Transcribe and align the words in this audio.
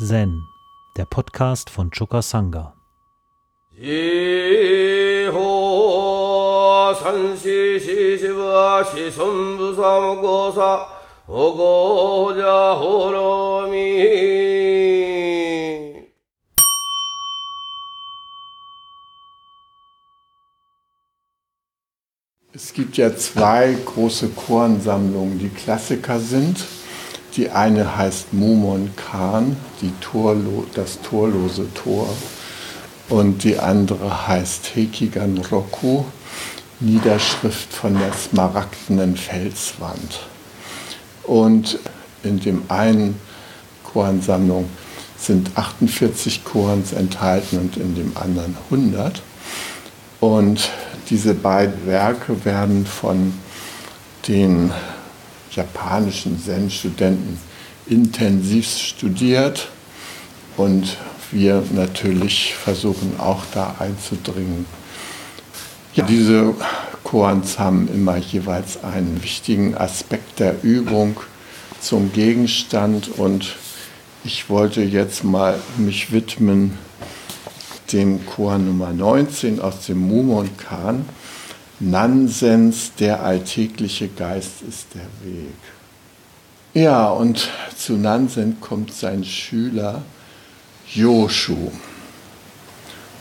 Zen, 0.00 0.46
der 0.96 1.06
Podcast 1.06 1.70
von 1.70 1.90
Choka 1.90 2.22
Sangha. 2.22 2.72
Es 22.52 22.72
gibt 22.72 22.96
ja 22.96 23.16
zwei 23.16 23.76
große 23.84 24.28
Choransammlungen, 24.28 25.40
die 25.40 25.48
Klassiker 25.48 26.20
sind. 26.20 26.77
Die 27.38 27.50
eine 27.50 27.96
heißt 27.96 28.32
Mumon 28.32 28.90
Khan, 28.96 29.56
die 29.80 29.92
Torlo, 30.00 30.66
das 30.74 31.00
torlose 31.02 31.72
Tor. 31.72 32.08
Und 33.08 33.44
die 33.44 33.56
andere 33.60 34.26
heißt 34.26 34.74
Hekigan 34.74 35.38
Roku, 35.52 36.04
Niederschrift 36.80 37.72
von 37.72 37.96
der 37.96 38.12
smaragdenen 38.12 39.16
Felswand. 39.16 40.26
Und 41.22 41.78
in 42.24 42.40
dem 42.40 42.62
einen 42.66 43.20
Koransammlung 43.84 44.68
sind 45.16 45.52
48 45.54 46.44
Korans 46.44 46.92
enthalten 46.92 47.58
und 47.58 47.76
in 47.76 47.94
dem 47.94 48.16
anderen 48.16 48.56
100. 48.68 49.22
Und 50.18 50.70
diese 51.08 51.34
beiden 51.34 51.86
Werke 51.86 52.44
werden 52.44 52.84
von 52.84 53.32
den 54.26 54.72
japanischen 55.58 56.40
Zen-Studenten 56.40 57.38
intensiv 57.86 58.68
studiert. 58.68 59.68
Und 60.56 60.96
wir 61.30 61.62
natürlich 61.72 62.54
versuchen 62.54 63.14
auch 63.18 63.42
da 63.52 63.74
einzudringen. 63.78 64.66
Ja, 65.94 66.04
diese 66.04 66.54
Koans 67.04 67.58
haben 67.58 67.88
immer 67.92 68.16
jeweils 68.16 68.82
einen 68.82 69.22
wichtigen 69.22 69.76
Aspekt 69.76 70.40
der 70.40 70.62
Übung 70.62 71.16
zum 71.80 72.12
Gegenstand. 72.12 73.08
Und 73.18 73.56
ich 74.24 74.48
wollte 74.48 74.82
jetzt 74.82 75.24
mal 75.24 75.58
mich 75.76 76.12
widmen 76.12 76.78
dem 77.92 78.24
Chor 78.26 78.58
Nummer 78.58 78.92
19 78.92 79.60
aus 79.60 79.86
dem 79.86 79.98
Mumon 80.06 80.56
Kan 80.56 81.06
Nansens, 81.80 82.92
der 82.98 83.22
alltägliche 83.22 84.08
Geist 84.08 84.62
ist 84.68 84.86
der 84.94 85.02
Weg. 85.24 85.54
Ja, 86.74 87.08
und 87.08 87.48
zu 87.76 87.94
Nansen 87.94 88.60
kommt 88.60 88.92
sein 88.92 89.24
Schüler 89.24 90.02
Joshu. 90.92 91.70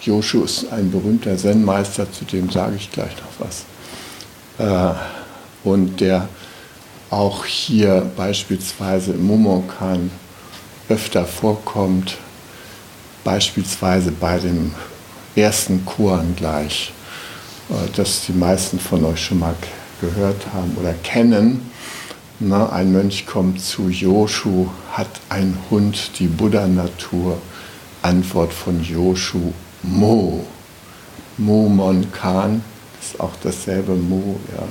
Joshu 0.02 0.44
ist 0.44 0.72
ein 0.72 0.92
berühmter 0.92 1.38
Zen-Meister, 1.38 2.12
zu 2.12 2.26
dem 2.26 2.50
sage 2.50 2.76
ich 2.78 2.92
gleich 2.92 3.12
noch 3.18 3.46
was. 3.46 3.66
Äh, 4.58 4.96
und 5.64 6.00
der 6.00 6.28
auch 7.10 7.46
hier 7.46 8.10
beispielsweise 8.16 9.14
im 9.14 9.26
Mumonkan 9.28 10.12
öfter 10.90 11.26
vorkommt, 11.26 12.18
beispielsweise 13.24 14.12
bei 14.12 14.40
dem 14.40 14.74
ersten 15.36 15.86
Koran 15.86 16.36
gleich. 16.36 16.94
Äh, 17.70 17.90
das 17.96 18.26
die 18.26 18.34
meisten 18.34 18.80
von 18.80 19.04
euch 19.06 19.24
schon 19.24 19.40
mal 19.40 19.56
gehört 20.02 20.54
haben 20.54 20.76
oder 20.80 20.94
kennen. 21.04 21.70
Na, 22.40 22.70
ein 22.70 22.92
Mönch 22.92 23.26
kommt 23.26 23.62
zu 23.62 23.90
Joshu, 23.90 24.68
hat 24.92 25.10
ein 25.30 25.58
Hund 25.72 26.12
die 26.20 26.28
Buddha-Natur? 26.28 27.40
Antwort 28.04 28.54
von 28.54 28.84
Joshu, 28.84 29.54
Mo. 29.82 30.46
Mo 31.38 31.68
Mon 31.68 32.12
Khan 32.12 32.64
ist 33.02 33.20
auch 33.20 33.34
dasselbe 33.42 33.96
Mo. 33.96 34.40
Ja. 34.56 34.64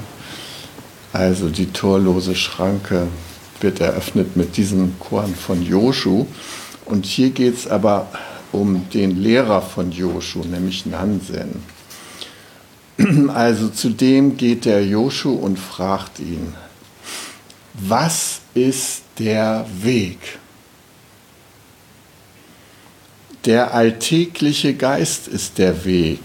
Also 1.13 1.49
die 1.49 1.73
torlose 1.73 2.37
Schranke 2.37 3.09
wird 3.61 3.81
eröffnet 3.81 4.37
mit 4.37 4.57
diesem 4.57 4.99
Korn 5.01 5.35
von 5.35 5.61
Joshu. 5.63 6.27
Und 6.85 7.05
hier 7.05 7.31
geht 7.31 7.57
es 7.57 7.67
aber 7.67 8.09
um 8.53 8.89
den 8.91 9.21
Lehrer 9.21 9.61
von 9.61 9.91
Joshu, 9.91 10.41
nämlich 10.41 10.87
Nansen. 10.87 11.76
Also 13.29 13.69
zu 13.69 13.91
dem 13.91 14.37
geht 14.37 14.65
der 14.65 14.85
Joshu 14.85 15.35
und 15.35 15.59
fragt 15.59 16.19
ihn, 16.19 16.55
was 17.75 18.41
ist 18.55 19.03
der 19.19 19.67
Weg? 19.83 20.39
Der 23.45 23.75
alltägliche 23.75 24.75
Geist 24.75 25.29
ist 25.29 25.59
der 25.59 25.85
Weg, 25.85 26.21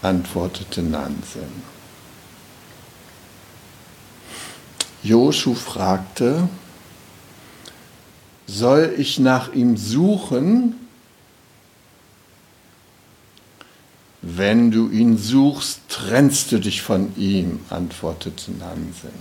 antwortete 0.00 0.82
Nansen. 0.82 1.76
Joshu 5.02 5.54
fragte, 5.54 6.48
soll 8.46 8.94
ich 8.96 9.18
nach 9.18 9.52
ihm 9.52 9.76
suchen 9.76 10.85
Wenn 14.28 14.72
du 14.72 14.88
ihn 14.88 15.16
suchst, 15.16 15.82
trennst 15.88 16.50
du 16.50 16.58
dich 16.58 16.82
von 16.82 17.16
ihm, 17.16 17.60
antwortete 17.70 18.50
Nansen. 18.50 19.12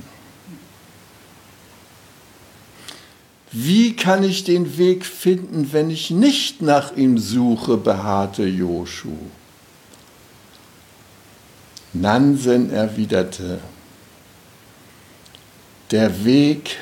Wie 3.52 3.96
kann 3.96 4.24
ich 4.24 4.46
den 4.46 4.80
Weg 4.80 5.06
finden, 5.06 5.72
wenn 5.74 5.92
ich 5.92 6.10
nicht 6.10 6.64
nach 6.64 6.98
ihm 6.98 7.20
suche, 7.20 7.78
beharrte 7.78 8.48
Joshu. 8.48 9.16
Nansen 11.94 12.72
erwiderte, 12.72 13.60
der 15.92 16.26
Weg 16.26 16.78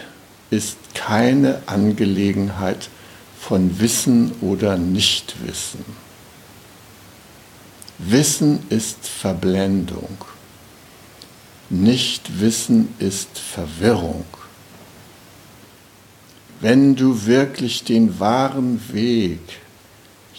ist 0.50 0.78
keine 0.94 1.62
Angelegenheit 1.66 2.88
von 3.38 3.82
Wissen 3.82 4.32
oder 4.40 4.78
Nichtwissen. 4.78 6.03
Wissen 8.06 8.60
ist 8.70 9.08
Verblendung. 9.08 10.18
Nichtwissen 11.70 12.90
ist 13.00 13.38
Verwirrung. 13.38 14.26
Wenn 16.60 16.96
du 16.96 17.26
wirklich 17.26 17.84
den 17.84 18.20
wahren 18.20 18.82
Weg 18.92 19.40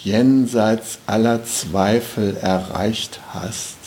jenseits 0.03 0.99
aller 1.07 1.45
Zweifel 1.45 2.37
erreicht 2.37 3.21
hast, 3.33 3.79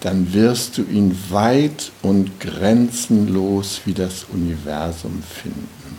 dann 0.00 0.32
wirst 0.32 0.78
du 0.78 0.82
ihn 0.82 1.16
weit 1.28 1.92
und 2.00 2.40
grenzenlos 2.40 3.82
wie 3.84 3.94
das 3.94 4.24
Universum 4.32 5.22
finden. 5.22 5.91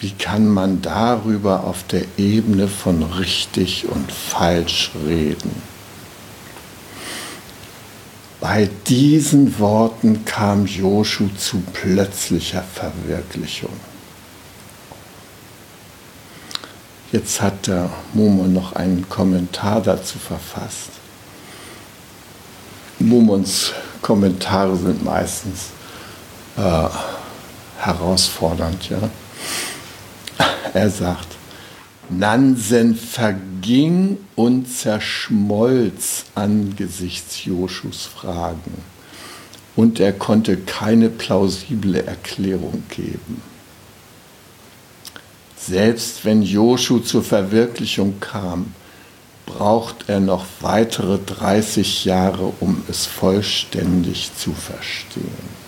Wie 0.00 0.12
kann 0.12 0.48
man 0.48 0.80
darüber 0.80 1.64
auf 1.64 1.82
der 1.84 2.04
Ebene 2.16 2.68
von 2.68 3.02
richtig 3.02 3.88
und 3.88 4.12
falsch 4.12 4.92
reden? 5.06 5.50
Bei 8.40 8.70
diesen 8.86 9.58
Worten 9.58 10.24
kam 10.24 10.66
Joshu 10.66 11.28
zu 11.36 11.60
plötzlicher 11.72 12.62
Verwirklichung. 12.62 13.72
Jetzt 17.10 17.40
hat 17.40 17.66
der 17.66 17.90
Momo 18.12 18.44
noch 18.44 18.74
einen 18.74 19.08
Kommentar 19.08 19.80
dazu 19.80 20.18
verfasst. 20.18 20.90
Momons 23.00 23.72
Kommentare 24.02 24.76
sind 24.76 25.04
meistens 25.04 25.68
äh, 26.56 26.88
herausfordernd, 27.78 28.88
ja. 28.90 28.98
Er 30.74 30.90
sagt, 30.90 31.28
Nansen 32.10 32.94
verging 32.94 34.18
und 34.34 34.66
zerschmolz 34.66 36.24
angesichts 36.34 37.44
Joschus 37.44 38.06
Fragen 38.06 38.82
und 39.76 40.00
er 40.00 40.12
konnte 40.12 40.56
keine 40.56 41.08
plausible 41.08 42.04
Erklärung 42.04 42.82
geben. 42.88 43.42
Selbst 45.56 46.24
wenn 46.24 46.42
Joschu 46.42 47.00
zur 47.00 47.22
Verwirklichung 47.22 48.18
kam, 48.18 48.74
braucht 49.46 50.08
er 50.08 50.18
noch 50.18 50.46
weitere 50.60 51.18
30 51.18 52.04
Jahre, 52.04 52.52
um 52.60 52.82
es 52.88 53.06
vollständig 53.06 54.30
zu 54.36 54.52
verstehen. 54.52 55.58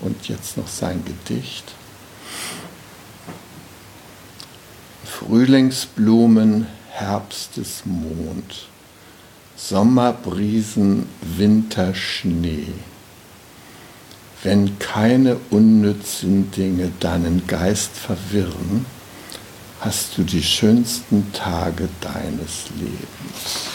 Und 0.00 0.28
jetzt 0.28 0.56
noch 0.56 0.68
sein 0.68 1.02
Gedicht. 1.04 1.74
Frühlingsblumen, 5.26 6.66
Herbstesmond, 6.90 8.68
Sommerbrisen, 9.56 11.06
Winterschnee. 11.36 12.72
wenn 14.42 14.78
keine 14.78 15.36
unnützen 15.50 16.50
Dinge 16.50 16.90
deinen 16.98 17.46
Geist 17.46 17.92
verwirren, 17.92 18.84
hast 19.80 20.18
du 20.18 20.24
die 20.24 20.42
schönsten 20.42 21.32
Tage 21.32 21.88
deines 22.00 22.64
Lebens. 22.76 23.70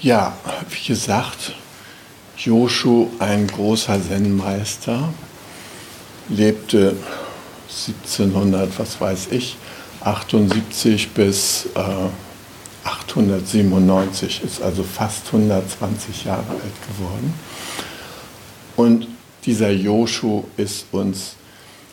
Ja, 0.00 0.36
wie 0.70 0.88
gesagt, 0.88 1.52
Joshu, 2.36 3.08
ein 3.18 3.46
großer 3.46 4.00
Zen-Meister, 4.02 5.12
lebte 6.28 6.96
1700, 7.88 8.78
was 8.78 9.00
weiß 9.00 9.28
ich, 9.32 9.56
78 10.02 11.10
bis 11.10 11.66
äh, 11.74 11.80
897, 12.84 14.42
ist 14.44 14.62
also 14.62 14.82
fast 14.82 15.26
120 15.26 16.24
Jahre 16.24 16.50
alt 16.50 16.88
geworden. 16.88 17.34
Und 18.76 19.08
dieser 19.46 19.70
Joshu 19.70 20.44
ist 20.56 20.86
uns 20.92 21.36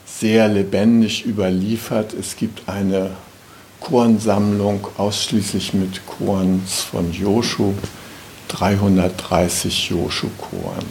sehr 0.06 0.48
lebendig 0.48 1.26
überliefert. 1.26 2.14
Es 2.14 2.36
gibt 2.36 2.68
eine 2.68 3.12
Chorensammlung 3.80 4.88
ausschließlich 4.98 5.74
mit 5.74 6.06
Chorens 6.06 6.82
von 6.82 7.12
Joshu, 7.12 7.74
330 8.50 9.90
Joshu-Choren. 9.90 10.86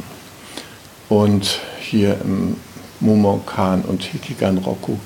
Und 1.09 1.61
hier 1.81 2.19
im 2.25 2.57
Mumonkan 3.01 3.83
und 3.83 4.03
Hikigan 4.03 4.59
Roku 4.59 4.97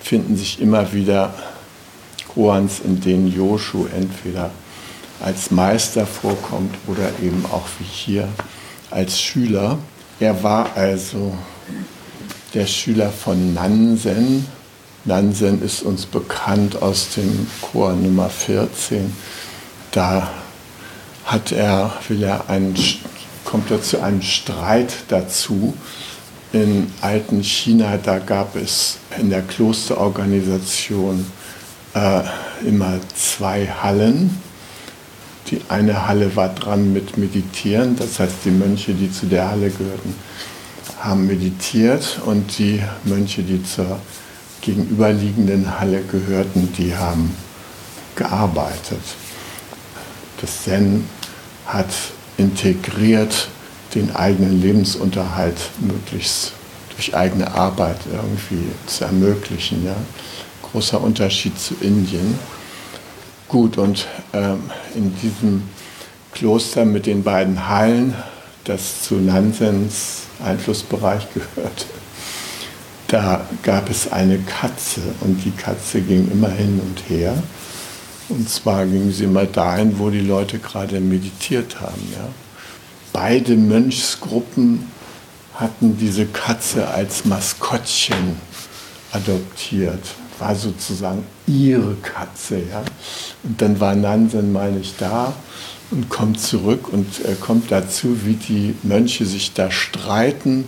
finden 0.00 0.36
sich 0.36 0.60
immer 0.60 0.92
wieder 0.92 1.34
Koans, 2.34 2.80
in 2.80 3.00
denen 3.00 3.32
Joshu 3.32 3.86
entweder 3.86 4.50
als 5.20 5.50
Meister 5.50 6.06
vorkommt 6.06 6.74
oder 6.86 7.10
eben 7.22 7.44
auch 7.50 7.66
wie 7.78 7.84
hier 7.84 8.28
als 8.90 9.20
Schüler. 9.20 9.78
Er 10.18 10.42
war 10.42 10.76
also 10.76 11.36
der 12.54 12.66
Schüler 12.66 13.10
von 13.10 13.54
Nansen. 13.54 14.46
Nansen 15.04 15.62
ist 15.62 15.82
uns 15.82 16.06
bekannt 16.06 16.82
aus 16.82 17.10
dem 17.14 17.46
Chor 17.60 17.92
Nummer 17.92 18.28
14. 18.28 19.12
Da 19.92 20.30
hat 21.24 21.52
er, 21.52 21.92
will 22.08 22.22
er 22.22 22.48
einen, 22.48 22.74
kommt 23.44 23.70
er 23.70 23.82
zu 23.82 24.00
einem 24.00 24.22
Streit 24.22 24.92
dazu. 25.08 25.74
In 26.52 26.92
alten 27.00 27.44
China, 27.44 27.96
da 27.96 28.18
gab 28.18 28.56
es 28.56 28.98
in 29.16 29.30
der 29.30 29.42
Klosterorganisation 29.42 31.24
äh, 31.94 32.22
immer 32.66 32.98
zwei 33.14 33.68
Hallen. 33.68 34.36
Die 35.48 35.60
eine 35.68 36.08
Halle 36.08 36.34
war 36.34 36.48
dran 36.48 36.92
mit 36.92 37.16
Meditieren, 37.16 37.94
das 37.96 38.18
heißt 38.18 38.36
die 38.44 38.50
Mönche, 38.50 38.94
die 38.94 39.12
zu 39.12 39.26
der 39.26 39.50
Halle 39.50 39.70
gehörten, 39.70 40.14
haben 41.00 41.26
meditiert 41.26 42.20
und 42.26 42.58
die 42.58 42.82
Mönche, 43.04 43.42
die 43.42 43.62
zur 43.62 44.00
gegenüberliegenden 44.60 45.78
Halle 45.80 46.02
gehörten, 46.02 46.72
die 46.76 46.94
haben 46.94 47.34
gearbeitet. 48.16 49.00
Das 50.40 50.64
Zen 50.64 51.06
hat 51.66 51.88
integriert, 52.36 53.48
den 53.94 54.14
eigenen 54.14 54.60
Lebensunterhalt 54.60 55.58
möglichst 55.80 56.52
durch 56.96 57.14
eigene 57.14 57.52
Arbeit 57.54 57.98
irgendwie 58.12 58.64
zu 58.86 59.04
ermöglichen. 59.04 59.84
Ja 59.86 59.96
großer 60.72 61.00
Unterschied 61.00 61.58
zu 61.58 61.74
Indien. 61.80 62.38
Gut, 63.48 63.78
und 63.78 64.06
ähm, 64.32 64.70
in 64.94 65.14
diesem 65.16 65.62
Kloster 66.32 66.84
mit 66.84 67.06
den 67.06 67.22
beiden 67.22 67.68
Hallen, 67.68 68.14
das 68.64 69.02
zu 69.02 69.16
Nansens 69.16 70.22
Einflussbereich 70.44 71.26
gehört, 71.34 71.86
da 73.08 73.44
gab 73.64 73.90
es 73.90 74.12
eine 74.12 74.38
Katze 74.38 75.00
und 75.20 75.44
die 75.44 75.50
Katze 75.50 76.00
ging 76.00 76.30
immer 76.30 76.50
hin 76.50 76.80
und 76.80 77.02
her. 77.08 77.34
Und 78.28 78.48
zwar 78.48 78.86
ging 78.86 79.10
sie 79.10 79.24
immer 79.24 79.46
dahin, 79.46 79.98
wo 79.98 80.10
die 80.10 80.20
Leute 80.20 80.60
gerade 80.60 81.00
meditiert 81.00 81.80
haben. 81.80 82.12
Ja. 82.12 82.28
Beide 83.12 83.56
Mönchsgruppen 83.56 84.90
hatten 85.54 85.96
diese 85.98 86.26
Katze 86.26 86.88
als 86.88 87.24
Maskottchen 87.24 88.36
adoptiert 89.12 90.04
war 90.40 90.54
sozusagen 90.56 91.24
ihre 91.46 91.94
Katze. 91.96 92.56
Ja? 92.58 92.82
Und 93.44 93.60
dann 93.60 93.78
war 93.78 93.94
Nansen 93.94 94.52
mal 94.52 94.72
nicht 94.72 95.00
da 95.00 95.32
und 95.90 96.08
kommt 96.08 96.40
zurück 96.40 96.92
und 96.92 97.24
er 97.24 97.34
kommt 97.36 97.70
dazu, 97.70 98.24
wie 98.24 98.34
die 98.34 98.74
Mönche 98.82 99.26
sich 99.26 99.52
da 99.52 99.70
streiten, 99.70 100.64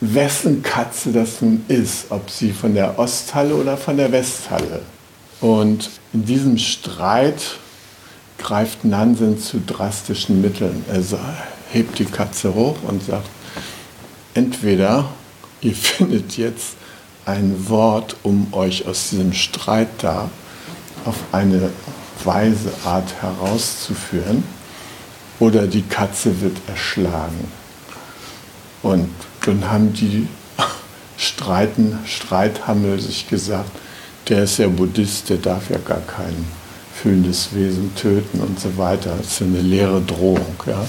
wessen 0.00 0.62
Katze 0.62 1.12
das 1.12 1.40
nun 1.40 1.64
ist, 1.68 2.06
ob 2.10 2.30
sie 2.30 2.52
von 2.52 2.74
der 2.74 2.98
Osthalle 2.98 3.54
oder 3.54 3.76
von 3.76 3.96
der 3.96 4.12
Westhalle. 4.12 4.82
Und 5.40 5.90
in 6.12 6.24
diesem 6.24 6.58
Streit 6.58 7.58
greift 8.38 8.84
Nansen 8.84 9.38
zu 9.38 9.60
drastischen 9.60 10.40
Mitteln. 10.40 10.84
Er 10.88 11.02
hebt 11.70 11.98
die 11.98 12.04
Katze 12.04 12.54
hoch 12.54 12.76
und 12.86 13.04
sagt, 13.04 13.28
entweder 14.34 15.08
ihr 15.60 15.74
findet 15.74 16.36
jetzt 16.36 16.76
ein 17.24 17.68
Wort, 17.68 18.16
um 18.22 18.52
euch 18.52 18.86
aus 18.86 19.10
diesem 19.10 19.32
Streit 19.32 19.88
da 19.98 20.30
auf 21.04 21.16
eine 21.32 21.70
weise 22.24 22.70
Art 22.84 23.14
herauszuführen, 23.20 24.44
oder 25.38 25.66
die 25.66 25.82
Katze 25.82 26.40
wird 26.40 26.56
erschlagen. 26.66 27.52
Und 28.82 29.10
dann 29.44 29.70
haben 29.70 29.92
die 29.92 30.28
Streiten, 31.18 31.98
Streithammel 32.06 33.00
sich 33.00 33.28
gesagt, 33.28 33.70
der 34.28 34.44
ist 34.44 34.58
ja 34.58 34.68
Buddhist, 34.68 35.28
der 35.28 35.36
darf 35.36 35.70
ja 35.70 35.78
gar 35.78 36.00
kein 36.00 36.46
fühlendes 37.02 37.54
Wesen 37.54 37.94
töten 37.94 38.40
und 38.40 38.58
so 38.58 38.76
weiter. 38.76 39.14
Das 39.18 39.26
ist 39.26 39.42
eine 39.42 39.60
leere 39.60 40.00
Drohung. 40.00 40.56
Ja? 40.66 40.86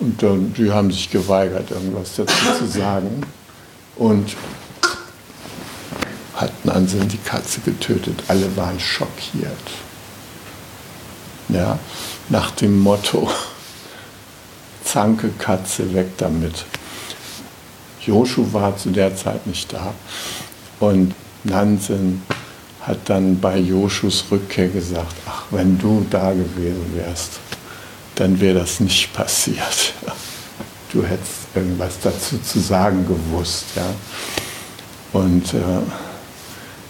Und 0.00 0.22
dann, 0.22 0.52
die 0.54 0.70
haben 0.70 0.90
sich 0.90 1.10
geweigert, 1.10 1.70
irgendwas 1.70 2.16
dazu 2.16 2.34
zu 2.58 2.66
sagen. 2.66 3.22
Und 3.96 4.36
hat 6.34 6.64
Nansen 6.64 7.08
die 7.08 7.18
Katze 7.18 7.60
getötet. 7.60 8.22
Alle 8.28 8.56
waren 8.56 8.78
schockiert. 8.78 9.52
Ja, 11.48 11.78
nach 12.28 12.52
dem 12.52 12.78
Motto, 12.78 13.28
Zanke 14.84 15.30
Katze 15.38 15.92
weg 15.94 16.16
damit. 16.18 16.64
Joshu 18.06 18.52
war 18.52 18.76
zu 18.76 18.90
der 18.90 19.16
Zeit 19.16 19.46
nicht 19.46 19.72
da 19.72 19.92
und 20.80 21.14
Nansen 21.44 22.22
hat 22.88 22.98
dann 23.04 23.38
bei 23.38 23.58
Joshus 23.58 24.24
Rückkehr 24.30 24.68
gesagt, 24.68 25.14
ach, 25.26 25.44
wenn 25.50 25.78
du 25.78 26.06
da 26.08 26.32
gewesen 26.32 26.86
wärst, 26.94 27.32
dann 28.14 28.40
wäre 28.40 28.60
das 28.60 28.80
nicht 28.80 29.12
passiert. 29.12 29.92
Du 30.90 31.04
hättest 31.04 31.54
irgendwas 31.54 31.98
dazu 32.02 32.38
zu 32.38 32.58
sagen 32.58 33.06
gewusst. 33.06 33.66
Ja. 33.76 33.84
Und 35.12 35.52
äh, 35.52 35.58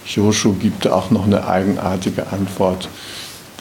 Joshu 0.05 0.53
gibt 0.53 0.87
auch 0.87 1.11
noch 1.11 1.25
eine 1.25 1.45
eigenartige 1.45 2.27
Antwort. 2.27 2.87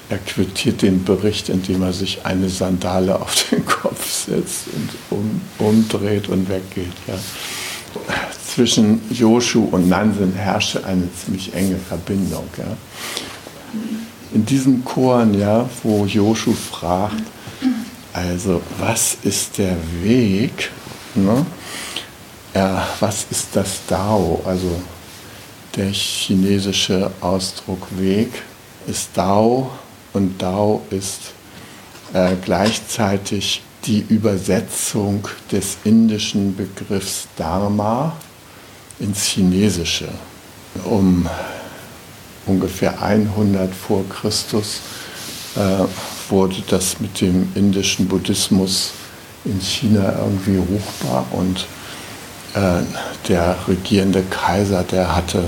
Er 0.09 0.19
quittiert 0.19 0.83
den 0.83 1.05
Bericht, 1.05 1.49
indem 1.49 1.83
er 1.83 1.93
sich 1.93 2.25
eine 2.25 2.49
Sandale 2.49 3.21
auf 3.21 3.35
den 3.51 3.67
Kopf 3.67 4.09
setzt 4.09 4.69
und 4.73 4.91
um, 5.19 5.41
umdreht 5.59 6.29
und 6.29 6.49
weggeht. 6.49 6.93
Ja. 7.09 7.15
Zwischen 8.59 9.01
Joshu 9.13 9.69
und 9.71 9.89
Nansen 9.89 10.33
herrschte 10.33 10.85
eine 10.85 11.09
ziemlich 11.15 11.55
enge 11.55 11.77
Verbindung. 11.77 12.43
Ja. 12.57 12.77
In 14.35 14.45
diesem 14.45 14.85
Choren, 14.85 15.39
ja, 15.39 15.71
wo 15.85 16.05
Joshu 16.07 16.53
fragt, 16.55 17.23
also 18.13 18.61
was 18.81 19.17
ist 19.23 19.59
der 19.59 19.77
Weg? 20.03 20.73
Ne? 21.15 21.47
Ja, 22.53 22.85
was 22.99 23.27
ist 23.31 23.47
das 23.53 23.79
Dao? 23.87 24.43
Also 24.45 24.83
der 25.77 25.93
chinesische 25.93 27.13
Ausdruck 27.21 27.87
Weg 27.97 28.43
ist 28.89 29.11
Dao 29.15 29.71
und 30.15 30.43
Dao 30.43 30.83
ist 30.91 31.33
äh, 32.13 32.35
gleichzeitig 32.45 33.63
die 33.85 34.05
Übersetzung 34.09 35.29
des 35.53 35.77
indischen 35.85 36.57
Begriffs 36.57 37.29
Dharma 37.37 38.17
ins 39.01 39.25
Chinesische. 39.25 40.09
Um 40.85 41.29
ungefähr 42.47 43.03
100 43.03 43.75
vor 43.75 44.09
Christus 44.09 44.81
äh, 45.57 45.85
wurde 46.31 46.63
das 46.69 47.01
mit 47.01 47.21
dem 47.21 47.51
indischen 47.55 48.09
Buddhismus 48.09 48.93
in 49.45 49.61
China 49.61 50.15
irgendwie 50.19 50.59
ruchbar 50.59 51.27
und 51.33 51.67
äh, 52.55 52.83
der 53.29 53.57
regierende 53.67 54.23
Kaiser, 54.23 54.83
der 54.83 55.15
hatte 55.15 55.45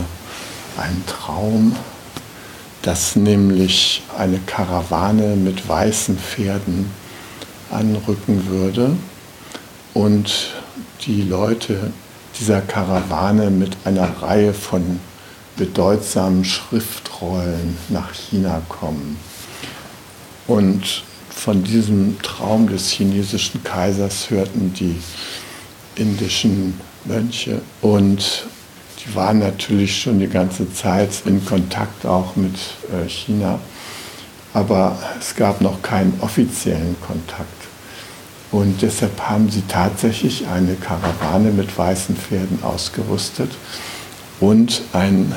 einen 0.76 1.04
Traum, 1.06 1.76
dass 2.82 3.16
nämlich 3.16 4.02
eine 4.16 4.38
Karawane 4.38 5.36
mit 5.36 5.68
weißen 5.68 6.18
Pferden 6.18 6.90
anrücken 7.70 8.46
würde 8.48 8.96
und 9.94 10.52
die 11.06 11.22
Leute 11.22 11.92
dieser 12.40 12.62
Karawane 12.62 13.50
mit 13.50 13.76
einer 13.84 14.22
Reihe 14.22 14.54
von 14.54 14.98
bedeutsamen 15.56 16.44
Schriftrollen 16.44 17.76
nach 17.90 18.14
China 18.14 18.62
kommen. 18.68 19.18
Und 20.46 21.04
von 21.28 21.62
diesem 21.62 22.20
Traum 22.22 22.68
des 22.68 22.90
chinesischen 22.90 23.62
Kaisers 23.62 24.30
hörten 24.30 24.72
die 24.72 24.96
indischen 25.96 26.80
Mönche 27.04 27.60
und 27.82 28.46
die 29.04 29.14
waren 29.14 29.38
natürlich 29.38 30.02
schon 30.02 30.18
die 30.18 30.28
ganze 30.28 30.72
Zeit 30.72 31.10
in 31.24 31.44
Kontakt 31.44 32.04
auch 32.04 32.36
mit 32.36 32.54
äh, 32.92 33.08
China, 33.08 33.58
aber 34.52 34.98
es 35.18 35.34
gab 35.34 35.60
noch 35.60 35.80
keinen 35.82 36.18
offiziellen 36.20 36.96
Kontakt. 37.00 37.59
Und 38.52 38.82
deshalb 38.82 39.20
haben 39.20 39.48
sie 39.48 39.62
tatsächlich 39.68 40.46
eine 40.48 40.74
Karawane 40.74 41.50
mit 41.50 41.76
weißen 41.76 42.16
Pferden 42.16 42.62
ausgerüstet 42.62 43.52
und 44.40 44.82
ein 44.92 45.34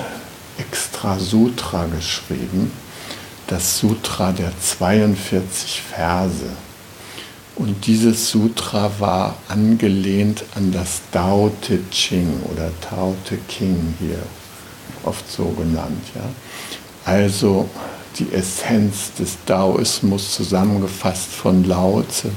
extra 0.57 1.19
Sutra 1.19 1.85
geschrieben, 1.85 2.71
das 3.47 3.77
Sutra 3.77 4.31
der 4.31 4.51
42 4.59 5.81
Verse. 5.81 6.49
Und 7.55 7.85
dieses 7.85 8.31
Sutra 8.31 8.89
war 8.97 9.37
angelehnt 9.47 10.43
an 10.55 10.71
das 10.71 11.01
Tao 11.11 11.51
Te 11.61 11.79
Ching 11.91 12.41
oder 12.51 12.71
Tao 12.81 13.15
Te 13.29 13.37
King 13.47 13.93
hier, 13.99 14.23
oft 15.03 15.31
so 15.31 15.45
genannt. 15.49 16.03
Ja? 16.15 16.29
Also 17.05 17.69
die 18.17 18.31
Essenz 18.33 19.13
des 19.19 19.37
Daoismus 19.45 20.33
zusammengefasst 20.33 21.29
von 21.29 21.63
Lao 21.63 22.03
Tse, 22.03 22.31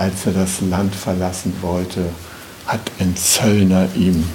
als 0.00 0.26
er 0.26 0.32
das 0.32 0.60
Land 0.60 0.94
verlassen 0.94 1.52
wollte, 1.60 2.06
hat 2.66 2.80
ein 2.98 3.16
Zöllner 3.16 3.88
ihm 3.94 4.28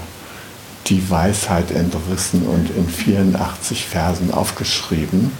die 0.87 1.09
Weisheit 1.09 1.71
entrissen 1.71 2.43
und 2.43 2.69
in 2.69 2.87
84 2.87 3.85
Versen 3.85 4.31
aufgeschrieben 4.31 5.31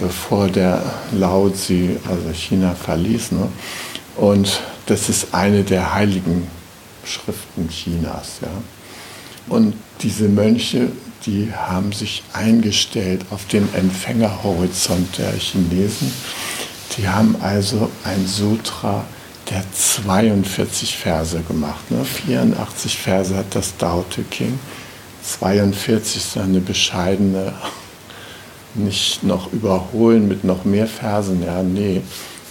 bevor 0.00 0.48
der 0.48 0.82
Lao 1.12 1.50
Tzu 1.50 1.98
also 2.08 2.32
China 2.32 2.74
verließ. 2.74 3.32
Ne? 3.32 3.48
Und 4.16 4.60
das 4.86 5.08
ist 5.08 5.34
eine 5.34 5.62
der 5.62 5.94
heiligen 5.94 6.48
Schriften 7.04 7.68
Chinas. 7.68 8.38
Ja? 8.42 8.48
Und 9.48 9.74
diese 10.02 10.28
Mönche, 10.28 10.90
die 11.26 11.52
haben 11.54 11.92
sich 11.92 12.22
eingestellt 12.32 13.24
auf 13.30 13.46
den 13.46 13.72
Empfängerhorizont 13.74 15.18
der 15.18 15.32
Chinesen. 15.32 16.12
Die 16.98 17.08
haben 17.08 17.36
also 17.40 17.90
ein 18.04 18.26
Sutra 18.26 19.04
der 19.50 19.62
42 19.72 20.96
Verse 20.96 21.40
gemacht. 21.40 21.90
Ne? 21.90 22.04
84 22.04 22.98
Verse 22.98 23.34
hat 23.34 23.54
das 23.54 23.76
Tao 23.76 24.04
Te 24.10 24.22
King, 24.24 24.58
42 25.22 26.16
ist 26.16 26.38
eine 26.38 26.60
bescheidene 26.60 27.52
nicht 28.74 29.22
noch 29.22 29.52
überholen 29.52 30.28
mit 30.28 30.44
noch 30.44 30.64
mehr 30.64 30.86
Versen. 30.86 31.42
Ja, 31.42 31.62
nee, 31.62 32.02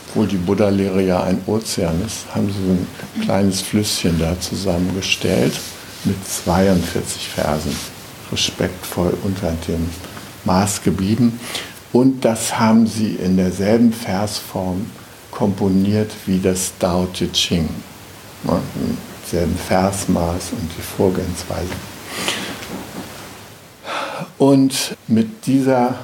obwohl 0.08 0.28
die 0.28 0.38
Buddha-Lehre 0.38 1.02
ja 1.02 1.24
ein 1.24 1.42
Ozean 1.46 2.04
ist, 2.06 2.26
haben 2.34 2.50
sie 2.52 3.22
ein 3.22 3.24
kleines 3.24 3.62
Flüsschen 3.62 4.20
da 4.20 4.40
zusammengestellt 4.40 5.54
mit 6.04 6.16
42 6.28 7.30
Versen. 7.30 7.76
Respektvoll 8.32 9.14
unter 9.24 9.54
dem 9.68 9.90
Maß 10.44 10.84
geblieben. 10.84 11.40
Und 11.98 12.24
das 12.24 12.60
haben 12.60 12.86
sie 12.86 13.16
in 13.16 13.38
derselben 13.38 13.92
Versform 13.92 14.86
komponiert 15.32 16.12
wie 16.28 16.38
das 16.38 16.74
Tao 16.78 17.08
Te 17.08 17.32
Ching. 17.32 17.68
Im 18.44 18.98
selben 19.26 19.58
Versmaß 19.58 20.52
und 20.52 20.70
die 20.78 20.82
Vorgehensweise. 20.84 21.72
Und 24.38 24.96
mit 25.08 25.48
dieser 25.48 25.96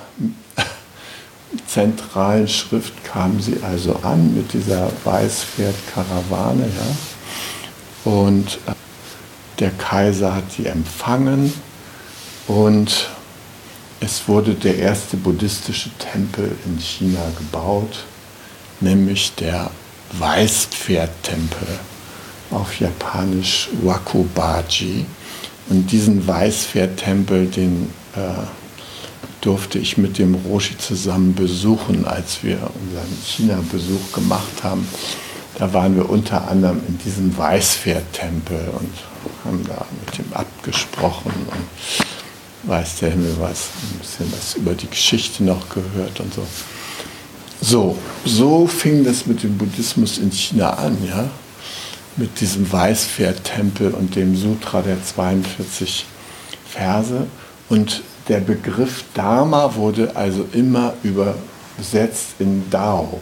zentralen 1.68 2.48
Schrift 2.48 3.04
kamen 3.04 3.40
sie 3.40 3.58
also 3.62 3.96
an, 4.02 4.36
mit 4.36 4.52
dieser 4.52 4.90
Weißpferd-Karawane. 5.04 6.66
Ja? 6.66 8.12
Und 8.12 8.58
äh, 8.66 8.72
der 9.60 9.70
Kaiser 9.70 10.34
hat 10.34 10.52
sie 10.58 10.66
empfangen 10.66 11.54
und 12.48 13.10
es 14.04 14.28
wurde 14.28 14.54
der 14.54 14.78
erste 14.78 15.16
buddhistische 15.16 15.90
Tempel 15.98 16.52
in 16.66 16.78
China 16.78 17.22
gebaut, 17.38 18.04
nämlich 18.82 19.34
der 19.36 19.72
Weißpferd-Tempel, 20.20 21.68
auf 22.52 22.80
Japanisch 22.80 23.70
Wakubaji. 23.82 25.06
Und 25.70 25.90
diesen 25.92 26.28
Weißpferd-Tempel, 26.28 27.48
den 27.48 27.90
äh, 28.16 28.44
durfte 29.40 29.80
ich 29.80 29.98
mit 29.98 30.18
dem 30.18 30.36
Roshi 30.36 30.78
zusammen 30.78 31.34
besuchen, 31.34 32.06
als 32.06 32.44
wir 32.44 32.58
unseren 32.58 33.18
China-Besuch 33.26 34.12
gemacht 34.14 34.64
haben. 34.64 34.86
Da 35.58 35.74
waren 35.74 35.96
wir 35.96 36.10
unter 36.10 36.50
anderem 36.50 36.82
in 36.88 36.98
diesem 36.98 37.36
Weißpferd-Tempel 37.38 38.70
und 38.80 38.92
haben 39.46 39.64
da 39.66 39.86
mit 40.06 40.20
ihm 40.20 40.34
abgesprochen 40.34 41.32
und 41.32 42.06
weiß 42.64 43.00
der 43.00 43.12
Himmel 43.12 43.36
was, 43.40 43.70
ein 43.92 44.00
bisschen 44.00 44.32
was 44.32 44.56
über 44.56 44.74
die 44.74 44.90
Geschichte 44.90 45.44
noch 45.44 45.70
gehört 45.70 46.20
und 46.20 46.34
so. 46.34 46.46
So, 47.62 47.98
so 48.26 48.68
fing 48.68 49.04
das 49.06 49.26
mit 49.26 49.44
dem 49.44 49.58
Buddhismus 49.58 50.18
in 50.18 50.32
China 50.32 50.72
an, 50.72 50.98
ja, 51.08 51.30
mit 52.18 52.42
diesem 52.42 52.70
Weißpferd-Tempel 52.70 53.92
und 53.92 54.16
dem 54.16 54.36
Sutra 54.36 54.82
der 54.82 54.98
42 55.04 56.06
Verse. 56.70 57.28
Und 57.70 58.02
der 58.28 58.40
Begriff 58.40 59.06
Dharma 59.14 59.76
wurde 59.76 60.16
also 60.16 60.46
immer 60.52 60.94
übersetzt 61.04 62.36
in 62.40 62.70
Dao. 62.70 63.22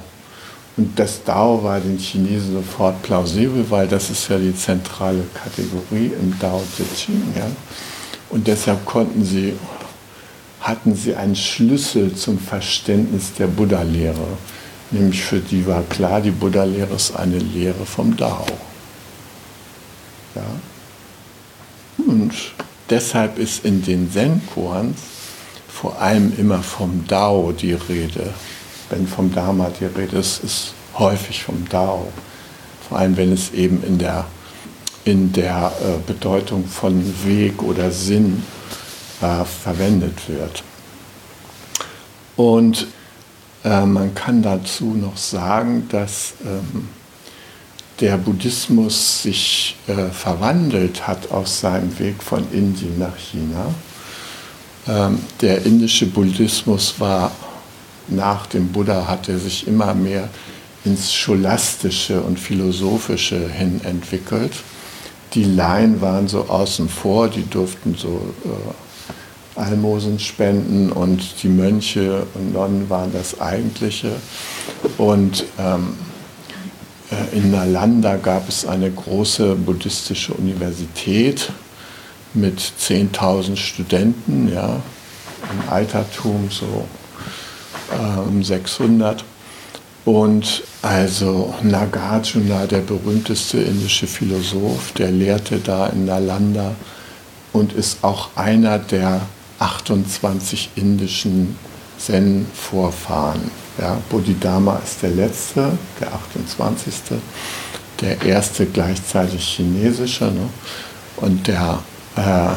Und 0.77 0.97
das 0.97 1.23
Dao 1.23 1.63
war 1.63 1.79
den 1.79 1.97
Chinesen 1.97 2.53
sofort 2.53 3.01
plausibel, 3.03 3.65
weil 3.69 3.87
das 3.87 4.09
ist 4.09 4.27
ja 4.29 4.37
die 4.37 4.55
zentrale 4.55 5.23
Kategorie 5.33 6.11
im 6.19 6.37
Dao 6.39 6.63
Te 6.77 6.83
Ching. 6.95 7.21
Ja? 7.35 7.45
Und 8.31 8.47
deshalb 8.47 8.85
konnten 8.85 9.25
sie, 9.25 9.53
hatten 10.61 10.95
sie 10.95 11.15
einen 11.15 11.35
Schlüssel 11.35 12.15
zum 12.15 12.39
Verständnis 12.39 13.33
der 13.37 13.47
Buddha-Lehre. 13.47 14.37
Nämlich 14.91 15.21
für 15.21 15.39
die 15.39 15.67
war 15.67 15.83
klar, 15.83 16.21
die 16.21 16.31
Buddha-Lehre 16.31 16.95
ist 16.95 17.15
eine 17.15 17.37
Lehre 17.37 17.85
vom 17.85 18.15
Dao. 18.15 18.45
Ja? 20.35 20.43
Und 21.97 22.33
deshalb 22.89 23.37
ist 23.37 23.65
in 23.65 23.83
den 23.83 24.11
Zen-Koans 24.11 24.97
vor 25.67 25.99
allem 25.99 26.33
immer 26.37 26.61
vom 26.61 27.05
Dao 27.07 27.51
die 27.51 27.73
Rede. 27.73 28.33
Wenn 28.89 29.07
vom 29.07 29.33
Dharma 29.33 29.71
die 29.79 29.85
Rede 29.85 30.17
ist, 30.17 30.43
ist 30.43 30.73
häufig 30.97 31.43
vom 31.43 31.67
Dao. 31.69 32.07
Vor 32.87 32.99
allem, 32.99 33.17
wenn 33.17 33.31
es 33.31 33.51
eben 33.51 33.83
in 33.83 33.97
der, 33.97 34.25
in 35.05 35.31
der 35.33 35.71
äh, 35.81 35.99
Bedeutung 36.05 36.65
von 36.67 37.03
Weg 37.25 37.61
oder 37.63 37.91
Sinn 37.91 38.43
äh, 39.21 39.43
verwendet 39.43 40.17
wird. 40.27 40.63
Und 42.35 42.87
äh, 43.63 43.85
man 43.85 44.13
kann 44.15 44.41
dazu 44.41 44.93
noch 44.93 45.17
sagen, 45.17 45.87
dass 45.89 46.33
ähm, 46.45 46.89
der 47.99 48.17
Buddhismus 48.17 49.21
sich 49.21 49.75
verwandelt 50.11 51.05
hat 51.07 51.29
auf 51.29 51.47
seinem 51.47 51.99
Weg 51.99 52.23
von 52.23 52.51
Indien 52.51 52.97
nach 52.97 53.15
China. 53.15 53.75
Ähm, 54.87 55.19
der 55.39 55.63
indische 55.67 56.07
Buddhismus 56.07 56.95
war 56.97 57.31
nach 58.07 58.47
dem 58.47 58.69
Buddha, 58.69 59.07
hat 59.07 59.29
er 59.29 59.37
sich 59.37 59.67
immer 59.67 59.93
mehr 59.93 60.29
ins 60.83 61.13
Scholastische 61.13 62.21
und 62.21 62.39
Philosophische 62.39 63.47
hin 63.47 63.81
entwickelt. 63.83 64.53
Die 65.33 65.45
Laien 65.45 66.01
waren 66.01 66.27
so 66.27 66.49
außen 66.49 66.89
vor, 66.89 67.29
die 67.29 67.49
durften 67.49 67.95
so 67.95 68.21
äh, 68.45 69.59
Almosen 69.59 70.19
spenden 70.19 70.91
und 70.91 71.43
die 71.43 71.47
Mönche 71.47 72.25
und 72.33 72.53
Nonnen 72.53 72.89
waren 72.89 73.13
das 73.13 73.39
Eigentliche. 73.39 74.11
Und 74.97 75.45
ähm, 75.57 75.95
äh, 77.11 77.37
in 77.37 77.51
Nalanda 77.51 78.17
gab 78.17 78.49
es 78.49 78.65
eine 78.65 78.91
große 78.91 79.55
buddhistische 79.55 80.33
Universität 80.33 81.51
mit 82.33 82.59
10.000 82.59 83.55
Studenten, 83.55 84.51
ja, 84.53 84.81
im 85.51 85.69
Altertum 85.69 86.49
so 86.49 86.85
äh, 87.91 88.19
um 88.19 88.43
600. 88.43 89.23
Und 90.03 90.63
also 90.81 91.53
Nagarjuna, 91.61 92.65
der 92.65 92.79
berühmteste 92.79 93.59
indische 93.59 94.07
Philosoph, 94.07 94.93
der 94.93 95.11
lehrte 95.11 95.59
da 95.59 95.87
in 95.87 96.05
Nalanda 96.05 96.73
und 97.53 97.73
ist 97.73 98.03
auch 98.03 98.29
einer 98.35 98.79
der 98.79 99.21
28 99.59 100.71
indischen 100.75 101.55
Zen-Vorfahren. 101.99 103.51
Ja, 103.79 103.97
Bodhidharma 104.09 104.81
ist 104.83 105.03
der 105.03 105.11
letzte, 105.11 105.77
der 105.99 106.13
28. 106.13 106.93
der 108.01 108.21
erste 108.23 108.65
gleichzeitig 108.65 109.55
chinesische. 109.55 110.25
Ne? 110.25 110.49
Und 111.17 111.47
der 111.47 111.79
äh, 112.15 112.49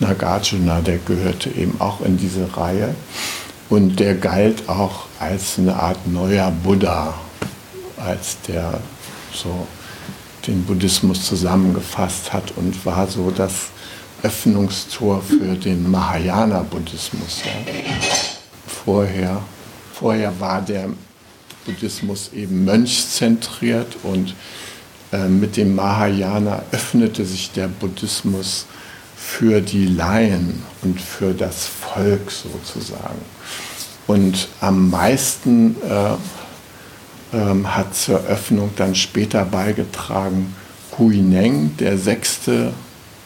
Nagarjuna, 0.00 0.80
der 0.80 0.98
gehörte 0.98 1.48
eben 1.48 1.80
auch 1.80 2.02
in 2.02 2.18
diese 2.18 2.56
Reihe. 2.56 2.94
Und 3.70 4.00
der 4.00 4.14
galt 4.14 4.68
auch 4.68 5.06
als 5.22 5.58
eine 5.58 5.76
Art 5.76 6.06
neuer 6.08 6.50
Buddha, 6.50 7.14
als 7.96 8.36
der 8.48 8.80
so 9.32 9.66
den 10.46 10.64
Buddhismus 10.64 11.24
zusammengefasst 11.24 12.32
hat 12.32 12.52
und 12.56 12.84
war 12.84 13.06
so 13.06 13.30
das 13.30 13.70
Öffnungstor 14.24 15.22
für 15.22 15.54
den 15.54 15.88
Mahayana-Buddhismus. 15.88 17.42
Ja. 17.44 17.52
Vorher, 18.84 19.40
vorher 19.94 20.40
war 20.40 20.60
der 20.60 20.88
Buddhismus 21.64 22.30
eben 22.34 22.64
mönchzentriert 22.64 23.96
und 24.02 24.34
äh, 25.12 25.28
mit 25.28 25.56
dem 25.56 25.76
Mahayana 25.76 26.64
öffnete 26.72 27.24
sich 27.24 27.52
der 27.52 27.68
Buddhismus 27.68 28.66
für 29.16 29.60
die 29.60 29.86
Laien 29.86 30.64
und 30.82 31.00
für 31.00 31.32
das 31.32 31.68
Volk 31.68 32.30
sozusagen. 32.30 33.20
Und 34.06 34.48
am 34.60 34.90
meisten 34.90 35.76
äh, 35.82 37.36
äh, 37.36 37.64
hat 37.64 37.94
zur 37.94 38.20
Öffnung 38.24 38.70
dann 38.76 38.94
später 38.94 39.44
beigetragen 39.44 40.54
Huineng, 40.98 41.76
der 41.78 41.96
sechste 41.96 42.72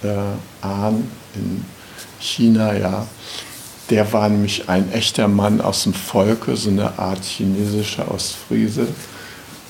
äh, 0.03 0.65
Ahn 0.65 1.11
in 1.35 1.65
China, 2.21 2.75
ja. 2.77 3.07
Der 3.91 4.13
war 4.13 4.29
nämlich 4.29 4.69
ein 4.69 4.93
echter 4.93 5.29
Mann 5.29 5.61
aus 5.61 5.85
dem 5.85 5.95
Volke, 5.95 6.57
so 6.57 6.71
eine 6.71 6.99
Art 6.99 7.25
chinesischer 7.25 8.11
Ostfriese. 8.11 8.89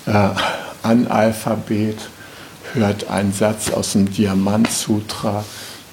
Äh, 0.07 0.31
Analphabet, 0.83 1.99
hört 2.73 3.11
einen 3.11 3.33
Satz 3.33 3.71
aus 3.71 3.93
dem 3.93 4.11
Diamant-Sutra, 4.11 5.45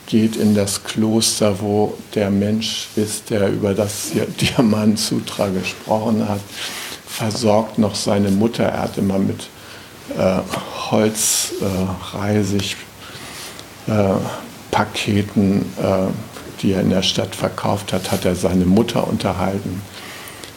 geht 0.08 0.36
in 0.36 0.56
das 0.56 0.84
Kloster, 0.84 1.60
wo 1.62 1.98
der 2.16 2.30
Mensch 2.30 2.88
ist, 2.96 3.30
der 3.30 3.50
über 3.50 3.74
das 3.74 4.12
Diamant-Sutra 4.42 5.48
gesprochen 5.50 6.28
hat, 6.28 6.42
versorgt 7.06 7.78
noch 7.78 7.96
seine 7.96 8.30
Mutter. 8.30 8.64
Er 8.64 8.84
hat 8.84 8.98
immer 8.98 9.20
mit 9.20 9.48
äh, 10.18 10.40
Holzreisig 10.92 12.76
äh, 13.88 14.14
Paketen, 14.72 15.62
äh, 15.82 16.08
die 16.62 16.74
er 16.74 16.82
in 16.82 16.90
der 16.90 17.04
Stadt 17.04 17.36
verkauft 17.36 17.94
hat, 17.94 18.12
hat 18.12 18.26
er 18.26 18.36
seine 18.36 18.66
Mutter 18.66 19.08
unterhalten. 19.08 19.82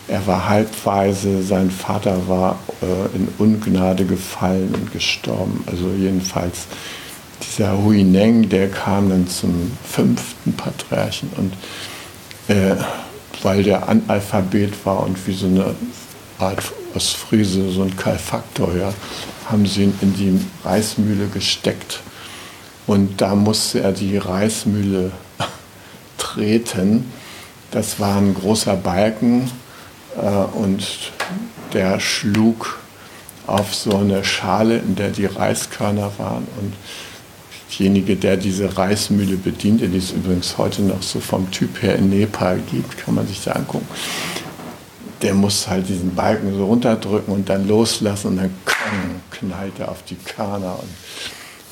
Er 0.09 0.27
war 0.27 0.49
halbweise, 0.49 1.43
sein 1.43 1.71
Vater 1.71 2.29
war 2.29 2.59
äh, 2.81 3.17
in 3.17 3.29
Ungnade 3.39 4.05
gefallen 4.05 4.73
und 4.75 4.93
gestorben. 4.93 5.65
Also 5.67 5.91
jedenfalls 5.91 6.67
dieser 7.47 7.83
Huineng, 7.83 8.49
der 8.49 8.71
kam 8.71 9.11
dann 9.11 9.29
zum 9.29 9.73
fünften 9.85 10.53
Patriarchen 10.55 11.31
und 11.37 11.53
äh, 12.49 12.77
weil 13.43 13.63
der 13.63 13.89
Analphabet 13.89 14.73
war 14.85 15.05
und 15.05 15.27
wie 15.27 15.35
so 15.35 15.47
eine 15.47 15.75
Art 16.39 16.63
aus 16.95 17.13
Friese, 17.13 17.71
so 17.71 17.83
ein 17.83 17.97
Kalfaktor, 17.97 18.75
ja, 18.77 18.93
haben 19.51 19.67
sie 19.67 19.85
ihn 19.85 19.99
in 20.01 20.15
die 20.15 20.41
Reismühle 20.65 21.29
gesteckt 21.29 22.01
und 22.87 23.21
da 23.21 23.35
musste 23.35 23.81
er 23.81 23.93
die 23.93 24.17
Reismühle 24.17 25.13
treten. 26.19 27.11
Das 27.71 27.99
war 28.01 28.17
ein 28.17 28.35
großer 28.35 28.77
Balken 28.77 29.51
äh, 30.17 30.29
und 30.57 31.13
der 31.73 32.01
schlug 32.01 32.79
auf 33.47 33.75
so 33.75 33.97
eine 33.97 34.25
Schale, 34.25 34.79
in 34.79 34.97
der 34.97 35.11
die 35.11 35.27
Reiskörner 35.27 36.13
waren. 36.19 36.47
Und 36.61 36.75
derjenige, 37.79 38.17
der 38.17 38.37
diese 38.37 38.77
Reismühle 38.77 39.37
bediente, 39.37 39.89
die 39.89 39.99
es 39.99 40.13
übrigens 40.13 40.59
heute 40.59 40.83
noch 40.83 41.03
so 41.03 41.21
vom 41.21 41.51
Typ 41.51 41.83
her 41.83 41.97
in 41.97 42.11
Nepal 42.11 42.61
gibt, 42.71 42.99
kann 42.99 43.15
man 43.15 43.27
sich 43.27 43.43
da 43.45 43.53
angucken, 43.53 43.89
der 45.23 45.35
muss 45.35 45.69
halt 45.69 45.89
diesen 45.89 46.15
Balken 46.15 46.55
so 46.55 46.67
runterdrücken 46.67 47.33
und 47.33 47.49
dann 47.49 47.67
loslassen 47.67 48.29
und 48.29 48.37
dann 48.37 48.55
knallt 49.31 49.79
er 49.79 49.91
auf 49.91 50.03
die 50.05 50.17
Körner. 50.17 50.79
Und 50.79 50.89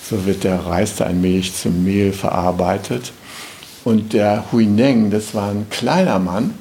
so 0.03 0.25
wird 0.27 0.45
der 0.45 0.61
Reis 0.67 0.97
da 0.97 1.05
allmählich 1.05 1.55
zum 1.55 1.85
Mehl 1.85 2.13
verarbeitet. 2.13 3.13
Und 3.85 4.13
der 4.13 4.51
Huineng, 4.51 5.11
das 5.11 5.35
war 5.35 5.51
ein 5.51 5.67
kleiner 5.71 6.19
Mann, 6.19 6.55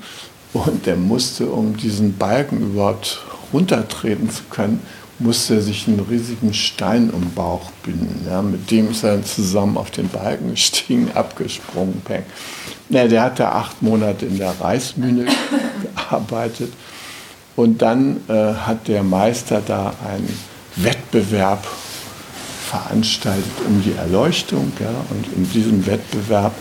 und 0.53 0.85
der 0.85 0.97
musste, 0.97 1.47
um 1.47 1.75
diesen 1.75 2.17
Balken 2.17 2.61
überhaupt 2.61 3.23
runtertreten 3.51 4.29
zu 4.29 4.43
können, 4.51 4.81
musste 5.19 5.55
er 5.55 5.61
sich 5.61 5.87
einen 5.87 5.99
riesigen 5.99 6.53
Stein 6.53 7.09
um 7.11 7.21
den 7.21 7.33
Bauch 7.33 7.71
binden. 7.83 8.25
Ja, 8.29 8.41
mit 8.41 8.69
dem 8.71 8.91
ist 8.91 9.03
er 9.03 9.21
zusammen 9.23 9.77
auf 9.77 9.91
den 9.91 10.09
Balken 10.09 10.51
gestiegen, 10.51 11.11
abgesprungen. 11.15 12.01
Peng. 12.01 12.23
Ja, 12.89 13.07
der 13.07 13.23
hat 13.23 13.39
da 13.39 13.51
acht 13.51 13.81
Monate 13.81 14.25
in 14.25 14.37
der 14.37 14.53
Reismühle 14.59 15.25
gearbeitet. 15.95 16.73
Und 17.55 17.81
dann 17.81 18.17
äh, 18.27 18.53
hat 18.53 18.87
der 18.87 19.03
Meister 19.03 19.61
da 19.65 19.93
einen 20.07 20.37
Wettbewerb 20.75 21.65
veranstaltet 22.69 23.51
um 23.67 23.83
die 23.83 23.93
Erleuchtung. 23.93 24.73
Ja, 24.79 24.89
und 25.11 25.27
in 25.35 25.49
diesem 25.51 25.85
Wettbewerb 25.85 26.53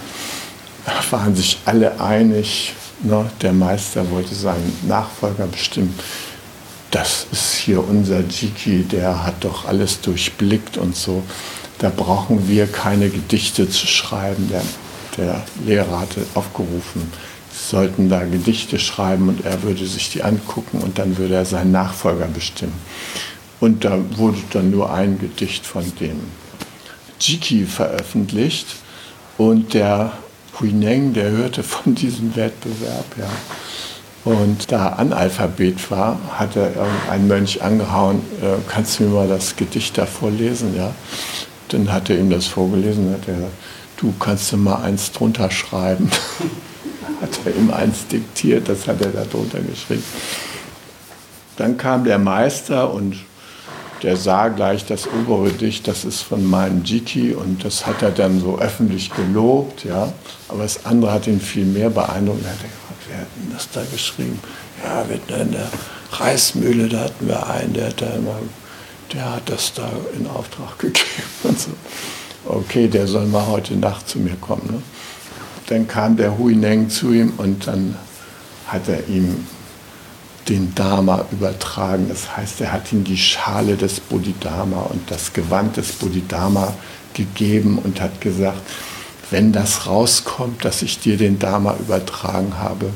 waren 1.10 1.34
sich 1.34 1.58
alle 1.64 2.00
einig, 2.00 2.74
Ne? 3.02 3.26
Der 3.40 3.52
Meister 3.52 4.08
wollte 4.10 4.34
seinen 4.34 4.72
Nachfolger 4.86 5.46
bestimmen. 5.46 5.94
Das 6.92 7.26
ist 7.32 7.54
hier 7.54 7.88
unser 7.88 8.20
Jiki, 8.20 8.84
der 8.84 9.24
hat 9.24 9.44
doch 9.44 9.64
alles 9.66 10.02
durchblickt 10.02 10.76
und 10.76 10.94
so. 10.94 11.22
Da 11.78 11.88
brauchen 11.88 12.48
wir 12.48 12.66
keine 12.66 13.08
Gedichte 13.08 13.66
zu 13.66 13.86
schreiben. 13.86 14.50
Der, 14.50 14.62
der 15.16 15.42
Lehrer 15.64 16.00
hatte 16.00 16.20
aufgerufen, 16.34 17.10
sie 17.50 17.70
sollten 17.70 18.10
da 18.10 18.24
Gedichte 18.24 18.78
schreiben 18.78 19.30
und 19.30 19.42
er 19.46 19.62
würde 19.62 19.86
sich 19.86 20.10
die 20.10 20.22
angucken 20.22 20.80
und 20.82 20.98
dann 20.98 21.16
würde 21.16 21.36
er 21.36 21.46
seinen 21.46 21.72
Nachfolger 21.72 22.26
bestimmen. 22.26 22.78
Und 23.58 23.86
da 23.86 23.98
wurde 24.18 24.42
dann 24.52 24.70
nur 24.70 24.92
ein 24.92 25.18
Gedicht 25.18 25.64
von 25.64 25.90
dem 25.98 26.20
Jiki 27.18 27.64
veröffentlicht 27.64 28.66
und 29.38 29.72
der 29.72 30.12
Huineng, 30.60 31.14
der 31.14 31.30
hörte 31.30 31.62
von 31.62 31.94
diesem 31.94 32.36
Wettbewerb, 32.36 33.06
ja. 33.16 33.30
Und 34.24 34.70
da 34.70 34.90
Analphabet 34.90 35.90
war, 35.90 36.18
hat 36.30 36.54
er 36.54 36.76
irgendein 36.76 37.26
Mönch 37.26 37.62
angehauen, 37.62 38.20
äh, 38.40 38.56
kannst 38.68 39.00
du 39.00 39.04
mir 39.04 39.10
mal 39.10 39.28
das 39.28 39.56
Gedicht 39.56 39.98
da 39.98 40.06
vorlesen, 40.06 40.76
ja. 40.76 40.92
Dann 41.68 41.92
hat 41.92 42.08
er 42.08 42.18
ihm 42.18 42.30
das 42.30 42.46
vorgelesen, 42.46 43.10
hat 43.12 43.26
er 43.26 43.34
gesagt, 43.34 43.52
du 43.96 44.14
kannst 44.20 44.52
du 44.52 44.58
mal 44.58 44.76
eins 44.82 45.10
drunter 45.10 45.50
schreiben. 45.50 46.10
hat 47.20 47.40
er 47.44 47.56
ihm 47.56 47.72
eins 47.72 48.06
diktiert, 48.06 48.68
das 48.68 48.86
hat 48.86 49.00
er 49.00 49.10
da 49.10 49.24
drunter 49.24 49.60
geschrieben. 49.60 50.04
Dann 51.56 51.76
kam 51.76 52.04
der 52.04 52.18
Meister 52.18 52.92
und 52.92 53.16
der 54.02 54.16
sah 54.16 54.48
gleich 54.48 54.84
das 54.84 55.06
obere 55.06 55.50
Dicht, 55.50 55.86
das 55.86 56.04
ist 56.04 56.22
von 56.22 56.44
meinem 56.44 56.82
Jiki 56.84 57.34
und 57.34 57.64
das 57.64 57.86
hat 57.86 58.02
er 58.02 58.10
dann 58.10 58.40
so 58.40 58.58
öffentlich 58.58 59.12
gelobt, 59.14 59.84
ja. 59.84 60.12
Aber 60.48 60.62
das 60.62 60.84
andere 60.84 61.12
hat 61.12 61.26
ihn 61.26 61.40
viel 61.40 61.64
mehr 61.64 61.90
beeindruckt. 61.90 62.44
Er 62.44 62.50
hat 62.50 62.58
gesagt, 62.58 62.81
wer 63.12 63.20
hat 63.20 63.28
denn 63.36 63.52
das 63.52 63.68
da 63.70 63.82
geschrieben? 63.90 64.40
Ja, 64.84 65.02
in 65.02 65.52
der 65.52 65.70
Reismühle, 66.12 66.88
da 66.88 67.00
hatten 67.04 67.28
wir 67.28 67.46
einen, 67.46 67.72
der 67.74 67.88
hat, 67.88 68.00
da 68.02 68.06
immer, 68.14 68.38
der 69.12 69.32
hat 69.32 69.48
das 69.48 69.72
da 69.74 69.90
in 70.18 70.26
Auftrag 70.26 70.78
gegeben 70.78 71.04
und 71.44 71.60
so. 71.60 71.70
Okay, 72.44 72.88
der 72.88 73.06
soll 73.06 73.26
mal 73.26 73.46
heute 73.46 73.76
Nacht 73.76 74.08
zu 74.08 74.18
mir 74.18 74.34
kommen. 74.36 74.68
Ne? 74.70 74.82
Dann 75.66 75.86
kam 75.86 76.16
der 76.16 76.36
Huineng 76.38 76.90
zu 76.90 77.12
ihm 77.12 77.34
und 77.36 77.66
dann 77.66 77.96
hat 78.66 78.88
er 78.88 79.08
ihm 79.08 79.46
den 80.48 80.74
Dharma 80.74 81.24
übertragen. 81.30 82.08
Das 82.08 82.36
heißt, 82.36 82.60
er 82.62 82.72
hat 82.72 82.92
ihm 82.92 83.04
die 83.04 83.16
Schale 83.16 83.76
des 83.76 84.00
Bodhidharma 84.00 84.80
und 84.82 85.08
das 85.08 85.32
Gewand 85.32 85.76
des 85.76 85.92
Bodhidharma 85.92 86.74
gegeben 87.14 87.78
und 87.78 88.00
hat 88.00 88.20
gesagt, 88.20 88.62
wenn 89.32 89.52
das 89.52 89.86
rauskommt, 89.86 90.64
dass 90.64 90.82
ich 90.82 91.00
dir 91.00 91.16
den 91.16 91.38
Dharma 91.38 91.76
übertragen 91.80 92.58
habe, 92.58 92.90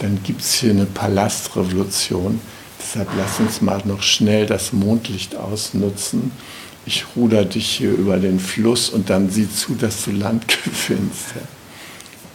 dann 0.00 0.20
gibt 0.22 0.42
es 0.42 0.54
hier 0.54 0.70
eine 0.70 0.84
Palastrevolution. 0.84 2.40
Deshalb 2.80 3.08
lass 3.16 3.40
uns 3.40 3.60
mal 3.60 3.80
noch 3.84 4.02
schnell 4.02 4.46
das 4.46 4.72
Mondlicht 4.72 5.36
ausnutzen. 5.36 6.32
Ich 6.84 7.04
ruder 7.16 7.44
dich 7.44 7.68
hier 7.68 7.92
über 7.92 8.18
den 8.18 8.38
Fluss 8.40 8.90
und 8.90 9.08
dann 9.08 9.30
sieh 9.30 9.50
zu, 9.50 9.74
dass 9.74 10.04
du 10.04 10.10
Land 10.12 10.46
gewinnst. 10.64 11.34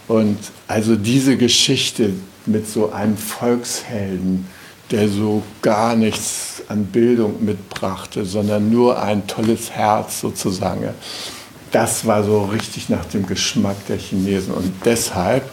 Und 0.08 0.38
also 0.68 0.96
diese 0.96 1.38
Geschichte, 1.38 2.14
mit 2.46 2.70
so 2.70 2.92
einem 2.92 3.18
Volkshelden, 3.18 4.48
der 4.92 5.08
so 5.08 5.44
gar 5.62 5.96
nichts 5.96 6.62
an 6.68 6.86
Bildung 6.86 7.44
mitbrachte, 7.44 8.26
sondern 8.26 8.70
nur 8.70 9.02
ein 9.02 9.28
tolles 9.28 9.72
Herz 9.72 10.20
sozusagen. 10.20 10.90
Das 11.74 12.06
war 12.06 12.24
so 12.24 12.46
richtig 12.46 12.90
nach 12.90 13.04
dem 13.06 13.26
Geschmack 13.26 13.76
der 13.88 13.98
Chinesen. 13.98 14.54
Und 14.54 14.72
deshalb 14.86 15.44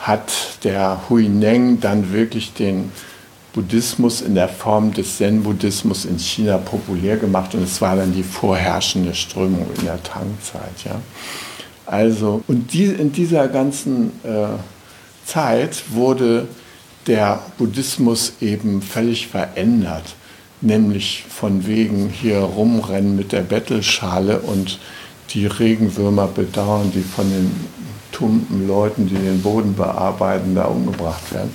hat 0.00 0.32
der 0.64 1.02
Hui 1.08 1.28
Neng 1.28 1.78
dann 1.78 2.12
wirklich 2.12 2.54
den 2.54 2.90
Buddhismus 3.52 4.22
in 4.22 4.34
der 4.34 4.48
Form 4.48 4.94
des 4.94 5.18
Zen-Buddhismus 5.18 6.06
in 6.06 6.18
China 6.18 6.56
populär 6.56 7.18
gemacht 7.18 7.54
und 7.54 7.62
es 7.62 7.80
war 7.80 7.96
dann 7.96 8.14
die 8.14 8.22
vorherrschende 8.22 9.14
Strömung 9.14 9.66
in 9.78 9.84
der 9.84 10.02
Tang-Zeit. 10.02 10.84
Ja. 10.84 11.00
Also, 11.84 12.42
und 12.48 12.72
die, 12.72 12.84
in 12.84 13.12
dieser 13.12 13.48
ganzen 13.48 14.12
äh, 14.24 14.48
Zeit 15.26 15.84
wurde 15.90 16.48
der 17.06 17.40
Buddhismus 17.58 18.34
eben 18.40 18.80
völlig 18.80 19.28
verändert, 19.28 20.14
nämlich 20.62 21.24
von 21.28 21.66
wegen 21.66 22.08
hier 22.08 22.38
rumrennen 22.38 23.16
mit 23.16 23.32
der 23.32 23.42
Bettelschale 23.42 24.40
und 24.40 24.78
die 25.30 25.46
Regenwürmer 25.46 26.26
bedauern, 26.26 26.90
die 26.94 27.02
von 27.02 27.28
den 27.28 27.50
tumpen 28.12 28.66
Leuten, 28.66 29.06
die 29.08 29.14
den 29.14 29.42
Boden 29.42 29.74
bearbeiten, 29.74 30.54
da 30.54 30.64
umgebracht 30.64 31.32
werden. 31.32 31.50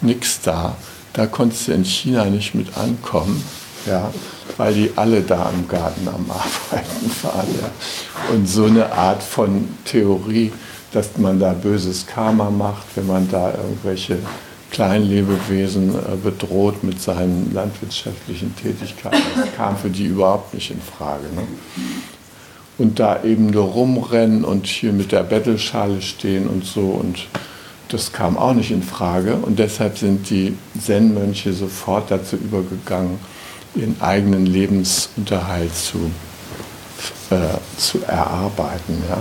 Nichts 0.00 0.40
da. 0.40 0.76
Da 1.12 1.26
konntest 1.26 1.68
du 1.68 1.72
in 1.72 1.84
China 1.84 2.24
nicht 2.24 2.54
mit 2.54 2.76
ankommen, 2.76 3.44
ja, 3.86 4.12
weil 4.56 4.74
die 4.74 4.90
alle 4.96 5.22
da 5.22 5.50
im 5.50 5.68
Garten 5.68 6.08
am 6.08 6.30
Arbeiten 6.30 7.10
waren. 7.22 7.48
Ja. 7.60 8.34
Und 8.34 8.48
so 8.48 8.64
eine 8.64 8.92
Art 8.92 9.22
von 9.22 9.68
Theorie, 9.84 10.52
dass 10.92 11.16
man 11.18 11.38
da 11.38 11.52
böses 11.52 12.06
Karma 12.06 12.50
macht, 12.50 12.84
wenn 12.94 13.06
man 13.06 13.28
da 13.30 13.52
irgendwelche 13.52 14.18
Kleinlebewesen 14.70 15.94
äh, 15.94 16.16
bedroht 16.22 16.84
mit 16.84 17.00
seinen 17.00 17.52
landwirtschaftlichen 17.52 18.54
Tätigkeiten. 18.56 19.22
Das 19.36 19.52
kam 19.56 19.76
für 19.76 19.90
die 19.90 20.06
überhaupt 20.06 20.54
nicht 20.54 20.70
in 20.70 20.80
Frage. 20.80 21.24
Ne? 21.34 21.42
Und 22.80 22.98
da 22.98 23.22
eben 23.24 23.48
nur 23.48 23.64
rumrennen 23.64 24.42
und 24.42 24.66
hier 24.66 24.94
mit 24.94 25.12
der 25.12 25.22
Bettelschale 25.22 26.00
stehen 26.00 26.46
und 26.46 26.64
so. 26.64 26.80
Und 26.80 27.26
das 27.88 28.10
kam 28.10 28.38
auch 28.38 28.54
nicht 28.54 28.70
in 28.70 28.82
Frage. 28.82 29.34
Und 29.34 29.58
deshalb 29.58 29.98
sind 29.98 30.30
die 30.30 30.56
Zen-Mönche 30.80 31.52
sofort 31.52 32.10
dazu 32.10 32.36
übergegangen, 32.36 33.18
ihren 33.74 34.00
eigenen 34.00 34.46
Lebensunterhalt 34.46 35.74
zu, 35.74 36.10
äh, 37.28 37.58
zu 37.76 38.02
erarbeiten. 38.04 39.02
Ja? 39.10 39.18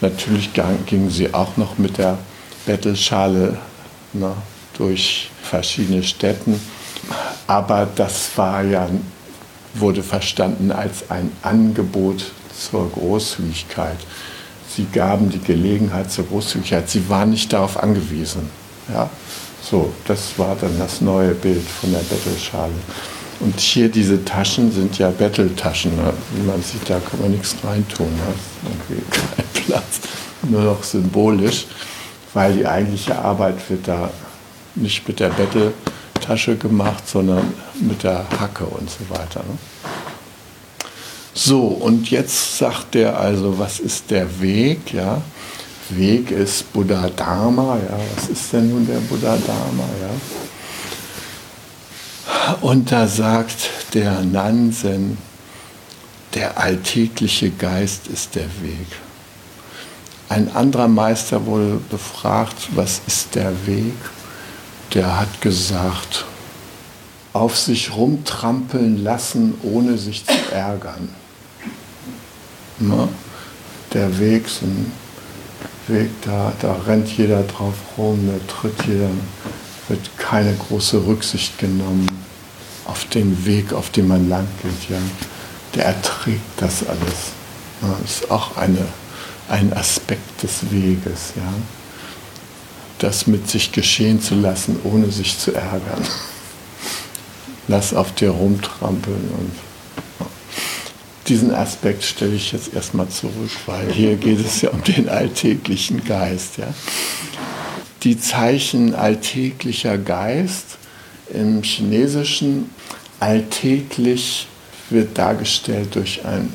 Natürlich 0.00 0.50
gingen 0.86 1.10
sie 1.10 1.34
auch 1.34 1.56
noch 1.56 1.78
mit 1.78 1.98
der 1.98 2.18
Bettelschale 2.66 3.58
na, 4.12 4.36
durch 4.78 5.28
verschiedene 5.42 6.04
Städten, 6.04 6.60
aber 7.48 7.88
das 7.96 8.30
war 8.36 8.62
ja, 8.62 8.88
wurde 9.74 10.04
verstanden 10.04 10.70
als 10.70 11.10
ein 11.10 11.32
Angebot 11.42 12.32
zur 12.58 12.90
Großzügigkeit. 12.90 13.98
Sie 14.68 14.86
gaben 14.86 15.28
die 15.28 15.40
Gelegenheit 15.40 16.10
zur 16.10 16.26
Großzügigkeit. 16.26 16.88
Sie 16.88 17.08
waren 17.08 17.30
nicht 17.30 17.52
darauf 17.52 17.82
angewiesen. 17.82 18.48
Ja? 18.92 19.10
So, 19.62 19.92
das 20.06 20.38
war 20.38 20.56
dann 20.60 20.78
das 20.78 21.00
neue 21.00 21.34
Bild 21.34 21.62
von 21.62 21.92
der 21.92 22.00
Bettelschale. 22.00 22.72
Und 23.40 23.58
hier 23.58 23.88
diese 23.88 24.24
Taschen 24.24 24.70
sind 24.72 24.98
ja 24.98 25.10
Betteltaschen. 25.10 25.96
Ne? 25.96 26.12
Wie 26.34 26.46
man 26.46 26.62
sieht, 26.62 26.88
da 26.88 27.00
kann 27.00 27.20
man 27.20 27.32
nichts 27.32 27.56
reintun. 27.64 28.06
Ne? 28.06 29.00
Kein 29.10 29.64
Platz, 29.64 30.00
nur 30.48 30.62
noch 30.62 30.82
symbolisch, 30.82 31.66
weil 32.34 32.54
die 32.54 32.66
eigentliche 32.66 33.18
Arbeit 33.18 33.68
wird 33.68 33.88
da 33.88 34.10
nicht 34.74 35.06
mit 35.06 35.20
der 35.20 35.30
Betteltasche 35.30 36.56
gemacht, 36.56 37.08
sondern 37.08 37.52
mit 37.80 38.04
der 38.04 38.24
Hacke 38.38 38.64
und 38.64 38.88
so 38.88 39.10
weiter. 39.10 39.40
Ne? 39.40 39.58
So, 41.34 41.66
und 41.66 42.10
jetzt 42.10 42.58
sagt 42.58 42.94
er 42.94 43.18
also, 43.18 43.58
was 43.58 43.80
ist 43.80 44.10
der 44.10 44.40
Weg? 44.40 44.92
Ja? 44.92 45.22
Weg 45.88 46.30
ist 46.30 46.72
Buddha 46.72 47.08
Dharma. 47.08 47.76
Ja? 47.76 47.98
Was 48.16 48.28
ist 48.28 48.52
denn 48.52 48.68
nun 48.68 48.86
der 48.86 49.00
Buddha 49.00 49.36
Dharma? 49.36 49.84
Ja? 50.00 50.10
Und 52.60 52.92
da 52.92 53.06
sagt 53.06 53.70
der 53.94 54.20
Nansen, 54.22 55.16
der 56.34 56.58
alltägliche 56.58 57.50
Geist 57.50 58.08
ist 58.08 58.34
der 58.34 58.48
Weg. 58.62 58.86
Ein 60.28 60.54
anderer 60.54 60.88
Meister 60.88 61.44
wurde 61.46 61.80
befragt, 61.90 62.68
was 62.74 63.00
ist 63.06 63.34
der 63.34 63.52
Weg? 63.66 63.94
Der 64.94 65.20
hat 65.20 65.40
gesagt, 65.40 66.24
auf 67.32 67.58
sich 67.58 67.94
rumtrampeln 67.94 69.02
lassen, 69.02 69.54
ohne 69.62 69.96
sich 69.98 70.24
zu 70.26 70.34
ärgern. 70.52 71.21
Na, 72.84 73.08
der 73.92 74.18
Weg, 74.18 74.48
so 74.48 74.66
ein 74.66 74.90
Weg, 75.86 76.10
da, 76.22 76.52
da 76.60 76.74
rennt 76.84 77.16
jeder 77.16 77.44
drauf 77.44 77.74
rum, 77.96 78.28
da 78.28 78.52
tritt 78.52 78.86
jeder, 78.88 79.10
wird 79.88 80.18
keine 80.18 80.52
große 80.54 81.06
Rücksicht 81.06 81.58
genommen 81.58 82.08
auf 82.84 83.04
den 83.04 83.46
Weg, 83.46 83.72
auf 83.72 83.90
dem 83.90 84.08
man 84.08 84.28
lang 84.28 84.48
geht, 84.62 84.90
ja, 84.90 84.98
der 85.76 85.84
erträgt 85.86 86.40
das 86.56 86.84
alles. 86.86 87.32
Das 87.80 88.10
ist 88.10 88.30
auch 88.32 88.56
eine, 88.56 88.84
ein 89.48 89.72
Aspekt 89.72 90.42
des 90.42 90.70
Weges, 90.70 91.34
ja. 91.36 91.52
Das 92.98 93.26
mit 93.28 93.48
sich 93.48 93.72
geschehen 93.72 94.20
zu 94.20 94.34
lassen, 94.34 94.78
ohne 94.84 95.10
sich 95.10 95.38
zu 95.38 95.52
ärgern. 95.52 96.04
Lass 97.68 97.94
auf 97.94 98.12
dir 98.14 98.30
rumtrampeln 98.30 99.30
und. 99.38 99.71
Diesen 101.28 101.54
Aspekt 101.54 102.02
stelle 102.04 102.34
ich 102.34 102.52
jetzt 102.52 102.74
erstmal 102.74 103.08
zurück, 103.08 103.50
weil 103.66 103.90
hier 103.92 104.16
geht 104.16 104.44
es 104.44 104.60
ja 104.60 104.70
um 104.70 104.82
den 104.82 105.08
alltäglichen 105.08 106.04
Geist. 106.04 106.58
Ja. 106.58 106.72
Die 108.02 108.18
Zeichen 108.18 108.94
alltäglicher 108.94 109.98
Geist 109.98 110.78
im 111.32 111.62
Chinesischen 111.62 112.70
alltäglich 113.20 114.48
wird 114.90 115.16
dargestellt 115.16 115.94
durch 115.94 116.24
ein 116.24 116.52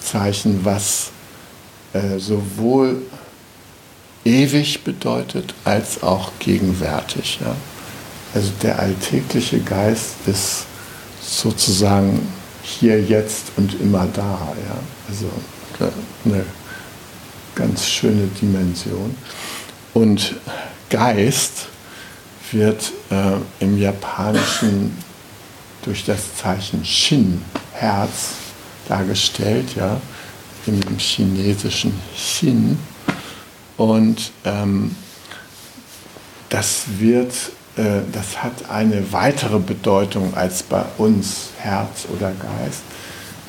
Zeichen, 0.00 0.64
was 0.64 1.10
äh, 1.92 2.18
sowohl 2.18 3.02
ewig 4.24 4.84
bedeutet 4.84 5.54
als 5.64 6.02
auch 6.02 6.30
gegenwärtig. 6.38 7.38
Ja? 7.40 7.56
Also 8.34 8.50
der 8.62 8.78
alltägliche 8.78 9.60
Geist 9.60 10.14
ist 10.26 10.64
sozusagen 11.20 12.26
hier, 12.64 13.00
jetzt 13.00 13.52
und 13.56 13.80
immer 13.80 14.08
da. 14.12 14.54
Ja? 14.66 14.76
Also 15.08 15.30
eine 16.24 16.44
ganz 17.54 17.86
schöne 17.86 18.26
Dimension. 18.40 19.14
Und 19.92 20.34
Geist 20.90 21.66
wird 22.50 22.92
äh, 23.10 23.36
im 23.60 23.78
Japanischen 23.78 24.96
durch 25.84 26.04
das 26.04 26.36
Zeichen 26.36 26.84
Shin, 26.84 27.42
Herz, 27.72 28.30
dargestellt, 28.88 29.74
ja, 29.76 30.00
im 30.66 30.98
chinesischen 30.98 31.92
Xin. 32.16 32.78
Und 33.76 34.32
ähm, 34.44 34.94
das 36.48 36.84
wird, 36.98 37.34
das 37.76 38.42
hat 38.42 38.70
eine 38.70 39.12
weitere 39.12 39.58
Bedeutung 39.58 40.34
als 40.34 40.62
bei 40.62 40.84
uns 40.96 41.48
Herz 41.58 42.06
oder 42.14 42.30
Geist. 42.30 42.82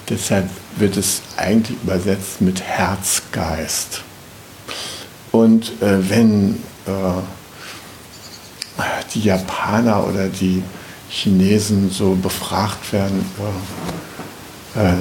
Deshalb 0.09 0.49
wird 0.77 0.97
es 0.97 1.21
eigentlich 1.37 1.77
übersetzt 1.83 2.41
mit 2.41 2.61
Herzgeist. 2.61 4.03
Und 5.31 5.81
äh, 5.81 6.09
wenn 6.09 6.63
äh, 6.85 7.21
die 9.13 9.21
Japaner 9.21 10.07
oder 10.07 10.27
die 10.27 10.63
Chinesen 11.09 11.89
so 11.89 12.15
befragt 12.15 12.93
werden, 12.93 13.25
äh, 14.75 14.91
äh, 14.91 14.95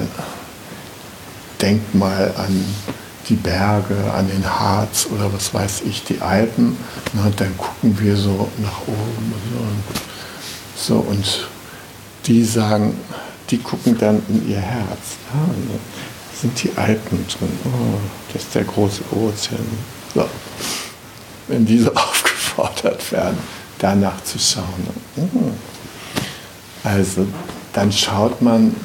denkt 1.61 1.95
mal 1.95 2.33
an 2.37 2.65
die 3.29 3.35
Berge, 3.35 3.95
an 4.13 4.27
den 4.27 4.45
Harz 4.45 5.07
oder 5.11 5.31
was 5.33 5.53
weiß 5.53 5.81
ich, 5.85 6.03
die 6.03 6.21
Alpen. 6.21 6.77
Und 7.13 7.39
dann 7.39 7.57
gucken 7.57 7.99
wir 7.99 8.15
so 8.15 8.49
nach 8.57 8.81
oben 8.87 9.33
und 9.59 9.83
so. 10.75 10.95
Und 10.95 11.47
die 12.25 12.43
sagen, 12.43 12.97
die 13.49 13.57
gucken 13.57 13.97
dann 13.97 14.21
in 14.29 14.49
ihr 14.49 14.59
Herz. 14.59 15.17
Ja, 15.33 15.39
da 15.47 16.39
sind 16.39 16.63
die 16.63 16.71
Alpen 16.75 17.25
drin. 17.27 17.59
Oh, 17.65 17.99
das 18.33 18.43
ist 18.43 18.55
der 18.55 18.63
große 18.63 19.01
Ozean. 19.11 19.65
So. 20.13 20.27
Wenn 21.47 21.65
die 21.65 21.79
so 21.79 21.91
aufgefordert 21.95 23.11
werden, 23.11 23.37
danach 23.79 24.23
zu 24.23 24.39
schauen. 24.39 24.87
Oh. 25.17 25.51
Also 26.83 27.27
dann 27.73 27.91
schaut 27.91 28.41
man 28.41 28.75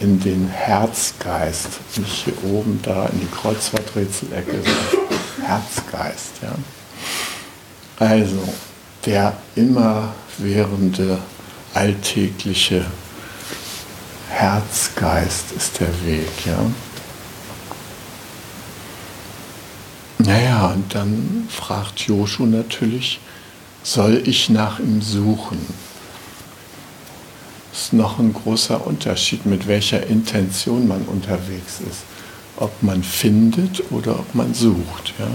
in 0.00 0.20
den 0.20 0.48
Herzgeist, 0.48 1.68
nicht 1.96 2.24
hier 2.24 2.44
oben 2.44 2.80
da 2.82 3.06
in 3.06 3.20
die 3.20 3.26
Kreuzworträtselecke, 3.26 4.60
Herzgeist. 5.42 6.34
Ja. 6.42 6.54
Also 7.98 8.48
der 9.04 9.36
immerwährende 9.56 11.18
alltägliche 11.74 12.86
Herzgeist 14.30 15.52
ist 15.56 15.80
der 15.80 15.88
Weg. 16.04 16.46
Ja. 16.46 16.58
Naja, 20.18 20.66
und 20.68 20.94
dann 20.94 21.48
fragt 21.48 22.00
Joshu 22.00 22.44
natürlich, 22.44 23.20
soll 23.82 24.22
ich 24.24 24.50
nach 24.50 24.78
ihm 24.78 25.00
suchen? 25.00 25.58
Ist 27.82 27.92
noch 27.92 28.18
ein 28.18 28.32
großer 28.32 28.86
Unterschied, 28.86 29.46
mit 29.46 29.66
welcher 29.68 30.06
Intention 30.06 30.88
man 30.88 31.02
unterwegs 31.02 31.80
ist. 31.80 32.00
Ob 32.56 32.82
man 32.82 33.02
findet 33.02 33.92
oder 33.92 34.18
ob 34.18 34.34
man 34.34 34.52
sucht. 34.52 35.14
Ja? 35.18 35.28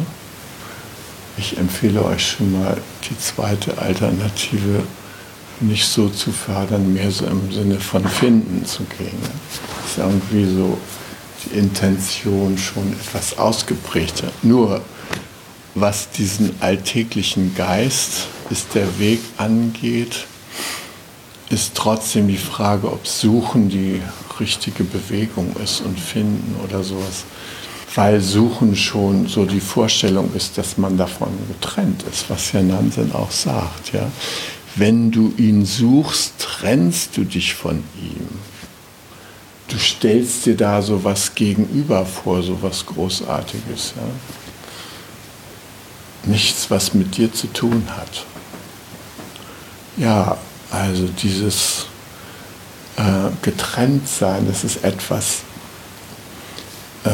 Ich 1.37 1.57
empfehle 1.57 2.03
euch 2.03 2.31
schon 2.31 2.51
mal 2.51 2.77
die 3.09 3.17
zweite 3.17 3.77
Alternative 3.77 4.83
nicht 5.61 5.85
so 5.85 6.09
zu 6.09 6.31
fördern, 6.31 6.93
mehr 6.93 7.11
so 7.11 7.25
im 7.25 7.51
Sinne 7.51 7.79
von 7.79 8.05
finden 8.05 8.65
zu 8.65 8.83
gehen. 8.83 9.17
Das 9.81 9.91
ist 9.91 9.97
irgendwie 9.97 10.53
so 10.53 10.77
die 11.45 11.57
Intention 11.57 12.57
schon 12.57 12.91
etwas 12.93 13.37
ausgeprägter. 13.37 14.31
Nur 14.41 14.81
was 15.75 16.09
diesen 16.11 16.51
alltäglichen 16.59 17.55
Geist, 17.55 18.27
ist 18.49 18.75
der 18.75 18.99
Weg 18.99 19.19
angeht, 19.37 20.27
ist 21.53 21.75
trotzdem 21.75 22.27
die 22.27 22.37
Frage, 22.37 22.91
ob 22.91 23.07
Suchen 23.07 23.69
die 23.69 24.01
richtige 24.39 24.83
Bewegung 24.83 25.55
ist 25.63 25.81
und 25.81 25.99
Finden 25.99 26.55
oder 26.63 26.83
sowas. 26.83 27.25
Weil 27.95 28.21
Suchen 28.21 28.75
schon 28.75 29.27
so 29.27 29.45
die 29.45 29.59
Vorstellung 29.59 30.33
ist, 30.33 30.57
dass 30.57 30.79
man 30.79 30.97
davon 30.97 31.29
getrennt 31.47 32.03
ist, 32.11 32.27
was 32.29 32.51
ja 32.51 32.63
Nansen 32.63 33.13
auch 33.13 33.29
sagt. 33.29 33.93
Ja? 33.93 34.11
Wenn 34.75 35.11
du 35.11 35.31
ihn 35.37 35.63
suchst, 35.63 36.33
trennst 36.39 37.15
du 37.15 37.23
dich 37.23 37.53
von 37.53 37.83
ihm. 38.01 38.27
Du 39.67 39.77
stellst 39.77 40.47
dir 40.47 40.57
da 40.57 40.81
so 40.81 41.03
was 41.03 41.35
gegenüber 41.35 42.03
vor, 42.05 42.41
so 42.41 42.63
was 42.63 42.83
Großartiges. 42.87 43.93
Ja? 43.95 44.03
Nichts, 46.31 46.71
was 46.71 46.95
mit 46.95 47.15
dir 47.17 47.31
zu 47.31 47.45
tun 47.45 47.83
hat. 47.95 48.25
Ja, 49.97 50.37
also 50.73 51.07
dieses 51.07 51.85
äh, 52.97 53.29
Getrenntsein, 53.43 54.47
das 54.47 54.63
ist 54.63 54.83
etwas, 54.83 55.41
äh, 57.03 57.09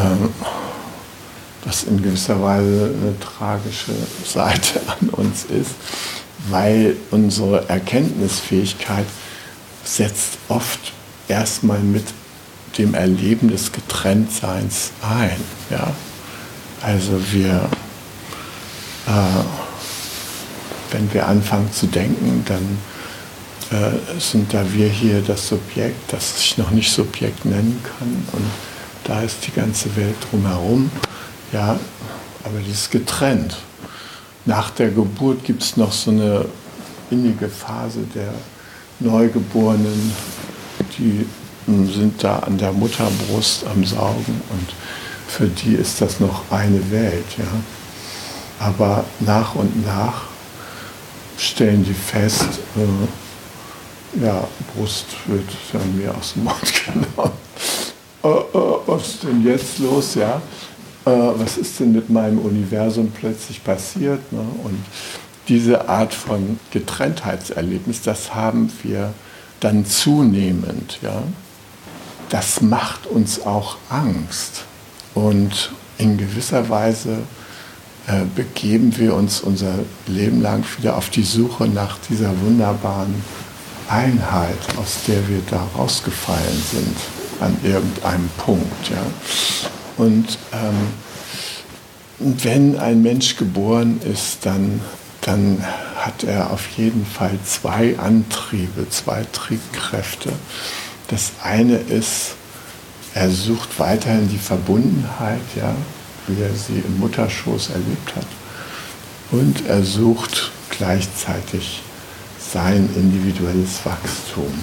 was 1.65 1.83
in 1.83 2.01
gewisser 2.01 2.41
Weise 2.41 2.95
eine 3.01 3.19
tragische 3.19 3.91
Seite 4.25 4.79
an 5.01 5.09
uns 5.09 5.43
ist, 5.43 5.71
weil 6.49 6.95
unsere 7.11 7.67
Erkenntnisfähigkeit 7.67 9.05
setzt 9.83 10.37
oft 10.47 10.93
erstmal 11.27 11.79
mit 11.79 12.05
dem 12.77 12.93
Erleben 12.93 13.49
des 13.49 13.73
Getrenntseins 13.73 14.91
ein. 15.01 15.41
Ja? 15.69 15.91
Also 16.81 17.19
wir, 17.33 17.69
äh, 19.05 19.43
wenn 20.91 21.13
wir 21.13 21.27
anfangen 21.27 21.73
zu 21.73 21.87
denken, 21.87 22.45
dann 22.47 22.77
äh, 23.71 24.19
sind 24.19 24.53
da 24.53 24.63
wir 24.73 24.89
hier 24.89 25.21
das 25.21 25.47
Subjekt, 25.47 26.11
das 26.11 26.39
ich 26.39 26.57
noch 26.57 26.71
nicht 26.71 26.91
Subjekt 26.91 27.45
nennen 27.45 27.81
kann. 27.83 28.27
Und 28.33 28.45
da 29.03 29.21
ist 29.21 29.45
die 29.45 29.51
ganze 29.51 29.95
Welt 29.95 30.15
drumherum. 30.29 30.89
Ja, 31.51 31.79
aber 32.43 32.59
die 32.65 32.71
ist 32.71 32.91
getrennt. 32.91 33.57
Nach 34.45 34.69
der 34.71 34.89
Geburt 34.89 35.43
gibt 35.43 35.61
es 35.61 35.77
noch 35.77 35.91
so 35.91 36.11
eine 36.11 36.45
innige 37.11 37.49
Phase 37.49 37.99
der 38.15 38.33
Neugeborenen, 38.99 40.13
die 40.97 41.25
hm, 41.65 41.91
sind 41.91 42.23
da 42.23 42.39
an 42.39 42.57
der 42.57 42.71
Mutterbrust 42.71 43.65
am 43.67 43.85
Saugen 43.85 44.41
und 44.49 44.73
für 45.27 45.47
die 45.47 45.75
ist 45.75 46.01
das 46.01 46.19
noch 46.19 46.51
eine 46.51 46.91
Welt. 46.91 47.25
Ja. 47.37 47.45
Aber 48.59 49.05
nach 49.19 49.55
und 49.55 49.85
nach 49.85 50.23
stellen 51.37 51.85
die 51.85 51.93
fest, 51.93 52.59
äh, 52.75 53.28
ja, 54.21 54.47
Brust 54.75 55.05
wird 55.27 55.49
an 55.73 55.97
mir 55.97 56.15
aus 56.15 56.33
dem 56.33 56.45
Mund 56.45 56.55
genommen. 56.85 57.33
Äh, 58.23 58.27
äh, 58.27 58.79
was 58.85 59.07
ist 59.07 59.23
denn 59.23 59.43
jetzt 59.43 59.79
los, 59.79 60.15
ja? 60.15 60.41
Äh, 61.05 61.11
was 61.11 61.57
ist 61.57 61.79
denn 61.79 61.91
mit 61.91 62.09
meinem 62.09 62.39
Universum 62.39 63.11
plötzlich 63.11 63.63
passiert? 63.63 64.31
Ne? 64.31 64.43
Und 64.63 64.79
diese 65.47 65.87
Art 65.87 66.13
von 66.13 66.59
Getrenntheitserlebnis, 66.71 68.01
das 68.01 68.35
haben 68.35 68.71
wir 68.83 69.13
dann 69.59 69.85
zunehmend, 69.85 70.99
ja? 71.01 71.23
Das 72.29 72.61
macht 72.61 73.07
uns 73.07 73.41
auch 73.41 73.77
Angst. 73.89 74.65
Und 75.15 75.71
in 75.97 76.17
gewisser 76.17 76.69
Weise 76.69 77.17
äh, 78.07 78.25
begeben 78.35 78.97
wir 78.97 79.15
uns 79.15 79.41
unser 79.41 79.73
Leben 80.07 80.41
lang 80.41 80.63
wieder 80.77 80.95
auf 80.95 81.09
die 81.09 81.23
Suche 81.23 81.67
nach 81.67 81.97
dieser 82.09 82.29
wunderbaren 82.41 83.23
Einheit, 83.89 84.57
aus 84.77 84.99
der 85.07 85.27
wir 85.27 85.41
da 85.49 85.67
rausgefallen 85.75 86.63
sind, 86.71 86.95
an 87.39 87.57
irgendeinem 87.63 88.29
Punkt. 88.37 88.89
Ja. 88.89 89.03
Und 89.97 90.37
ähm, 90.53 90.87
wenn 92.19 92.77
ein 92.77 93.01
Mensch 93.01 93.35
geboren 93.37 94.01
ist, 94.01 94.45
dann, 94.45 94.81
dann 95.21 95.65
hat 95.95 96.23
er 96.23 96.51
auf 96.51 96.67
jeden 96.77 97.05
Fall 97.05 97.37
zwei 97.45 97.97
Antriebe, 97.97 98.89
zwei 98.89 99.25
Triebkräfte. 99.31 100.31
Das 101.07 101.31
eine 101.41 101.77
ist, 101.77 102.35
er 103.13 103.31
sucht 103.31 103.79
weiterhin 103.79 104.29
die 104.29 104.37
Verbundenheit, 104.37 105.41
ja, 105.55 105.73
wie 106.27 106.41
er 106.41 106.53
sie 106.53 106.83
im 106.85 106.99
Mutterschoß 106.99 107.69
erlebt 107.69 108.15
hat. 108.15 108.27
Und 109.31 109.67
er 109.67 109.83
sucht 109.83 110.51
gleichzeitig 110.69 111.81
sein 112.51 112.89
individuelles 112.95 113.85
Wachstum. 113.85 114.53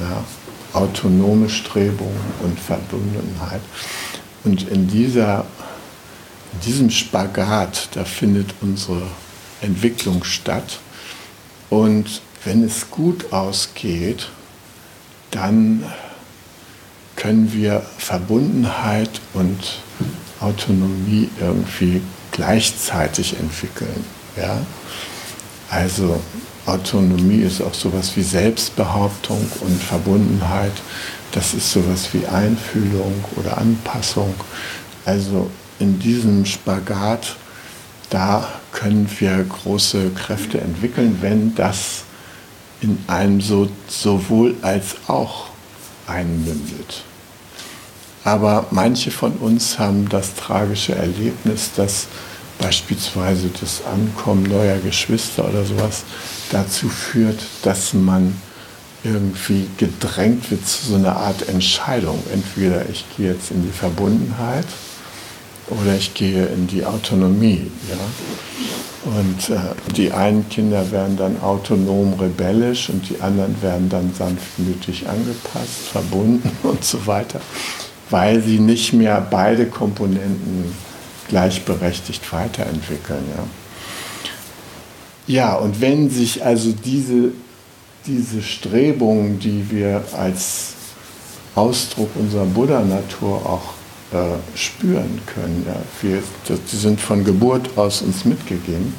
Ja, 0.00 0.24
autonome 0.72 1.48
Strebung 1.50 2.14
und 2.42 2.58
Verbundenheit. 2.58 3.60
Und 4.44 4.68
in, 4.68 4.88
dieser, 4.88 5.44
in 6.54 6.60
diesem 6.60 6.90
Spagat, 6.90 7.90
da 7.92 8.04
findet 8.04 8.54
unsere 8.62 9.02
Entwicklung 9.60 10.24
statt. 10.24 10.78
Und 11.68 12.22
wenn 12.44 12.64
es 12.64 12.90
gut 12.90 13.32
ausgeht, 13.32 14.28
dann 15.30 15.84
können 17.16 17.52
wir 17.52 17.82
Verbundenheit 17.98 19.20
und 19.34 19.58
Autonomie 20.40 21.28
irgendwie 21.38 22.00
gleichzeitig 22.32 23.38
entwickeln. 23.38 24.04
Ja? 24.38 24.62
Also 25.70 26.20
Autonomie 26.66 27.42
ist 27.42 27.62
auch 27.62 27.74
sowas 27.74 28.16
wie 28.16 28.22
Selbstbehauptung 28.22 29.50
und 29.60 29.82
Verbundenheit. 29.82 30.72
Das 31.32 31.54
ist 31.54 31.70
sowas 31.72 32.08
wie 32.12 32.26
Einfühlung 32.26 33.24
oder 33.36 33.56
Anpassung. 33.56 34.34
Also 35.04 35.50
in 35.78 35.98
diesem 35.98 36.44
Spagat, 36.44 37.36
da 38.10 38.48
können 38.72 39.08
wir 39.18 39.44
große 39.44 40.10
Kräfte 40.10 40.60
entwickeln, 40.60 41.18
wenn 41.20 41.54
das 41.54 42.02
in 42.80 42.98
einem 43.06 43.40
so, 43.40 43.68
sowohl 43.88 44.56
als 44.62 44.96
auch 45.06 45.46
einmündet. 46.06 47.04
Aber 48.24 48.66
manche 48.70 49.10
von 49.10 49.32
uns 49.32 49.78
haben 49.78 50.08
das 50.08 50.34
tragische 50.34 50.94
Erlebnis, 50.94 51.70
dass 51.74 52.08
beispielsweise 52.60 53.50
das 53.60 53.82
Ankommen 53.84 54.44
neuer 54.44 54.78
Geschwister 54.78 55.48
oder 55.48 55.64
sowas 55.64 56.04
dazu 56.50 56.88
führt, 56.88 57.40
dass 57.62 57.94
man 57.94 58.34
irgendwie 59.02 59.66
gedrängt 59.78 60.50
wird 60.50 60.66
zu 60.66 60.90
so 60.90 60.94
einer 60.96 61.16
Art 61.16 61.48
Entscheidung. 61.48 62.22
Entweder 62.32 62.88
ich 62.88 63.04
gehe 63.16 63.32
jetzt 63.32 63.50
in 63.50 63.62
die 63.62 63.72
Verbundenheit 63.72 64.66
oder 65.68 65.94
ich 65.96 66.12
gehe 66.14 66.46
in 66.46 66.66
die 66.66 66.84
Autonomie. 66.84 67.70
Ja? 67.88 67.96
Und 69.02 69.48
äh, 69.48 69.92
die 69.96 70.12
einen 70.12 70.46
Kinder 70.50 70.90
werden 70.90 71.16
dann 71.16 71.40
autonom 71.40 72.12
rebellisch 72.20 72.90
und 72.90 73.08
die 73.08 73.20
anderen 73.22 73.62
werden 73.62 73.88
dann 73.88 74.12
sanftmütig 74.12 75.08
angepasst, 75.08 75.88
verbunden 75.90 76.50
und 76.62 76.84
so 76.84 77.06
weiter, 77.06 77.40
weil 78.10 78.42
sie 78.42 78.58
nicht 78.58 78.92
mehr 78.92 79.26
beide 79.30 79.66
Komponenten 79.66 80.74
gleichberechtigt 81.30 82.30
weiterentwickeln. 82.32 83.24
Ja, 85.26 85.44
ja 85.52 85.54
und 85.54 85.80
wenn 85.80 86.10
sich 86.10 86.44
also 86.44 86.72
diese, 86.72 87.32
diese 88.06 88.42
Strebungen, 88.42 89.38
die 89.38 89.70
wir 89.70 90.04
als 90.12 90.74
Ausdruck 91.54 92.10
unserer 92.16 92.44
Buddha-Natur 92.44 93.46
auch 93.46 93.74
äh, 94.12 94.36
spüren 94.56 95.20
können, 95.26 95.64
ja, 95.66 95.76
wir, 96.02 96.22
die 96.48 96.76
sind 96.76 97.00
von 97.00 97.24
Geburt 97.24 97.78
aus 97.78 98.02
uns 98.02 98.24
mitgegeben, 98.24 98.94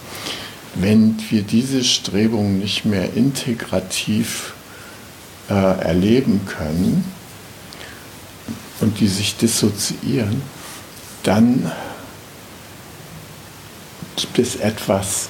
wenn 0.75 1.17
wir 1.29 1.41
diese 1.41 1.83
Strebungen 1.83 2.59
nicht 2.59 2.85
mehr 2.85 3.13
integrativ 3.13 4.53
äh, 5.49 5.53
erleben 5.53 6.41
können 6.45 7.03
und 8.79 8.99
die 8.99 9.07
sich 9.07 9.35
dissoziieren, 9.35 10.41
dann 11.23 11.71
gibt 14.15 14.39
es 14.39 14.55
etwas, 14.57 15.29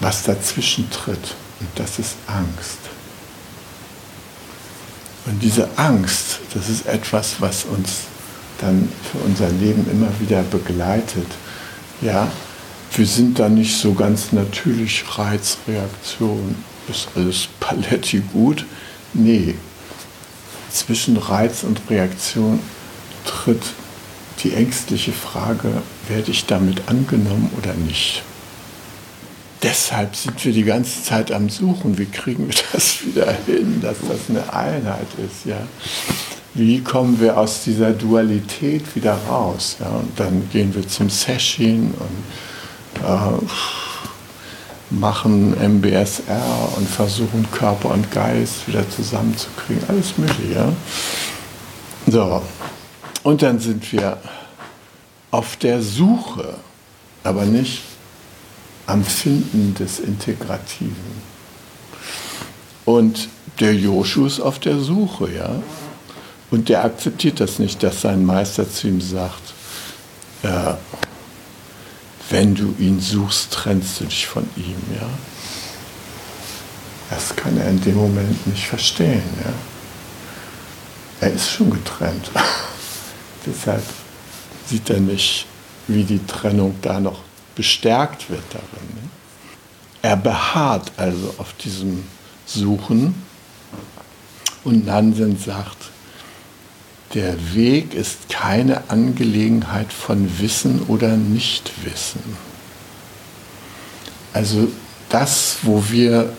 was 0.00 0.22
dazwischen 0.22 0.90
tritt. 0.90 1.34
Und 1.60 1.68
das 1.76 1.98
ist 1.98 2.16
Angst. 2.26 2.78
Und 5.26 5.42
diese 5.42 5.68
Angst, 5.78 6.40
das 6.52 6.68
ist 6.68 6.86
etwas, 6.86 7.40
was 7.40 7.64
uns 7.64 8.00
dann 8.60 8.88
für 9.10 9.18
unser 9.18 9.48
Leben 9.48 9.86
immer 9.90 10.10
wieder 10.20 10.42
begleitet. 10.42 11.26
Ja, 12.00 12.30
wir 12.94 13.06
sind 13.06 13.38
da 13.38 13.48
nicht 13.48 13.76
so 13.76 13.94
ganz 13.94 14.32
natürlich 14.32 15.04
Reizreaktion, 15.16 16.54
ist 16.88 17.08
alles 17.14 17.48
Paletti 17.58 18.22
gut. 18.32 18.66
Nee, 19.14 19.54
zwischen 20.70 21.16
Reiz 21.16 21.62
und 21.62 21.80
Reaktion 21.88 22.60
tritt 23.24 23.62
die 24.42 24.52
ängstliche 24.52 25.12
Frage, 25.12 25.82
werde 26.08 26.30
ich 26.30 26.46
damit 26.46 26.88
angenommen 26.88 27.50
oder 27.58 27.74
nicht? 27.74 28.22
Deshalb 29.62 30.14
sind 30.14 30.44
wir 30.44 30.52
die 30.52 30.64
ganze 30.64 31.02
Zeit 31.02 31.32
am 31.32 31.48
Suchen, 31.48 31.96
wie 31.96 32.04
kriegen 32.04 32.48
wir 32.48 32.54
das 32.72 33.04
wieder 33.04 33.32
hin, 33.46 33.80
dass 33.80 33.96
das 34.00 34.28
eine 34.28 34.52
Einheit 34.52 35.06
ist. 35.18 35.46
Ja? 35.46 35.56
Wie 36.52 36.82
kommen 36.82 37.18
wir 37.18 37.38
aus 37.38 37.64
dieser 37.64 37.92
Dualität 37.92 38.94
wieder 38.94 39.18
raus? 39.28 39.76
Ja? 39.80 39.88
Und 39.88 40.20
dann 40.20 40.48
gehen 40.52 40.74
wir 40.74 40.86
zum 40.86 41.08
Session 41.08 41.94
und 41.98 43.04
äh, 43.04 43.44
machen 44.90 45.54
MBSR 45.58 46.68
und 46.76 46.86
versuchen 46.86 47.48
Körper 47.50 47.90
und 47.90 48.10
Geist 48.12 48.68
wieder 48.68 48.88
zusammenzukriegen. 48.90 49.82
Alles 49.88 50.18
Mögliche. 50.18 50.54
Ja? 50.54 50.72
So, 52.06 52.42
und 53.22 53.40
dann 53.40 53.58
sind 53.58 53.90
wir 53.92 54.18
auf 55.34 55.56
der 55.56 55.82
Suche, 55.82 56.54
aber 57.24 57.44
nicht 57.44 57.82
am 58.86 59.04
Finden 59.04 59.74
des 59.74 59.98
Integrativen. 59.98 60.94
Und 62.84 63.28
der 63.58 63.74
Joshu 63.74 64.26
ist 64.26 64.38
auf 64.38 64.60
der 64.60 64.78
Suche, 64.78 65.32
ja. 65.32 65.60
Und 66.52 66.68
der 66.68 66.84
akzeptiert 66.84 67.40
das 67.40 67.58
nicht, 67.58 67.82
dass 67.82 68.02
sein 68.02 68.24
Meister 68.24 68.70
zu 68.70 68.86
ihm 68.86 69.00
sagt, 69.00 69.54
äh, 70.44 70.74
wenn 72.30 72.54
du 72.54 72.72
ihn 72.78 73.00
suchst, 73.00 73.52
trennst 73.52 74.00
du 74.00 74.04
dich 74.04 74.28
von 74.28 74.48
ihm, 74.54 74.76
ja. 74.94 75.08
Das 77.10 77.34
kann 77.34 77.58
er 77.58 77.70
in 77.70 77.80
dem 77.80 77.96
Moment 77.96 78.46
nicht 78.46 78.68
verstehen, 78.68 79.24
ja. 79.44 79.52
Er 81.26 81.32
ist 81.32 81.50
schon 81.50 81.70
getrennt. 81.70 82.30
Deshalb 83.46 83.82
sieht 84.66 84.90
er 84.90 85.00
nicht, 85.00 85.46
wie 85.88 86.04
die 86.04 86.24
Trennung 86.26 86.74
da 86.82 87.00
noch 87.00 87.20
bestärkt 87.54 88.30
wird 88.30 88.42
darin. 88.50 89.10
Er 90.02 90.16
beharrt 90.16 90.92
also 90.96 91.34
auf 91.38 91.52
diesem 91.54 92.04
Suchen 92.46 93.14
und 94.64 94.86
Nansen 94.86 95.38
sagt, 95.38 95.90
der 97.14 97.54
Weg 97.54 97.94
ist 97.94 98.28
keine 98.28 98.90
Angelegenheit 98.90 99.92
von 99.92 100.38
Wissen 100.40 100.82
oder 100.88 101.16
Nichtwissen. 101.16 102.22
Also 104.32 104.68
das, 105.08 105.58
wo 105.62 105.82
wir 105.90 106.32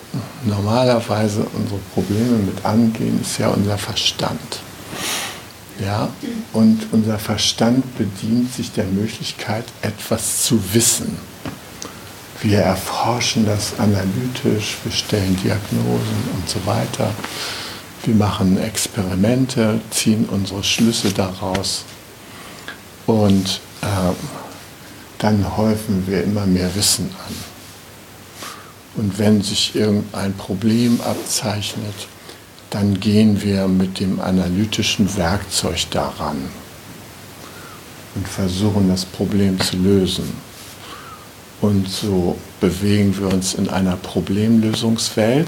normalerweise 0.43 1.45
unsere 1.53 1.79
Probleme 1.93 2.37
mit 2.39 2.65
angehen, 2.65 3.21
ist 3.21 3.37
ja 3.37 3.49
unser 3.49 3.77
Verstand. 3.77 4.59
Ja, 5.83 6.09
und 6.53 6.87
unser 6.93 7.19
Verstand 7.19 7.97
bedient 7.97 8.53
sich 8.53 8.71
der 8.71 8.85
Möglichkeit, 8.85 9.65
etwas 9.81 10.43
zu 10.43 10.59
wissen. 10.73 11.17
Wir 12.41 12.59
erforschen 12.59 13.45
das 13.45 13.77
analytisch, 13.79 14.77
wir 14.83 14.91
stellen 14.91 15.35
Diagnosen 15.43 16.29
und 16.33 16.49
so 16.49 16.65
weiter. 16.65 17.11
Wir 18.03 18.15
machen 18.15 18.57
Experimente, 18.61 19.81
ziehen 19.89 20.25
unsere 20.29 20.63
Schlüsse 20.63 21.11
daraus 21.11 21.83
und 23.05 23.59
äh, 23.81 24.13
dann 25.17 25.57
häufen 25.57 26.05
wir 26.07 26.23
immer 26.23 26.45
mehr 26.45 26.73
Wissen 26.75 27.09
an. 27.27 27.35
Und 28.97 29.19
wenn 29.19 29.41
sich 29.41 29.75
irgendein 29.75 30.33
Problem 30.37 31.01
abzeichnet, 31.01 32.07
dann 32.75 32.99
gehen 32.99 33.41
wir 33.41 33.69
mit 33.69 34.01
dem 34.01 34.19
analytischen 34.19 35.15
Werkzeug 35.15 35.89
daran 35.91 36.35
und 38.15 38.27
versuchen 38.27 38.89
das 38.89 39.05
Problem 39.05 39.57
zu 39.61 39.77
lösen. 39.77 40.29
Und 41.61 41.87
so 41.87 42.37
bewegen 42.59 43.17
wir 43.17 43.33
uns 43.33 43.53
in 43.53 43.69
einer 43.69 43.95
Problemlösungswelt, 43.95 45.47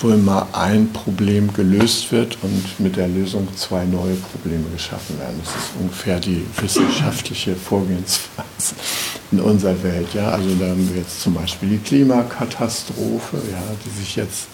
wo 0.00 0.08
immer 0.08 0.48
ein 0.52 0.90
Problem 0.94 1.52
gelöst 1.52 2.10
wird 2.10 2.38
und 2.40 2.80
mit 2.80 2.96
der 2.96 3.08
Lösung 3.08 3.46
zwei 3.54 3.84
neue 3.84 4.14
Probleme 4.14 4.64
geschaffen 4.72 5.18
werden. 5.18 5.38
Das 5.44 5.54
ist 5.54 5.72
ungefähr 5.78 6.20
die 6.20 6.46
wissenschaftliche 6.58 7.54
Vorgehensweise 7.54 8.74
in 9.30 9.40
unserer 9.40 9.82
Welt. 9.82 10.08
Ja? 10.14 10.30
Also 10.30 10.54
da 10.54 10.68
haben 10.68 10.88
wir 10.88 11.02
jetzt 11.02 11.20
zum 11.20 11.34
Beispiel 11.34 11.68
die 11.68 11.78
Klimakatastrophe, 11.78 13.36
ja, 13.52 13.62
die 13.84 14.00
sich 14.00 14.16
jetzt 14.16 14.48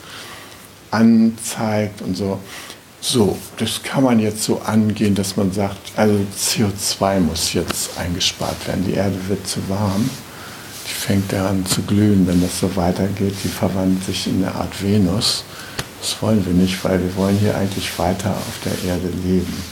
anzeigt 0.90 2.02
und 2.02 2.16
so. 2.16 2.38
So, 3.02 3.38
das 3.56 3.82
kann 3.82 4.04
man 4.04 4.20
jetzt 4.20 4.42
so 4.42 4.60
angehen, 4.60 5.14
dass 5.14 5.36
man 5.36 5.52
sagt, 5.52 5.78
also 5.96 6.14
CO2 6.38 7.20
muss 7.20 7.54
jetzt 7.54 7.98
eingespart 7.98 8.66
werden. 8.66 8.84
Die 8.86 8.92
Erde 8.92 9.16
wird 9.28 9.46
zu 9.46 9.60
warm. 9.68 10.10
Die 10.86 10.92
fängt 10.92 11.32
an 11.32 11.64
zu 11.64 11.80
glühen, 11.82 12.26
wenn 12.26 12.42
das 12.42 12.60
so 12.60 12.76
weitergeht. 12.76 13.34
Die 13.42 13.48
verwandelt 13.48 14.04
sich 14.04 14.26
in 14.26 14.44
eine 14.44 14.54
Art 14.54 14.82
Venus. 14.82 15.44
Das 16.00 16.20
wollen 16.20 16.44
wir 16.44 16.52
nicht, 16.52 16.82
weil 16.84 17.00
wir 17.00 17.16
wollen 17.16 17.38
hier 17.38 17.56
eigentlich 17.56 17.98
weiter 17.98 18.30
auf 18.30 18.60
der 18.64 18.90
Erde 18.90 19.08
leben. 19.24 19.62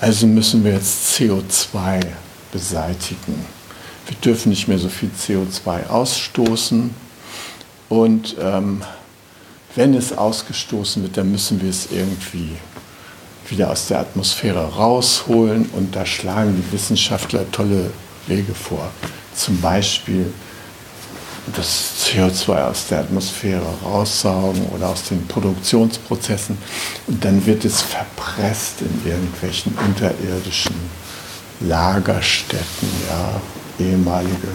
Also 0.00 0.26
müssen 0.26 0.62
wir 0.62 0.72
jetzt 0.72 1.14
CO2 1.14 2.00
beseitigen. 2.52 3.46
Wir 4.06 4.16
dürfen 4.16 4.50
nicht 4.50 4.68
mehr 4.68 4.78
so 4.78 4.88
viel 4.88 5.10
CO2 5.18 5.88
ausstoßen 5.88 6.90
und 7.88 8.36
ähm, 8.40 8.82
wenn 9.78 9.94
es 9.94 10.12
ausgestoßen 10.12 11.04
wird, 11.04 11.16
dann 11.16 11.30
müssen 11.30 11.62
wir 11.62 11.70
es 11.70 11.86
irgendwie 11.92 12.56
wieder 13.48 13.70
aus 13.70 13.86
der 13.86 14.00
Atmosphäre 14.00 14.74
rausholen 14.74 15.70
und 15.72 15.94
da 15.94 16.04
schlagen 16.04 16.56
die 16.56 16.72
Wissenschaftler 16.72 17.48
tolle 17.52 17.90
Wege 18.26 18.54
vor. 18.54 18.90
Zum 19.36 19.60
Beispiel 19.60 20.32
das 21.54 21.92
CO2 22.02 22.64
aus 22.64 22.88
der 22.88 22.98
Atmosphäre 22.98 23.64
raussaugen 23.84 24.66
oder 24.74 24.88
aus 24.88 25.04
den 25.04 25.24
Produktionsprozessen. 25.28 26.58
Und 27.06 27.24
dann 27.24 27.46
wird 27.46 27.64
es 27.64 27.80
verpresst 27.80 28.80
in 28.80 29.08
irgendwelchen 29.08 29.78
unterirdischen 29.78 30.74
Lagerstätten, 31.60 32.88
ja, 33.08 33.40
ehemalige 33.86 34.48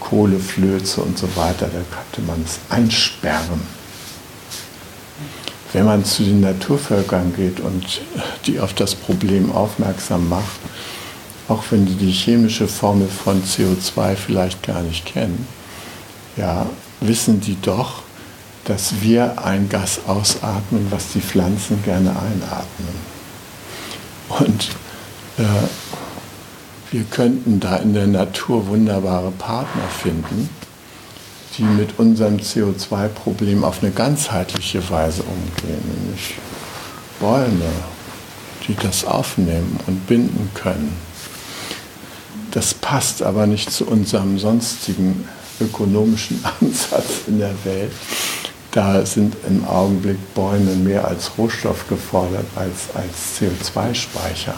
Kohleflöze 0.00 1.02
und 1.02 1.18
so 1.18 1.28
weiter, 1.36 1.66
da 1.66 1.80
könnte 1.94 2.26
man 2.26 2.42
es 2.42 2.58
einsperren 2.70 3.83
wenn 5.74 5.84
man 5.84 6.04
zu 6.04 6.22
den 6.22 6.40
Naturvölkern 6.40 7.34
geht 7.36 7.60
und 7.60 8.00
die 8.46 8.60
auf 8.60 8.72
das 8.74 8.94
Problem 8.94 9.50
aufmerksam 9.52 10.28
macht, 10.28 10.60
auch 11.48 11.64
wenn 11.70 11.84
die 11.84 11.96
die 11.96 12.12
chemische 12.12 12.68
Formel 12.68 13.08
von 13.08 13.42
CO2 13.42 14.14
vielleicht 14.14 14.62
gar 14.62 14.82
nicht 14.82 15.04
kennen, 15.04 15.46
ja, 16.36 16.66
wissen 17.00 17.40
die 17.40 17.60
doch, 17.60 18.02
dass 18.64 19.02
wir 19.02 19.44
ein 19.44 19.68
Gas 19.68 20.00
ausatmen, 20.06 20.86
was 20.90 21.08
die 21.12 21.20
Pflanzen 21.20 21.82
gerne 21.82 22.10
einatmen. 22.10 22.94
Und 24.28 24.68
äh, 25.38 25.42
wir 26.92 27.04
könnten 27.04 27.58
da 27.58 27.76
in 27.76 27.94
der 27.94 28.06
Natur 28.06 28.68
wunderbare 28.68 29.32
Partner 29.32 29.88
finden, 29.88 30.48
die 31.56 31.62
mit 31.62 31.98
unserem 31.98 32.38
CO2-Problem 32.38 33.64
auf 33.64 33.82
eine 33.82 33.92
ganzheitliche 33.92 34.88
Weise 34.90 35.22
umgehen, 35.22 35.80
nämlich 36.02 36.34
Bäume, 37.20 37.70
die 38.66 38.74
das 38.74 39.04
aufnehmen 39.04 39.78
und 39.86 40.06
binden 40.06 40.50
können. 40.54 40.96
Das 42.50 42.74
passt 42.74 43.22
aber 43.22 43.46
nicht 43.46 43.70
zu 43.70 43.86
unserem 43.86 44.38
sonstigen 44.38 45.28
ökonomischen 45.60 46.44
Ansatz 46.60 47.22
in 47.26 47.38
der 47.38 47.54
Welt. 47.64 47.92
Da 48.70 49.06
sind 49.06 49.36
im 49.48 49.64
Augenblick 49.66 50.18
Bäume 50.34 50.74
mehr 50.74 51.06
als 51.06 51.30
Rohstoff 51.38 51.88
gefordert 51.88 52.46
als 52.56 52.88
als 52.94 53.38
CO2-Speicher. 53.38 54.54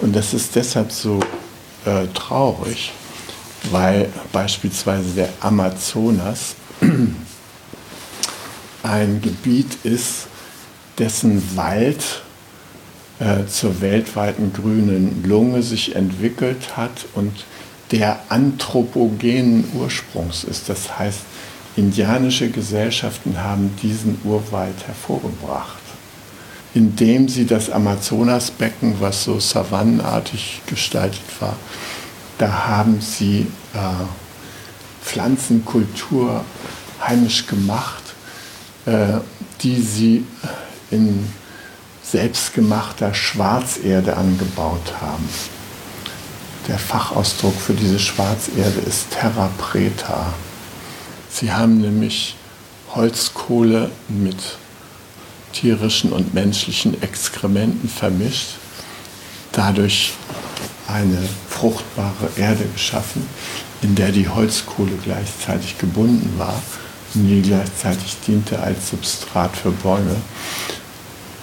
Und 0.00 0.14
das 0.14 0.34
ist 0.34 0.56
deshalb 0.56 0.92
so 0.92 1.20
äh, 1.86 2.06
traurig, 2.12 2.92
weil 3.70 4.08
beispielsweise 4.32 5.10
der 5.10 5.28
Amazonas 5.40 6.54
ein 8.82 9.20
Gebiet 9.20 9.84
ist, 9.84 10.26
dessen 10.98 11.56
Wald 11.56 12.22
äh, 13.18 13.46
zur 13.46 13.80
weltweiten 13.80 14.52
grünen 14.52 15.24
Lunge 15.24 15.62
sich 15.62 15.94
entwickelt 15.94 16.76
hat 16.76 17.06
und 17.14 17.44
der 17.90 18.20
anthropogenen 18.28 19.64
Ursprungs 19.74 20.44
ist. 20.44 20.68
Das 20.68 20.98
heißt, 20.98 21.20
indianische 21.76 22.50
Gesellschaften 22.50 23.42
haben 23.42 23.76
diesen 23.82 24.20
Urwald 24.24 24.86
hervorgebracht. 24.86 25.78
indem 26.72 27.28
sie 27.28 27.46
das 27.46 27.68
Amazonasbecken, 27.68 29.00
was 29.00 29.24
so 29.24 29.40
savannenartig 29.40 30.60
gestaltet 30.66 31.20
war, 31.40 31.56
da 32.40 32.66
haben 32.68 33.02
sie 33.02 33.46
äh, 33.74 33.78
Pflanzenkultur 35.04 36.42
heimisch 37.06 37.46
gemacht, 37.46 38.02
äh, 38.86 39.18
die 39.60 39.82
sie 39.82 40.24
in 40.90 41.30
selbstgemachter 42.02 43.12
Schwarzerde 43.12 44.16
angebaut 44.16 44.94
haben. 45.02 45.28
Der 46.66 46.78
Fachausdruck 46.78 47.54
für 47.54 47.74
diese 47.74 47.98
Schwarzerde 47.98 48.80
ist 48.86 49.10
Terra 49.10 49.50
preta. 49.58 50.32
Sie 51.28 51.52
haben 51.52 51.82
nämlich 51.82 52.36
Holzkohle 52.94 53.90
mit 54.08 54.38
tierischen 55.52 56.10
und 56.12 56.32
menschlichen 56.32 57.02
Exkrementen 57.02 57.88
vermischt, 57.88 58.54
dadurch 59.52 60.12
eine 60.92 61.18
fruchtbare 61.48 62.30
Erde 62.36 62.64
geschaffen, 62.72 63.26
in 63.82 63.94
der 63.94 64.12
die 64.12 64.28
Holzkohle 64.28 64.92
gleichzeitig 65.02 65.78
gebunden 65.78 66.38
war 66.38 66.60
und 67.14 67.26
die 67.28 67.42
gleichzeitig 67.42 68.16
diente 68.26 68.58
als 68.60 68.90
Substrat 68.90 69.56
für 69.56 69.70
Bäume 69.70 70.16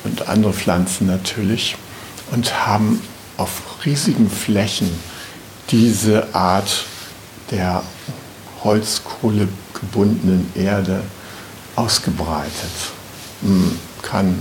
und 0.03 0.27
andere 0.27 0.53
Pflanzen 0.53 1.07
natürlich 1.07 1.75
und 2.31 2.65
haben 2.65 3.01
auf 3.37 3.85
riesigen 3.85 4.29
Flächen 4.29 4.89
diese 5.69 6.33
Art 6.33 6.85
der 7.51 7.83
Holzkohle 8.63 9.47
gebundenen 9.73 10.49
Erde 10.55 11.03
ausgebreitet. 11.75 12.71
Man 13.41 13.77
kann 14.01 14.35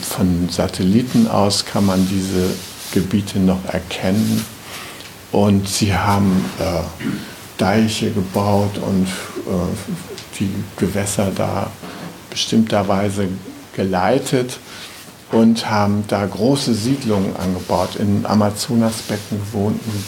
von 0.00 0.48
Satelliten 0.48 1.28
aus 1.28 1.64
kann 1.66 1.84
man 1.84 2.08
diese 2.08 2.50
Gebiete 2.94 3.40
noch 3.40 3.64
erkennen 3.66 4.44
und 5.32 5.68
sie 5.68 5.92
haben 5.92 6.44
äh, 6.60 6.80
Deiche 7.58 8.12
gebaut 8.12 8.78
und 8.78 9.06
äh, 9.06 10.38
die 10.38 10.54
Gewässer 10.76 11.32
da 11.34 11.70
bestimmterweise 12.30 13.28
geleitet 13.74 14.58
und 15.32 15.68
haben 15.68 16.04
da 16.06 16.24
große 16.24 16.72
Siedlungen 16.72 17.34
angebaut. 17.36 17.96
Im 17.96 18.24
Amazonasbecken 18.24 19.40
wohnten 19.52 20.04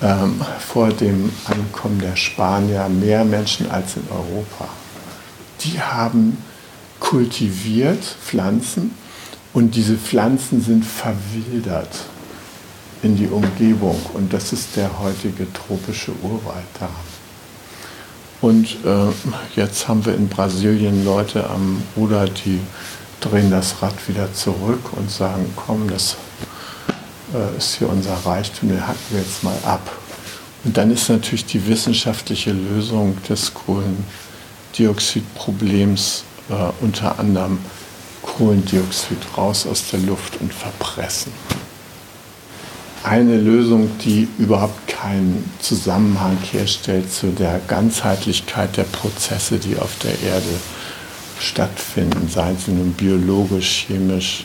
ähm, 0.00 0.40
vor 0.60 0.90
dem 0.90 1.32
Ankommen 1.46 1.98
der 1.98 2.14
Spanier 2.14 2.88
mehr 2.88 3.24
Menschen 3.24 3.68
als 3.68 3.96
in 3.96 4.04
Europa. 4.10 4.68
Die 5.62 5.80
haben 5.80 6.38
kultiviert 7.00 8.04
Pflanzen 8.04 8.92
und 9.56 9.74
diese 9.74 9.96
Pflanzen 9.96 10.60
sind 10.60 10.84
verwildert 10.84 12.04
in 13.02 13.16
die 13.16 13.28
Umgebung 13.28 13.98
und 14.12 14.34
das 14.34 14.52
ist 14.52 14.76
der 14.76 14.98
heutige 14.98 15.50
tropische 15.54 16.12
Urwald 16.22 16.66
da. 16.78 16.90
Und 18.42 18.76
äh, 18.84 19.06
jetzt 19.54 19.88
haben 19.88 20.04
wir 20.04 20.14
in 20.14 20.28
Brasilien 20.28 21.06
Leute 21.06 21.48
am 21.48 21.82
Ruder, 21.96 22.26
die 22.26 22.60
drehen 23.22 23.50
das 23.50 23.80
Rad 23.80 23.94
wieder 24.08 24.30
zurück 24.34 24.92
und 24.92 25.10
sagen, 25.10 25.50
komm, 25.56 25.88
das 25.88 26.18
äh, 27.32 27.56
ist 27.56 27.76
hier 27.76 27.88
unser 27.88 28.12
Reichtum, 28.26 28.68
den 28.68 28.86
hacken 28.86 29.00
wir 29.08 29.20
jetzt 29.20 29.42
mal 29.42 29.56
ab. 29.64 29.90
Und 30.64 30.76
dann 30.76 30.90
ist 30.90 31.08
natürlich 31.08 31.46
die 31.46 31.66
wissenschaftliche 31.66 32.52
Lösung 32.52 33.16
des 33.26 33.54
Kohlendioxidproblems 33.54 36.24
äh, 36.50 36.72
unter 36.82 37.18
anderem 37.18 37.58
Kohlendioxid 38.26 39.18
raus 39.36 39.66
aus 39.66 39.88
der 39.90 40.00
Luft 40.00 40.40
und 40.40 40.52
verpressen. 40.52 41.32
Eine 43.02 43.36
Lösung, 43.36 43.90
die 44.04 44.28
überhaupt 44.36 44.88
keinen 44.88 45.48
Zusammenhang 45.60 46.36
herstellt 46.50 47.12
zu 47.12 47.28
der 47.28 47.60
Ganzheitlichkeit 47.68 48.76
der 48.76 48.84
Prozesse, 48.84 49.58
die 49.58 49.78
auf 49.78 49.96
der 50.02 50.20
Erde 50.22 50.48
stattfinden, 51.38 52.28
seien 52.28 52.58
sie 52.58 52.72
nun 52.72 52.92
biologisch, 52.92 53.86
chemisch, 53.86 54.44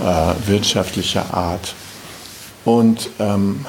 äh, 0.00 0.48
wirtschaftlicher 0.48 1.34
Art. 1.34 1.74
Und 2.64 3.10
ähm, 3.18 3.66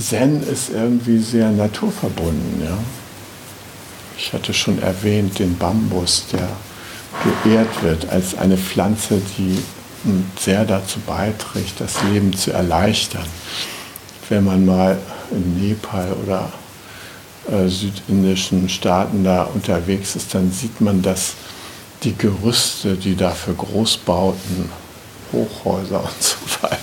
Zen 0.00 0.42
ist 0.42 0.70
irgendwie 0.70 1.18
sehr 1.18 1.50
naturverbunden. 1.50 2.62
Ja? 2.64 2.76
Ich 4.18 4.32
hatte 4.32 4.52
schon 4.52 4.82
erwähnt 4.82 5.38
den 5.38 5.56
Bambus, 5.56 6.26
der 6.32 6.48
geehrt 7.44 7.82
wird 7.82 8.08
als 8.10 8.36
eine 8.36 8.56
Pflanze, 8.56 9.20
die 9.38 9.58
sehr 10.38 10.64
dazu 10.64 10.98
beiträgt, 11.06 11.80
das 11.80 12.02
Leben 12.10 12.32
zu 12.32 12.52
erleichtern. 12.52 13.26
Wenn 14.28 14.44
man 14.44 14.66
mal 14.66 14.98
in 15.30 15.68
Nepal 15.68 16.12
oder 16.24 16.52
äh, 17.50 17.68
südindischen 17.68 18.68
Staaten 18.68 19.24
da 19.24 19.44
unterwegs 19.44 20.16
ist, 20.16 20.34
dann 20.34 20.50
sieht 20.50 20.80
man, 20.80 21.02
dass 21.02 21.34
die 22.02 22.16
Gerüste, 22.16 22.96
die 22.96 23.14
da 23.14 23.30
für 23.30 23.54
Großbauten, 23.54 24.70
Hochhäuser 25.32 26.00
und 26.00 26.22
so 26.22 26.36
weiter 26.62 26.78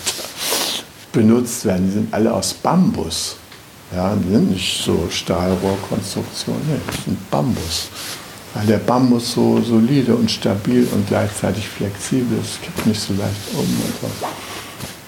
benutzt 1.11 1.65
werden, 1.65 1.87
die 1.87 1.93
sind 1.93 2.13
alle 2.13 2.33
aus 2.33 2.53
Bambus. 2.53 3.35
Ja, 3.93 4.15
die 4.15 4.31
sind 4.31 4.51
nicht 4.51 4.83
so 4.83 5.07
Stahlrohrkonstruktionen, 5.09 6.61
nee, 6.67 6.79
die 6.93 7.01
sind 7.05 7.31
Bambus. 7.31 7.89
Weil 8.53 8.65
der 8.65 8.77
Bambus 8.77 9.33
so 9.33 9.61
solide 9.61 10.15
und 10.15 10.29
stabil 10.29 10.87
und 10.91 11.07
gleichzeitig 11.07 11.67
flexibel 11.67 12.39
ist, 12.39 12.61
kippt 12.61 12.85
nicht 12.85 12.99
so 12.99 13.13
leicht 13.13 13.53
um. 13.53 13.59
Und 13.59 13.93
so 14.01 14.27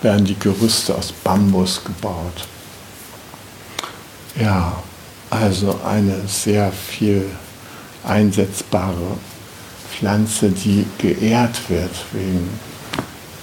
werden 0.02 0.26
die 0.26 0.38
Gerüste 0.38 0.96
aus 0.96 1.12
Bambus 1.12 1.84
gebaut. 1.84 2.48
Ja, 4.40 4.82
also 5.30 5.80
eine 5.86 6.28
sehr 6.28 6.72
viel 6.72 7.26
einsetzbare 8.04 9.18
Pflanze, 9.92 10.50
die 10.50 10.86
geehrt 10.98 11.70
wird 11.70 11.92
wegen 12.14 12.50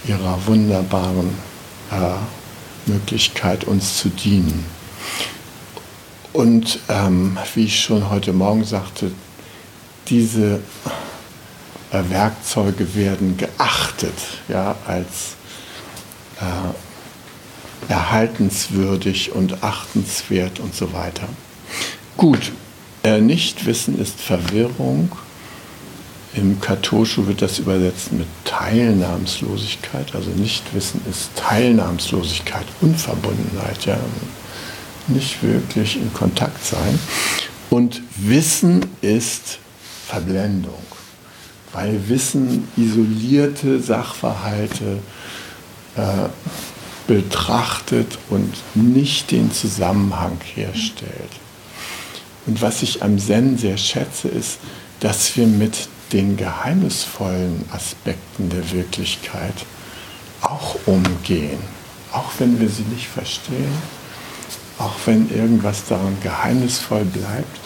ihrer 0.06 0.38
wunderbaren 0.46 1.30
äh, 1.90 2.90
Möglichkeit, 2.90 3.64
uns 3.64 3.98
zu 3.98 4.08
dienen. 4.08 4.64
Und 6.32 6.80
ähm, 6.88 7.36
wie 7.54 7.64
ich 7.64 7.80
schon 7.80 8.10
heute 8.10 8.32
Morgen 8.32 8.64
sagte, 8.64 9.10
diese 10.10 10.60
äh, 11.90 12.02
Werkzeuge 12.08 12.94
werden 12.94 13.36
geachtet 13.36 14.14
ja, 14.48 14.76
als 14.86 15.36
äh, 16.40 17.90
erhaltenswürdig 17.92 19.32
und 19.32 19.62
achtenswert 19.62 20.60
und 20.60 20.74
so 20.74 20.92
weiter. 20.92 21.28
Gut, 22.16 22.52
äh, 23.04 23.20
Nichtwissen 23.20 23.98
ist 23.98 24.20
Verwirrung. 24.20 25.12
Im 26.34 26.60
Katoschu 26.60 27.26
wird 27.26 27.40
das 27.40 27.58
übersetzt 27.58 28.12
mit 28.12 28.26
Teilnahmslosigkeit. 28.44 30.14
Also 30.14 30.30
Nichtwissen 30.30 31.00
ist 31.10 31.30
Teilnahmslosigkeit, 31.36 32.66
Unverbundenheit, 32.80 33.86
ja. 33.86 33.98
Nicht 35.06 35.42
wirklich 35.42 35.96
in 35.96 36.12
Kontakt 36.12 36.62
sein. 36.66 36.98
Und 37.70 38.02
Wissen 38.16 38.84
ist 39.00 39.58
Verblendung, 40.08 40.82
weil 41.72 42.08
Wissen 42.08 42.66
isolierte 42.78 43.78
Sachverhalte 43.78 45.00
äh, 45.96 46.28
betrachtet 47.06 48.18
und 48.30 48.54
nicht 48.74 49.30
den 49.30 49.52
Zusammenhang 49.52 50.38
herstellt. 50.54 51.32
Und 52.46 52.62
was 52.62 52.82
ich 52.82 53.02
am 53.02 53.18
Zen 53.18 53.58
sehr 53.58 53.76
schätze, 53.76 54.28
ist, 54.28 54.60
dass 55.00 55.36
wir 55.36 55.46
mit 55.46 55.88
den 56.14 56.38
geheimnisvollen 56.38 57.66
Aspekten 57.70 58.48
der 58.48 58.70
Wirklichkeit 58.72 59.66
auch 60.40 60.76
umgehen. 60.86 61.60
Auch 62.12 62.30
wenn 62.38 62.58
wir 62.58 62.70
sie 62.70 62.84
nicht 62.94 63.08
verstehen, 63.08 63.76
auch 64.78 64.94
wenn 65.04 65.30
irgendwas 65.30 65.84
daran 65.86 66.16
geheimnisvoll 66.22 67.04
bleibt, 67.04 67.60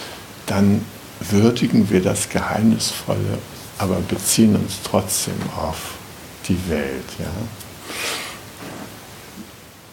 dann 0.46 0.84
würdigen 1.30 1.90
wir 1.90 2.02
das 2.02 2.28
Geheimnisvolle, 2.28 3.38
aber 3.78 3.96
beziehen 3.96 4.56
uns 4.56 4.80
trotzdem 4.82 5.34
auf 5.56 5.94
die 6.48 6.58
Welt. 6.68 7.04
Ja. 7.18 7.26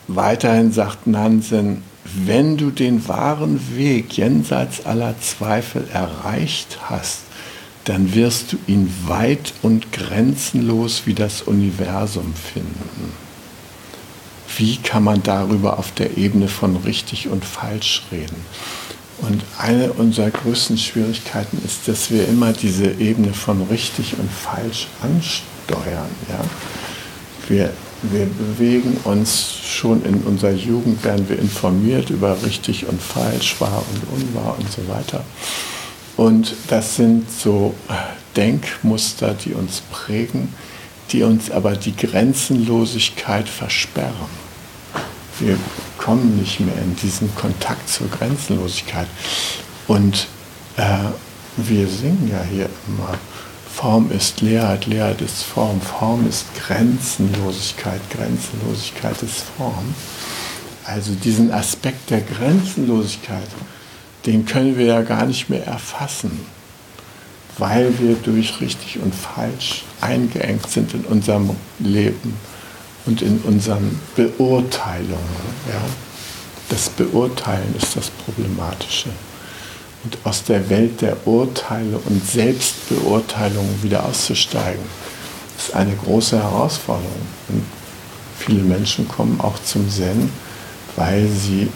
Weiterhin 0.07 0.71
sagt 0.71 1.07
Nansen, 1.07 1.83
wenn 2.03 2.57
du 2.57 2.71
den 2.71 3.07
wahren 3.07 3.59
Weg 3.75 4.17
jenseits 4.17 4.85
aller 4.85 5.19
Zweifel 5.21 5.87
erreicht 5.93 6.79
hast, 6.89 7.19
dann 7.85 8.13
wirst 8.15 8.53
du 8.53 8.57
ihn 8.67 8.91
weit 9.05 9.53
und 9.61 9.91
grenzenlos 9.91 11.03
wie 11.05 11.13
das 11.13 11.41
Universum 11.43 12.33
finden. 12.33 13.13
Wie 14.57 14.77
kann 14.77 15.03
man 15.03 15.23
darüber 15.23 15.79
auf 15.79 15.91
der 15.93 16.17
Ebene 16.17 16.47
von 16.47 16.75
richtig 16.77 17.29
und 17.29 17.45
falsch 17.45 18.03
reden? 18.11 18.35
Und 19.21 19.43
eine 19.57 19.91
unserer 19.93 20.31
größten 20.31 20.77
Schwierigkeiten 20.77 21.61
ist, 21.65 21.87
dass 21.87 22.09
wir 22.09 22.27
immer 22.27 22.53
diese 22.53 22.91
Ebene 22.91 23.33
von 23.33 23.61
richtig 23.63 24.17
und 24.17 24.31
falsch 24.31 24.87
ansteuern. 25.01 26.09
Ja? 26.29 26.39
Wir, 27.47 27.73
wir 28.03 28.25
bewegen 28.25 28.97
uns 29.03 29.55
schon 29.63 30.03
in 30.05 30.21
unserer 30.21 30.51
Jugend, 30.51 31.03
werden 31.03 31.27
wir 31.27 31.37
informiert 31.37 32.09
über 32.09 32.37
richtig 32.45 32.87
und 32.87 33.01
falsch, 33.01 33.59
wahr 33.59 33.83
und 33.93 34.21
unwahr 34.21 34.55
und 34.57 34.71
so 34.71 34.87
weiter. 34.87 35.23
Und 36.15 36.53
das 36.67 36.95
sind 36.95 37.31
so 37.31 37.73
Denkmuster, 38.35 39.33
die 39.33 39.53
uns 39.53 39.81
prägen, 39.91 40.53
die 41.11 41.23
uns 41.23 41.49
aber 41.49 41.75
die 41.75 41.95
Grenzenlosigkeit 41.95 43.49
versperren. 43.49 44.48
Wir 45.39 45.57
kommen 45.97 46.37
nicht 46.37 46.59
mehr 46.59 46.75
in 46.77 46.95
diesen 46.97 47.33
Kontakt 47.35 47.89
zur 47.89 48.09
Grenzenlosigkeit. 48.09 49.07
Und 49.87 50.27
äh, 50.77 50.97
wir 51.57 51.87
singen 51.87 52.29
ja 52.31 52.43
hier 52.43 52.69
immer, 52.87 53.17
Form 53.73 54.11
ist 54.11 54.41
Leerheit, 54.41 54.85
Leerheit 54.87 55.21
ist 55.21 55.43
Form, 55.43 55.79
Form 55.79 56.27
ist 56.27 56.45
Grenzenlosigkeit, 56.55 58.01
Grenzenlosigkeit 58.09 59.23
ist 59.23 59.43
Form. 59.57 59.93
Also 60.83 61.13
diesen 61.13 61.53
Aspekt 61.53 62.09
der 62.09 62.21
Grenzenlosigkeit, 62.21 63.47
den 64.25 64.45
können 64.45 64.77
wir 64.77 64.85
ja 64.85 65.01
gar 65.01 65.25
nicht 65.25 65.49
mehr 65.49 65.65
erfassen, 65.65 66.45
weil 67.57 67.97
wir 67.99 68.15
durch 68.15 68.59
richtig 68.59 68.99
und 68.99 69.15
falsch 69.15 69.83
eingeengt 70.01 70.69
sind 70.69 70.93
in 70.93 71.05
unserem 71.05 71.51
Leben 71.79 72.33
und 73.05 73.21
in 73.21 73.39
unseren 73.39 73.99
Beurteilungen. 74.15 75.17
Ja? 75.67 75.81
Das 76.69 76.89
Beurteilen 76.89 77.75
ist 77.77 77.95
das 77.95 78.09
Problematische. 78.09 79.09
Und 80.03 80.17
aus 80.23 80.43
der 80.43 80.69
Welt 80.69 81.01
der 81.01 81.27
Urteile 81.27 81.97
und 81.97 82.25
Selbstbeurteilung 82.25 83.67
wieder 83.81 84.05
auszusteigen, 84.05 84.83
ist 85.57 85.73
eine 85.75 85.95
große 85.95 86.41
Herausforderung. 86.41 87.27
Und 87.49 87.65
viele 88.37 88.61
Menschen 88.61 89.07
kommen 89.07 89.41
auch 89.41 89.61
zum 89.63 89.89
Zen, 89.89 90.31
weil 90.95 91.27
sie 91.27 91.69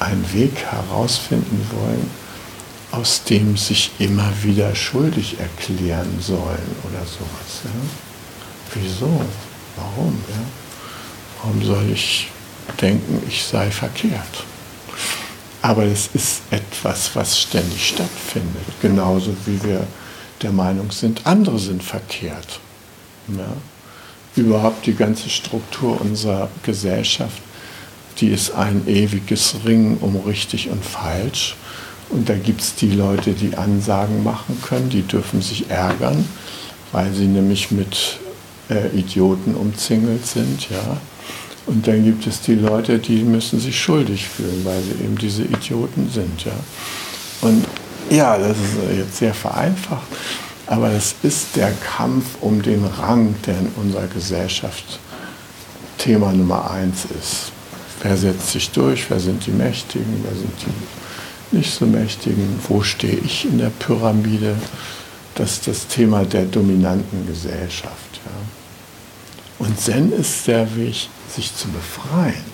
einen 0.00 0.32
Weg 0.32 0.64
herausfinden 0.64 1.64
wollen, 1.70 2.10
aus 2.90 3.22
dem 3.24 3.56
sich 3.56 3.92
immer 3.98 4.30
wieder 4.42 4.74
schuldig 4.74 5.38
erklären 5.38 6.18
sollen 6.20 6.76
oder 6.84 7.04
sowas. 7.06 7.62
Ja? 7.64 7.70
Wieso? 8.74 9.20
Warum? 9.76 10.18
Ja? 10.28 10.42
Warum 11.42 11.64
soll 11.64 11.90
ich 11.92 12.28
denken, 12.80 13.22
ich 13.28 13.44
sei 13.44 13.70
verkehrt? 13.70 14.44
Aber 15.60 15.84
es 15.84 16.08
ist 16.12 16.42
etwas, 16.50 17.14
was 17.14 17.38
ständig 17.38 17.88
stattfindet. 17.88 18.64
Genauso 18.80 19.34
wie 19.46 19.62
wir 19.62 19.86
der 20.42 20.52
Meinung 20.52 20.90
sind, 20.90 21.24
andere 21.24 21.58
sind 21.58 21.82
verkehrt. 21.82 22.60
Ja? 23.28 23.52
Überhaupt 24.34 24.86
die 24.86 24.94
ganze 24.94 25.30
Struktur 25.30 26.00
unserer 26.00 26.48
Gesellschaft, 26.64 27.40
die 28.18 28.28
ist 28.28 28.52
ein 28.52 28.86
ewiges 28.86 29.56
Ringen 29.64 29.98
um 30.00 30.16
richtig 30.16 30.68
und 30.68 30.84
falsch. 30.84 31.56
Und 32.08 32.28
da 32.28 32.34
gibt 32.34 32.60
es 32.60 32.74
die 32.74 32.90
Leute, 32.90 33.32
die 33.32 33.56
Ansagen 33.56 34.22
machen 34.22 34.60
können, 34.62 34.90
die 34.90 35.02
dürfen 35.02 35.40
sich 35.40 35.70
ärgern, 35.70 36.28
weil 36.92 37.12
sie 37.14 37.26
nämlich 37.26 37.70
mit 37.70 38.18
äh, 38.74 38.88
Idioten 38.96 39.54
umzingelt 39.54 40.26
sind, 40.26 40.70
ja. 40.70 41.00
Und 41.66 41.86
dann 41.86 42.04
gibt 42.04 42.26
es 42.26 42.40
die 42.40 42.54
Leute, 42.56 42.98
die 42.98 43.22
müssen 43.22 43.60
sich 43.60 43.80
schuldig 43.80 44.26
fühlen, 44.28 44.64
weil 44.64 44.82
sie 44.82 45.04
eben 45.04 45.16
diese 45.16 45.44
Idioten 45.44 46.10
sind, 46.12 46.44
ja. 46.44 46.52
Und 47.40 47.64
ja, 48.10 48.36
das 48.36 48.56
ist 48.56 48.96
jetzt 48.96 49.16
sehr 49.16 49.34
vereinfacht, 49.34 50.06
aber 50.66 50.90
es 50.90 51.14
ist 51.22 51.56
der 51.56 51.72
Kampf 51.96 52.24
um 52.40 52.62
den 52.62 52.84
Rang, 52.84 53.34
der 53.46 53.58
in 53.58 53.70
unserer 53.76 54.06
Gesellschaft 54.06 54.98
Thema 55.98 56.32
Nummer 56.32 56.70
eins 56.70 57.04
ist. 57.18 57.52
Wer 58.02 58.16
setzt 58.16 58.50
sich 58.50 58.70
durch? 58.70 59.08
Wer 59.08 59.20
sind 59.20 59.46
die 59.46 59.52
Mächtigen? 59.52 60.24
Wer 60.24 60.34
sind 60.34 60.52
die 60.62 61.56
nicht 61.56 61.72
so 61.72 61.86
Mächtigen? 61.86 62.58
Wo 62.68 62.82
stehe 62.82 63.18
ich 63.18 63.44
in 63.44 63.58
der 63.58 63.70
Pyramide? 63.70 64.56
Das 65.34 65.52
ist 65.52 65.66
das 65.66 65.86
Thema 65.86 66.24
der 66.24 66.44
dominanten 66.44 67.26
Gesellschaft. 67.26 68.20
Und 69.58 69.78
Zen 69.80 70.12
ist 70.12 70.46
der 70.46 70.74
Weg, 70.76 71.08
sich 71.34 71.54
zu 71.54 71.68
befreien. 71.68 72.52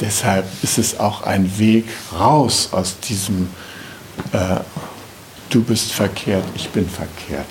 Deshalb 0.00 0.46
ist 0.62 0.78
es 0.78 0.98
auch 0.98 1.22
ein 1.22 1.58
Weg 1.58 1.86
raus 2.12 2.68
aus 2.72 2.98
diesem 3.00 3.48
äh, 4.32 4.60
Du 5.52 5.62
bist 5.62 5.92
verkehrt, 5.92 6.44
ich 6.54 6.70
bin 6.70 6.88
verkehrt. 6.88 7.46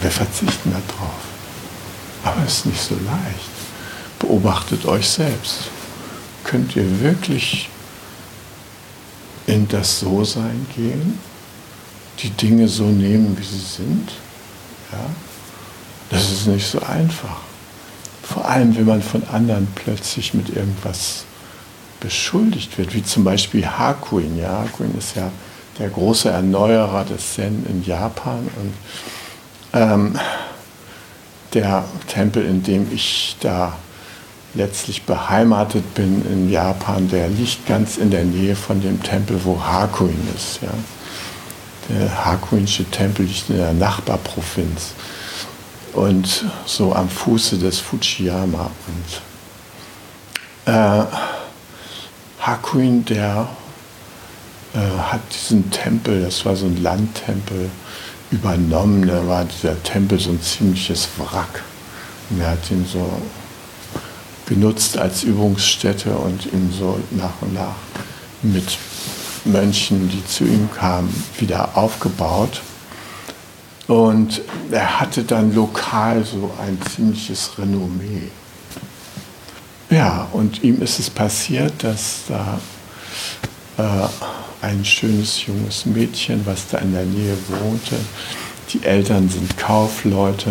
Wir 0.00 0.10
verzichten 0.10 0.72
darauf. 0.72 1.20
Aber 2.24 2.46
es 2.46 2.58
ist 2.60 2.66
nicht 2.66 2.80
so 2.80 2.94
leicht. 2.94 3.50
Beobachtet 4.18 4.86
euch 4.86 5.06
selbst. 5.06 5.64
Könnt 6.44 6.74
ihr 6.76 7.00
wirklich 7.02 7.68
in 9.46 9.68
das 9.68 10.00
So-Sein 10.00 10.66
gehen? 10.74 11.18
Die 12.20 12.30
Dinge 12.30 12.68
so 12.68 12.84
nehmen, 12.84 13.36
wie 13.38 13.44
sie 13.44 13.58
sind? 13.58 14.10
Ja? 14.92 15.04
Das 16.10 16.30
ist 16.30 16.46
nicht 16.46 16.66
so 16.66 16.80
einfach. 16.80 17.40
Vor 18.22 18.48
allem, 18.48 18.76
wenn 18.76 18.86
man 18.86 19.02
von 19.02 19.22
anderen 19.28 19.68
plötzlich 19.74 20.32
mit 20.32 20.48
irgendwas 20.48 21.24
beschuldigt 22.00 22.78
wird, 22.78 22.94
wie 22.94 23.02
zum 23.02 23.24
Beispiel 23.24 23.66
Hakuin. 23.66 24.38
Ja, 24.38 24.64
Hakuin 24.64 24.94
ist 24.96 25.16
ja 25.16 25.30
der 25.78 25.88
große 25.88 26.30
Erneuerer 26.30 27.04
des 27.04 27.34
Zen 27.34 27.66
in 27.68 27.84
Japan 27.84 28.48
und 28.60 28.74
ähm, 29.72 30.18
der 31.52 31.84
Tempel, 32.06 32.44
in 32.44 32.62
dem 32.62 32.92
ich 32.92 33.36
da 33.40 33.76
letztlich 34.54 35.02
beheimatet 35.02 35.94
bin 35.94 36.24
in 36.30 36.50
Japan, 36.50 37.08
der 37.08 37.28
liegt 37.28 37.66
ganz 37.66 37.96
in 37.96 38.10
der 38.10 38.24
Nähe 38.24 38.56
von 38.56 38.80
dem 38.80 39.02
Tempel, 39.02 39.40
wo 39.44 39.62
Hakuin 39.62 40.28
ist. 40.34 40.60
Ja. 40.62 40.68
Der 41.88 42.24
Hakuinsche 42.24 42.84
Tempel 42.84 43.26
liegt 43.26 43.50
in 43.50 43.58
der 43.58 43.72
Nachbarprovinz 43.72 44.92
und 45.92 46.44
so 46.66 46.94
am 46.94 47.08
Fuße 47.08 47.58
des 47.58 47.78
Fujiyama. 47.78 48.70
Und 48.86 50.72
äh, 50.72 51.04
Hakuin, 52.40 53.04
der 53.04 53.48
äh, 54.74 54.78
hat 54.78 55.20
diesen 55.32 55.70
Tempel, 55.70 56.22
das 56.22 56.44
war 56.46 56.56
so 56.56 56.66
ein 56.66 56.82
Landtempel, 56.82 57.70
übernommen. 58.30 59.06
Da 59.06 59.26
war 59.26 59.44
dieser 59.44 59.80
Tempel 59.82 60.18
so 60.18 60.30
ein 60.30 60.42
ziemliches 60.42 61.08
Wrack. 61.18 61.62
Und 62.30 62.40
er 62.40 62.52
hat 62.52 62.70
ihn 62.70 62.86
so 62.90 63.20
benutzt 64.46 64.98
als 64.98 65.22
Übungsstätte 65.22 66.14
und 66.16 66.46
ihn 66.46 66.72
so 66.76 66.98
nach 67.12 67.40
und 67.40 67.54
nach 67.54 67.76
mit 68.42 68.76
Mönchen, 69.44 70.08
die 70.08 70.24
zu 70.26 70.44
ihm 70.44 70.68
kamen, 70.72 71.12
wieder 71.38 71.76
aufgebaut. 71.76 72.60
Und 73.86 74.40
er 74.70 75.00
hatte 75.00 75.24
dann 75.24 75.54
lokal 75.54 76.24
so 76.24 76.50
ein 76.60 76.78
ziemliches 76.94 77.58
Renommee. 77.58 78.30
Ja, 79.90 80.26
und 80.32 80.62
ihm 80.62 80.80
ist 80.82 80.98
es 80.98 81.10
passiert, 81.10 81.72
dass 81.84 82.22
da 82.28 82.58
äh, 83.76 84.08
ein 84.62 84.84
schönes 84.84 85.46
junges 85.46 85.84
Mädchen, 85.84 86.40
was 86.46 86.66
da 86.68 86.78
in 86.78 86.92
der 86.92 87.04
Nähe 87.04 87.36
wohnte, 87.48 87.96
die 88.72 88.82
Eltern 88.82 89.28
sind 89.28 89.56
Kaufleute, 89.58 90.50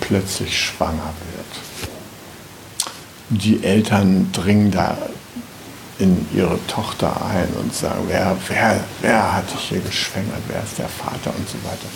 plötzlich 0.00 0.58
schwanger 0.58 1.14
wird. 1.32 1.39
Die 3.30 3.62
Eltern 3.62 4.30
dringen 4.32 4.70
da 4.70 4.98
in 6.00 6.26
ihre 6.34 6.58
Tochter 6.66 7.24
ein 7.26 7.48
und 7.60 7.74
sagen, 7.74 8.04
wer, 8.08 8.36
wer, 8.48 8.80
wer 9.02 9.34
hat 9.34 9.52
dich 9.52 9.68
hier 9.68 9.80
geschwängert, 9.80 10.40
wer 10.48 10.62
ist 10.62 10.78
der 10.78 10.88
Vater 10.88 11.32
und 11.36 11.48
so 11.48 11.58
weiter. 11.62 11.86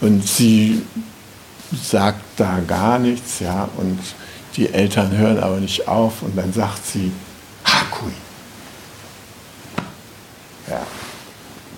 Und 0.00 0.26
sie 0.26 0.82
sagt 1.72 2.20
da 2.36 2.60
gar 2.60 2.98
nichts, 2.98 3.40
ja, 3.40 3.68
und 3.76 3.98
die 4.56 4.72
Eltern 4.72 5.16
hören 5.16 5.38
aber 5.38 5.56
nicht 5.56 5.88
auf 5.88 6.22
und 6.22 6.36
dann 6.36 6.52
sagt 6.52 6.86
sie, 6.86 7.10
Hakui. 7.64 8.12
Ja, 10.68 10.82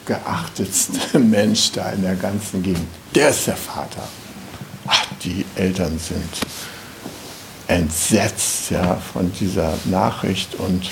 geachtetste 0.04 1.18
Mensch 1.18 1.72
da 1.72 1.90
in 1.90 2.02
der 2.02 2.16
ganzen 2.16 2.62
Gegend, 2.62 2.86
der 3.14 3.30
ist 3.30 3.46
der 3.46 3.56
Vater. 3.56 4.06
Ach, 4.86 5.06
die 5.22 5.44
Eltern 5.54 5.98
sind 5.98 6.46
entsetzt 7.68 8.70
ja, 8.70 8.96
von 9.12 9.32
dieser 9.32 9.74
Nachricht 9.86 10.54
und 10.54 10.90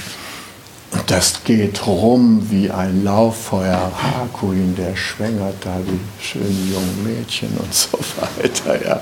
das 1.06 1.44
geht 1.44 1.86
rum 1.86 2.46
wie 2.50 2.70
ein 2.70 3.04
Lauffeuer. 3.04 3.92
Hakuin, 4.00 4.74
der 4.76 4.96
schwängert 4.96 5.56
da 5.60 5.78
die 5.80 6.00
schönen 6.22 6.72
jungen 6.72 7.04
Mädchen 7.04 7.50
und 7.58 7.74
so 7.74 7.98
weiter. 8.40 8.84
Ja. 8.84 9.00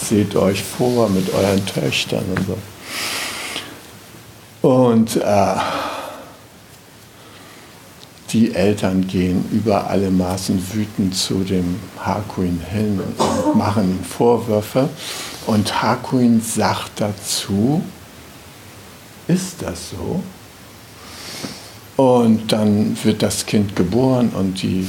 Seht 0.00 0.36
euch 0.36 0.62
vor 0.62 1.08
mit 1.08 1.32
euren 1.34 1.64
Töchtern 1.66 2.24
und 2.36 2.46
so. 2.46 2.58
Und 4.68 5.16
äh, 5.16 5.54
die 8.32 8.54
Eltern 8.54 9.06
gehen 9.06 9.44
über 9.50 9.88
alle 9.88 10.10
Maßen 10.10 10.62
wütend 10.72 11.14
zu 11.14 11.40
dem 11.40 11.80
Hakuin 11.98 12.62
hin 12.70 13.00
und 13.00 13.56
machen 13.56 13.98
ihm 13.98 14.04
Vorwürfe. 14.04 14.88
Und 15.46 15.82
Hakuin 15.82 16.40
sagt 16.40 17.00
dazu, 17.00 17.82
ist 19.28 19.62
das 19.62 19.90
so? 19.90 20.22
Und 21.96 22.52
dann 22.52 22.96
wird 23.04 23.22
das 23.22 23.46
Kind 23.46 23.76
geboren 23.76 24.30
und 24.30 24.62
die 24.62 24.88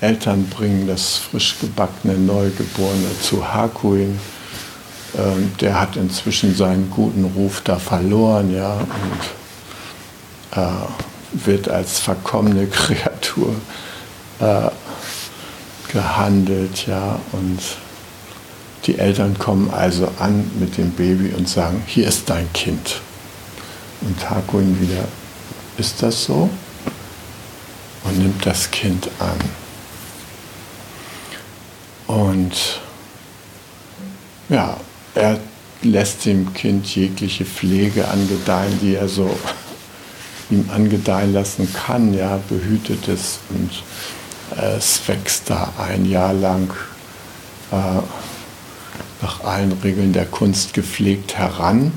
Eltern 0.00 0.46
bringen 0.46 0.86
das 0.86 1.16
frisch 1.16 1.56
gebackene 1.60 2.14
Neugeborene 2.14 3.20
zu 3.20 3.46
Hakuin. 3.46 4.18
Ähm, 5.16 5.52
der 5.60 5.80
hat 5.80 5.96
inzwischen 5.96 6.54
seinen 6.54 6.90
guten 6.90 7.24
Ruf 7.24 7.62
da 7.62 7.78
verloren, 7.78 8.54
ja, 8.54 8.74
und 8.74 10.58
äh, 10.58 11.44
wird 11.46 11.68
als 11.68 11.98
verkommene 11.98 12.66
Kreatur 12.66 13.54
äh, 14.40 14.70
gehandelt, 15.92 16.86
ja, 16.86 17.18
und 17.32 17.60
die 18.86 18.98
Eltern 18.98 19.36
kommen 19.38 19.70
also 19.70 20.08
an 20.18 20.48
mit 20.60 20.76
dem 20.78 20.92
Baby 20.92 21.34
und 21.36 21.48
sagen, 21.48 21.82
hier 21.86 22.06
ist 22.06 22.30
dein 22.30 22.52
Kind. 22.52 23.00
Und 24.02 24.30
Hakuin 24.30 24.80
wieder, 24.80 25.04
ist 25.76 26.02
das 26.02 26.24
so? 26.24 26.48
Und 28.04 28.18
nimmt 28.18 28.46
das 28.46 28.70
Kind 28.70 29.08
an. 29.18 29.38
Und 32.06 32.80
ja, 34.48 34.76
er 35.14 35.40
lässt 35.82 36.24
dem 36.24 36.54
Kind 36.54 36.86
jegliche 36.94 37.44
Pflege 37.44 38.06
angedeihen, 38.08 38.78
die 38.80 38.94
er 38.94 39.08
so 39.08 39.36
ihm 40.50 40.70
angedeihen 40.72 41.32
lassen 41.32 41.72
kann, 41.72 42.14
ja, 42.14 42.38
behütet 42.48 43.08
es 43.08 43.40
und 43.48 43.82
äh, 44.56 44.76
es 44.76 45.00
wächst 45.08 45.50
da 45.50 45.72
ein 45.76 46.08
Jahr 46.08 46.32
lang 46.32 46.72
äh, 47.72 47.76
nach 49.22 49.44
allen 49.44 49.72
Regeln 49.82 50.12
der 50.12 50.26
Kunst 50.26 50.74
gepflegt 50.74 51.36
heran. 51.36 51.92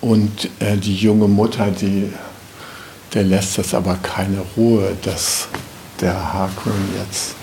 Und 0.00 0.50
äh, 0.58 0.76
die 0.76 0.96
junge 0.96 1.28
Mutter, 1.28 1.70
die, 1.70 2.12
der 3.14 3.24
lässt 3.24 3.58
es 3.58 3.74
aber 3.74 3.96
keine 4.02 4.42
Ruhe, 4.56 4.96
dass 5.02 5.48
der 6.00 6.32
Hakun 6.32 6.72
jetzt 6.98 7.34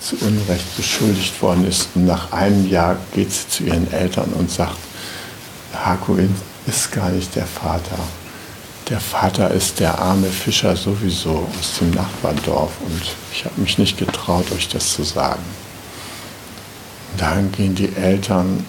zu 0.00 0.16
Unrecht 0.24 0.76
beschuldigt 0.76 1.40
worden 1.42 1.66
ist. 1.66 1.88
Und 1.94 2.06
nach 2.06 2.32
einem 2.32 2.68
Jahr 2.68 2.96
geht 3.14 3.32
sie 3.32 3.48
zu 3.48 3.64
ihren 3.64 3.92
Eltern 3.92 4.32
und 4.34 4.50
sagt, 4.50 4.78
Hakuin 5.74 6.34
ist 6.66 6.92
gar 6.92 7.10
nicht 7.10 7.34
der 7.34 7.46
Vater. 7.46 7.98
Der 8.88 9.00
Vater 9.00 9.50
ist 9.50 9.80
der 9.80 9.98
arme 9.98 10.28
Fischer 10.28 10.74
sowieso 10.74 11.48
aus 11.58 11.78
dem 11.78 11.90
Nachbardorf 11.90 12.72
und 12.86 13.02
ich 13.32 13.44
habe 13.44 13.60
mich 13.60 13.76
nicht 13.76 13.98
getraut, 13.98 14.50
euch 14.52 14.68
das 14.68 14.94
zu 14.94 15.02
sagen. 15.02 15.42
Dann 17.16 17.50
gehen 17.52 17.74
die 17.74 17.94
Eltern 17.96 18.64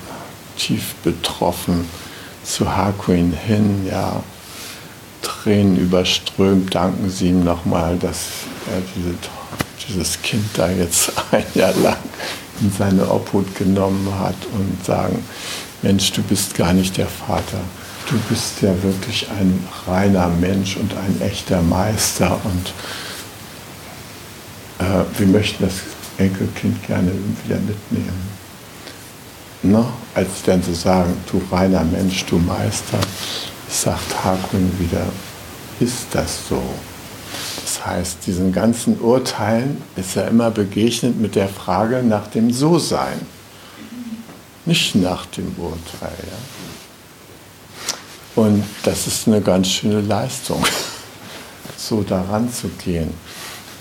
tief 0.58 0.96
betroffen 1.04 1.88
zu 2.44 2.76
Hakuin 2.76 3.34
hin, 3.34 3.88
ja, 3.90 4.24
Tränen 5.22 5.78
überströmt, 5.78 6.74
danken 6.74 7.10
sie 7.10 7.30
ihm 7.30 7.44
nochmal, 7.44 7.98
dass 7.98 8.28
er 8.72 8.82
diese 8.96 9.16
dieses 9.90 10.22
Kind 10.22 10.46
da 10.54 10.70
jetzt 10.70 11.12
ein 11.32 11.46
Jahr 11.56 11.74
lang 11.74 11.98
in 12.62 12.72
seine 12.72 13.10
Obhut 13.10 13.56
genommen 13.56 14.08
hat 14.20 14.36
und 14.54 14.86
sagen, 14.86 15.24
Mensch, 15.82 16.12
du 16.12 16.22
bist 16.22 16.56
gar 16.56 16.74
nicht 16.74 16.98
der 16.98 17.08
Vater. 17.08 17.60
Du 18.10 18.18
bist 18.28 18.62
ja 18.62 18.72
wirklich 18.84 19.28
ein 19.30 19.66
reiner 19.88 20.28
Mensch 20.28 20.76
und 20.76 20.94
ein 20.94 21.22
echter 21.22 21.62
Meister 21.62 22.40
und 22.44 22.74
äh, 24.80 25.06
wir 25.18 25.28
möchten 25.28 25.64
das 25.64 25.76
Enkelkind 26.20 26.86
gerne 26.86 27.12
wieder 27.44 27.58
mitnehmen. 27.60 28.30
No? 29.64 29.92
Als 30.14 30.44
dann 30.46 30.62
so 30.62 30.74
sagen, 30.74 31.16
du 31.32 31.42
reiner 31.52 31.84
Mensch, 31.84 32.26
du 32.26 32.38
Meister, 32.38 33.00
sagt 33.68 34.24
Hakun 34.24 34.72
wieder, 34.80 35.06
ist 35.80 36.08
das 36.12 36.48
so? 36.48 36.62
Das 37.62 37.86
heißt, 37.86 38.18
diesen 38.26 38.52
ganzen 38.52 39.00
Urteilen 39.00 39.82
ist 39.96 40.16
er 40.16 40.28
immer 40.28 40.52
begegnet 40.52 41.20
mit 41.20 41.36
der 41.36 41.48
Frage 41.48 42.04
nach 42.04 42.28
dem 42.28 42.52
So-Sein, 42.52 43.20
nicht 44.66 44.96
nach 44.96 45.26
dem 45.28 45.56
Urteil. 45.58 46.18
Ja? 48.36 48.44
Und 48.44 48.64
das 48.84 49.08
ist 49.08 49.28
eine 49.28 49.42
ganz 49.42 49.68
schöne 49.70 50.02
Leistung, 50.02 50.64
so 51.78 52.02
daran 52.04 52.52
zu 52.52 52.70
gehen. 52.70 53.14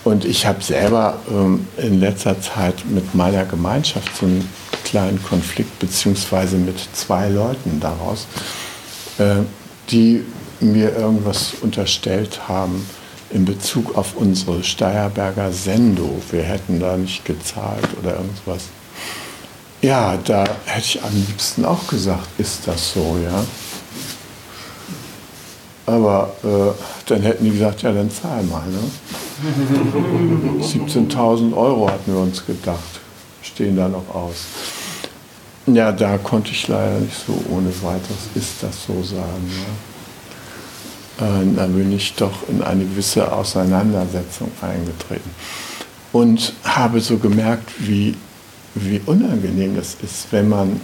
Und 0.05 0.24
ich 0.24 0.46
habe 0.46 0.62
selber 0.62 1.18
ähm, 1.30 1.66
in 1.76 2.01
letzter 2.01 2.40
Zeit 2.40 2.86
mit 2.86 3.14
meiner 3.14 3.44
Gemeinschaft 3.44 4.16
so 4.16 4.26
einen 4.26 4.49
kleinen 4.84 5.22
Konflikt, 5.22 5.78
beziehungsweise 5.78 6.57
mit 6.57 6.78
zwei 6.94 7.28
Leuten 7.28 7.78
daraus, 7.80 8.26
äh, 9.18 9.42
die 9.90 10.24
mir 10.61 10.96
irgendwas 10.96 11.55
unterstellt 11.61 12.49
haben, 12.49 12.88
in 13.30 13.44
Bezug 13.44 13.96
auf 13.96 14.16
unsere 14.16 14.64
Steierberger 14.64 15.53
Sendo. 15.53 16.20
Wir 16.30 16.42
hätten 16.42 16.80
da 16.80 16.96
nicht 16.96 17.24
gezahlt 17.24 17.86
oder 18.01 18.16
irgendwas. 18.16 18.64
Ja, 19.82 20.16
da 20.16 20.44
hätte 20.64 20.86
ich 20.86 21.03
am 21.03 21.14
liebsten 21.14 21.64
auch 21.64 21.86
gesagt, 21.86 22.26
ist 22.38 22.66
das 22.66 22.94
so, 22.94 23.18
ja. 23.22 23.44
Aber 25.86 26.34
äh, 26.42 26.72
dann 27.07 27.22
hätten 27.22 27.44
die 27.44 27.53
gesagt, 27.53 27.82
ja, 27.82 27.92
dann 27.92 28.11
zahl 28.11 28.42
mal. 28.42 28.66
Ne? 28.66 28.78
17.000 30.61 31.57
Euro 31.57 31.89
hatten 31.89 32.12
wir 32.12 32.20
uns 32.20 32.45
gedacht, 32.45 33.01
stehen 33.43 33.76
da 33.76 33.89
noch 33.89 34.12
aus. 34.14 34.47
Ja, 35.66 35.93
da 35.93 36.18
konnte 36.18 36.51
ich 36.51 36.66
leider 36.66 36.99
nicht 36.99 37.16
so 37.26 37.41
ohne 37.51 37.68
weiteres, 37.82 38.28
ist 38.34 38.62
das 38.62 38.84
so 38.86 39.03
sagen. 39.03 39.51
Ja. 41.20 41.26
Äh, 41.26 41.55
da 41.57 41.66
bin 41.66 41.93
ich 41.93 42.14
doch 42.14 42.49
in 42.49 42.62
eine 42.62 42.84
gewisse 42.84 43.30
Auseinandersetzung 43.30 44.51
eingetreten. 44.62 45.30
Und 46.12 46.55
habe 46.64 47.01
so 47.01 47.18
gemerkt, 47.18 47.70
wie, 47.78 48.16
wie 48.74 49.01
unangenehm 49.05 49.76
das 49.76 49.97
ist, 50.03 50.28
wenn 50.30 50.49
man 50.49 50.80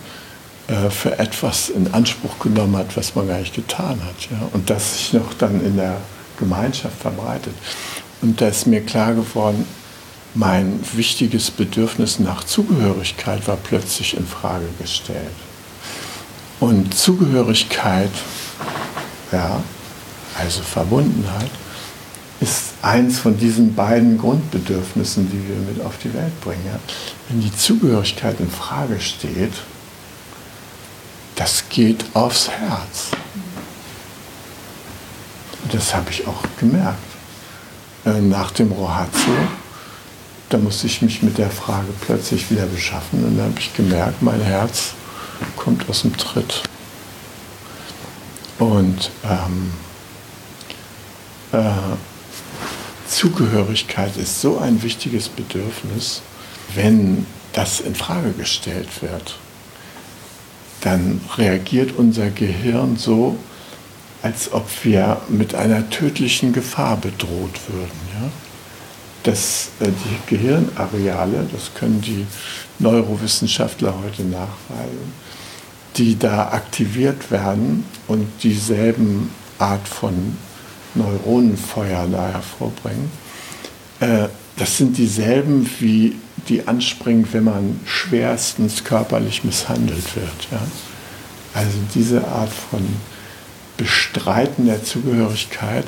äh, 0.69 0.91
für 0.91 1.19
etwas 1.19 1.71
in 1.71 1.93
Anspruch 1.95 2.39
genommen 2.39 2.77
hat, 2.77 2.97
was 2.97 3.15
man 3.15 3.27
gar 3.27 3.39
nicht 3.39 3.55
getan 3.55 4.01
hat. 4.05 4.31
Ja? 4.31 4.49
Und 4.53 4.69
das 4.69 4.99
sich 4.99 5.13
noch 5.15 5.33
dann 5.35 5.65
in 5.65 5.77
der 5.77 5.97
Gemeinschaft 6.39 6.99
verbreitet. 7.01 7.55
Und 8.23 8.41
da 8.41 8.49
ist 8.49 8.67
mir 8.67 8.81
klar 8.81 9.15
geworden, 9.15 9.67
mein 10.35 10.81
wichtiges 10.95 11.51
Bedürfnis 11.51 12.19
nach 12.19 12.45
Zugehörigkeit 12.45 13.47
war 13.47 13.57
plötzlich 13.57 14.17
in 14.17 14.27
Frage 14.27 14.67
gestellt. 14.81 15.35
Und 16.59 16.95
Zugehörigkeit, 16.95 18.11
ja, 19.31 19.63
also 20.39 20.63
Verbundenheit, 20.63 21.51
ist 22.41 22.73
eins 22.83 23.19
von 23.19 23.39
diesen 23.39 23.75
beiden 23.75 24.19
Grundbedürfnissen, 24.19 25.31
die 25.31 25.49
wir 25.49 25.57
mit 25.57 25.85
auf 25.85 25.99
die 25.99 26.13
Welt 26.13 26.39
bringen. 26.41 26.79
Wenn 27.29 27.41
die 27.41 27.55
Zugehörigkeit 27.57 28.41
in 28.41 28.51
Frage 28.51 29.01
steht, 29.01 29.53
das 31.37 31.65
geht 31.69 32.05
aufs 32.15 32.49
Herz. 32.49 33.11
Und 35.63 35.75
das 35.75 35.95
habe 35.95 36.11
ich 36.11 36.27
auch 36.27 36.43
gemerkt. 36.59 37.14
Äh, 38.05 38.21
nach 38.21 38.51
dem 38.51 38.71
Rohatzo, 38.73 39.31
da 40.51 40.59
musste 40.59 40.87
ich 40.87 41.01
mich 41.01 41.23
mit 41.23 41.39
der 41.39 41.51
Frage 41.51 41.89
plötzlich 42.03 42.51
wieder 42.51 42.67
beschaffen 42.67 43.25
und 43.25 43.39
da 43.39 43.45
habe 43.45 43.59
ich 43.59 43.75
gemerkt, 43.75 44.23
mein 44.23 44.41
Herz 44.41 44.95
kommt 45.57 45.89
aus 45.89 46.03
dem 46.03 46.17
Tritt. 46.17 46.63
Und 48.59 49.11
ähm, 49.25 49.73
äh, 51.53 51.73
Zugehörigkeit 53.09 54.17
ist 54.17 54.41
so 54.41 54.59
ein 54.59 54.83
wichtiges 54.83 55.29
Bedürfnis, 55.29 56.23
wenn 56.75 57.27
das 57.53 57.81
in 57.81 57.95
Frage 57.95 58.33
gestellt 58.33 58.89
wird, 59.01 59.37
dann 60.83 61.21
reagiert 61.37 61.93
unser 61.97 62.31
Gehirn 62.31 62.97
so, 62.97 63.39
als 64.25 64.51
ob 64.55 64.67
wir 64.85 65.21
mit 65.29 65.55
einer 65.55 65.91
tödlichen 65.91 66.55
Gefahr 66.55 66.97
bedroht 66.97 67.61
würden. 67.69 68.01
Ja? 68.15 68.31
Das, 69.23 69.69
äh, 69.81 69.89
die 69.89 70.35
Gehirnareale, 70.35 71.47
das 71.53 71.75
können 71.75 72.01
die 72.01 72.27
Neurowissenschaftler 72.79 73.95
heute 74.03 74.23
nachweisen, 74.23 75.13
die 75.97 76.19
da 76.19 76.49
aktiviert 76.53 77.31
werden 77.31 77.85
und 78.09 78.27
dieselben 78.43 79.31
Art 79.59 79.87
von 79.87 80.39
Neuronenfeuer 80.95 82.07
da 82.11 82.29
hervorbringen. 82.29 83.11
Äh, 84.01 84.29
das 84.57 84.79
sind 84.79 84.97
dieselben, 84.97 85.69
wie 85.81 86.17
die 86.49 86.67
anspringen, 86.67 87.29
wenn 87.33 87.45
man 87.45 87.81
schwerstens 87.85 88.85
körperlich 88.85 89.45
misshandelt 89.45 90.17
wird. 90.17 90.49
Ja? 90.51 90.63
Also 91.53 91.77
diese 91.95 92.27
Art 92.27 92.53
von 92.71 92.81
Bestreiten 93.77 94.67
der 94.67 94.85
Zugehörigkeit 94.85 95.87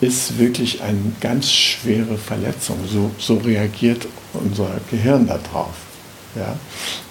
ist 0.00 0.38
wirklich 0.38 0.82
eine 0.82 1.12
ganz 1.20 1.50
schwere 1.50 2.16
Verletzung. 2.16 2.78
So, 2.90 3.10
so 3.18 3.36
reagiert 3.36 4.06
unser 4.32 4.70
Gehirn 4.90 5.26
darauf. 5.26 5.74
Ja? 6.34 6.56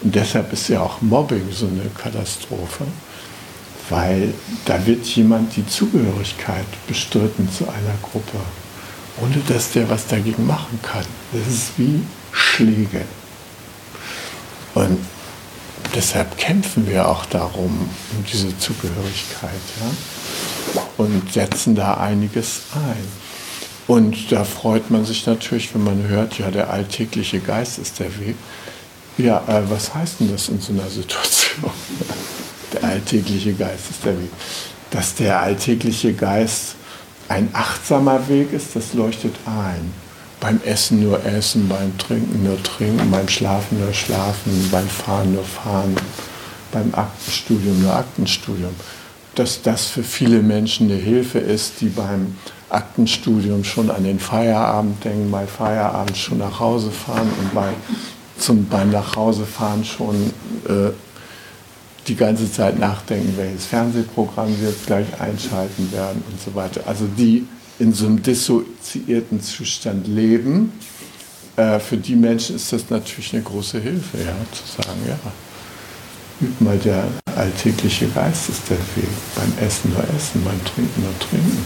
Und 0.01 0.15
deshalb 0.15 0.51
ist 0.53 0.69
ja 0.69 0.81
auch 0.81 1.01
Mobbing 1.01 1.47
so 1.51 1.67
eine 1.67 1.89
Katastrophe, 1.97 2.85
weil 3.89 4.33
da 4.65 4.85
wird 4.85 5.05
jemand 5.05 5.55
die 5.55 5.67
Zugehörigkeit 5.67 6.65
bestritten 6.87 7.49
zu 7.51 7.65
einer 7.65 7.97
Gruppe, 8.01 8.37
ohne 9.21 9.37
dass 9.47 9.71
der 9.71 9.89
was 9.89 10.07
dagegen 10.07 10.45
machen 10.47 10.79
kann. 10.81 11.05
Das 11.33 11.47
ist 11.47 11.71
wie 11.77 12.01
Schläge. 12.31 13.01
Und 14.75 14.99
deshalb 15.95 16.37
kämpfen 16.37 16.87
wir 16.87 17.07
auch 17.07 17.25
darum, 17.25 17.89
um 18.15 18.25
diese 18.31 18.57
Zugehörigkeit. 18.57 19.51
Ja? 19.79 20.81
Und 20.97 21.33
setzen 21.33 21.75
da 21.75 21.95
einiges 21.95 22.63
ein. 22.75 23.07
Und 23.87 24.31
da 24.31 24.43
freut 24.43 24.91
man 24.91 25.05
sich 25.05 25.25
natürlich, 25.25 25.73
wenn 25.73 25.83
man 25.83 26.07
hört, 26.07 26.37
ja, 26.37 26.51
der 26.51 26.69
alltägliche 26.69 27.39
Geist 27.39 27.79
ist 27.79 27.99
der 27.99 28.19
Weg. 28.19 28.35
Ja, 29.17 29.43
äh, 29.47 29.69
was 29.69 29.93
heißt 29.93 30.19
denn 30.19 30.31
das 30.31 30.47
in 30.49 30.61
so 30.61 30.73
einer 30.73 30.89
Situation? 30.89 31.71
der 32.73 32.83
alltägliche 32.83 33.53
Geist 33.53 33.89
ist 33.89 34.05
der 34.05 34.19
Weg. 34.19 34.29
Dass 34.91 35.15
der 35.15 35.41
alltägliche 35.41 36.13
Geist 36.13 36.75
ein 37.27 37.49
achtsamer 37.53 38.27
Weg 38.27 38.53
ist, 38.53 38.75
das 38.75 38.93
leuchtet 38.93 39.35
ein 39.45 39.91
beim 40.39 40.61
Essen 40.63 41.03
nur 41.03 41.23
essen, 41.25 41.67
beim 41.67 41.97
Trinken 41.97 42.43
nur 42.43 42.61
trinken, 42.63 43.11
beim 43.11 43.27
Schlafen 43.27 43.79
nur 43.79 43.93
schlafen, 43.93 44.69
beim 44.71 44.87
Fahren 44.87 45.33
nur 45.33 45.43
fahren, 45.43 45.95
beim 46.71 46.93
Aktenstudium 46.93 47.81
nur 47.81 47.93
Aktenstudium. 47.93 48.73
Dass 49.35 49.61
das 49.61 49.87
für 49.87 50.03
viele 50.03 50.41
Menschen 50.41 50.89
eine 50.89 50.99
Hilfe 50.99 51.39
ist, 51.39 51.81
die 51.81 51.89
beim 51.89 52.35
Aktenstudium 52.69 53.63
schon 53.63 53.89
an 53.89 54.03
den 54.03 54.19
Feierabend 54.19 55.03
denken, 55.03 55.31
bei 55.31 55.45
Feierabend 55.45 56.17
schon 56.17 56.37
nach 56.37 56.59
Hause 56.59 56.91
fahren 56.91 57.29
und 57.39 57.53
bei, 57.53 57.73
zum, 58.37 58.65
beim 58.65 58.91
Nachhausefahren 58.91 59.83
schon 59.83 60.15
äh, 60.67 60.91
die 62.07 62.15
ganze 62.15 62.51
Zeit 62.51 62.79
nachdenken, 62.79 63.33
welches 63.37 63.65
Fernsehprogramm 63.65 64.55
sie 64.55 64.65
jetzt 64.65 64.85
gleich 64.87 65.07
einschalten 65.19 65.91
werden 65.91 66.23
und 66.29 66.41
so 66.41 66.55
weiter. 66.55 66.81
Also 66.85 67.05
die 67.05 67.45
in 67.79 67.93
so 67.93 68.05
einem 68.05 68.21
dissoziierten 68.21 69.41
Zustand 69.41 70.07
leben, 70.07 70.73
äh, 71.55 71.79
für 71.79 71.97
die 71.97 72.15
Menschen 72.15 72.55
ist 72.57 72.71
das 72.71 72.89
natürlich 72.89 73.33
eine 73.33 73.43
große 73.43 73.79
Hilfe, 73.79 74.17
ja, 74.17 74.35
zu 74.51 74.81
sagen, 74.81 74.99
ja, 75.07 75.19
üb 76.41 76.61
mal 76.61 76.77
der 76.77 77.05
alltägliche 77.35 78.07
Geist 78.09 78.49
ist 78.49 78.69
der 78.69 78.77
Weg. 78.77 79.09
Beim 79.35 79.65
Essen 79.65 79.91
nur 79.91 80.03
essen, 80.15 80.43
beim 80.43 80.63
Trinken 80.65 81.03
nur 81.03 81.17
trinken. 81.19 81.65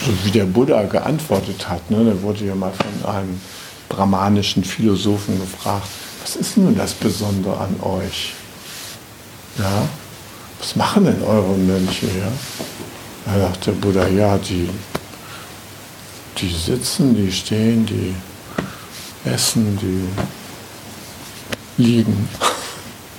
So 0.00 0.12
wie 0.24 0.30
der 0.30 0.44
Buddha 0.44 0.82
geantwortet 0.84 1.68
hat, 1.68 1.90
ne, 1.90 2.04
der 2.04 2.22
wurde 2.22 2.44
ja 2.44 2.54
mal 2.54 2.72
von 2.72 3.10
einem 3.10 3.40
brahmanischen 3.88 4.64
Philosophen 4.64 5.38
gefragt, 5.38 5.88
was 6.22 6.36
ist 6.36 6.56
nun 6.56 6.76
das 6.76 6.94
Besondere 6.94 7.58
an 7.58 7.76
euch? 7.82 8.32
Ja, 9.58 9.88
was 10.58 10.76
machen 10.76 11.04
denn 11.04 11.22
eure 11.22 11.56
Mönche? 11.56 12.06
Ja? 12.06 12.32
Da 13.24 13.38
sagt 13.38 13.66
der 13.66 13.72
Buddha, 13.72 14.06
ja, 14.08 14.36
die, 14.38 14.68
die 16.38 16.54
sitzen, 16.54 17.14
die 17.14 17.30
stehen, 17.30 17.86
die 17.86 18.14
essen, 19.24 19.78
die 19.80 20.08
liegen. 21.82 22.28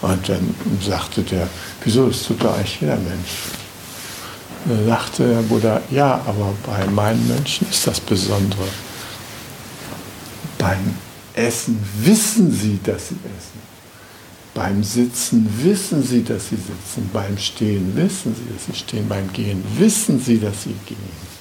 Und 0.02 0.28
dann 0.28 0.54
sagte 0.82 1.22
der, 1.24 1.48
wieso, 1.84 2.08
das 2.08 2.24
tut 2.24 2.44
doch 2.44 2.56
eigentlich 2.56 2.82
jeder 2.82 2.98
Mensch. 2.98 3.32
Da 4.66 4.86
sagte 4.86 5.28
der 5.28 5.42
Buddha, 5.42 5.82
ja, 5.92 6.22
aber 6.26 6.54
bei 6.66 6.86
meinen 6.88 7.26
Mönchen 7.28 7.68
ist 7.70 7.88
das 7.88 8.00
Besondere. 8.00 8.68
Beim 10.58 10.98
Essen 11.34 11.80
wissen 12.02 12.52
sie, 12.52 12.80
dass 12.84 13.10
sie 13.10 13.16
essen. 13.16 13.53
Beim 14.54 14.84
Sitzen 14.84 15.50
wissen 15.64 16.04
sie, 16.04 16.24
dass 16.24 16.50
sie 16.50 16.58
sitzen. 16.58 17.10
Beim 17.12 17.38
Stehen 17.38 17.96
wissen 17.96 18.36
sie, 18.36 18.54
dass 18.54 18.66
sie 18.68 18.76
stehen. 18.76 19.08
Beim 19.10 19.32
Gehen 19.34 19.64
wissen 19.78 20.20
sie, 20.20 20.40
dass 20.40 20.64
sie 20.64 20.76
gehen. 20.86 21.34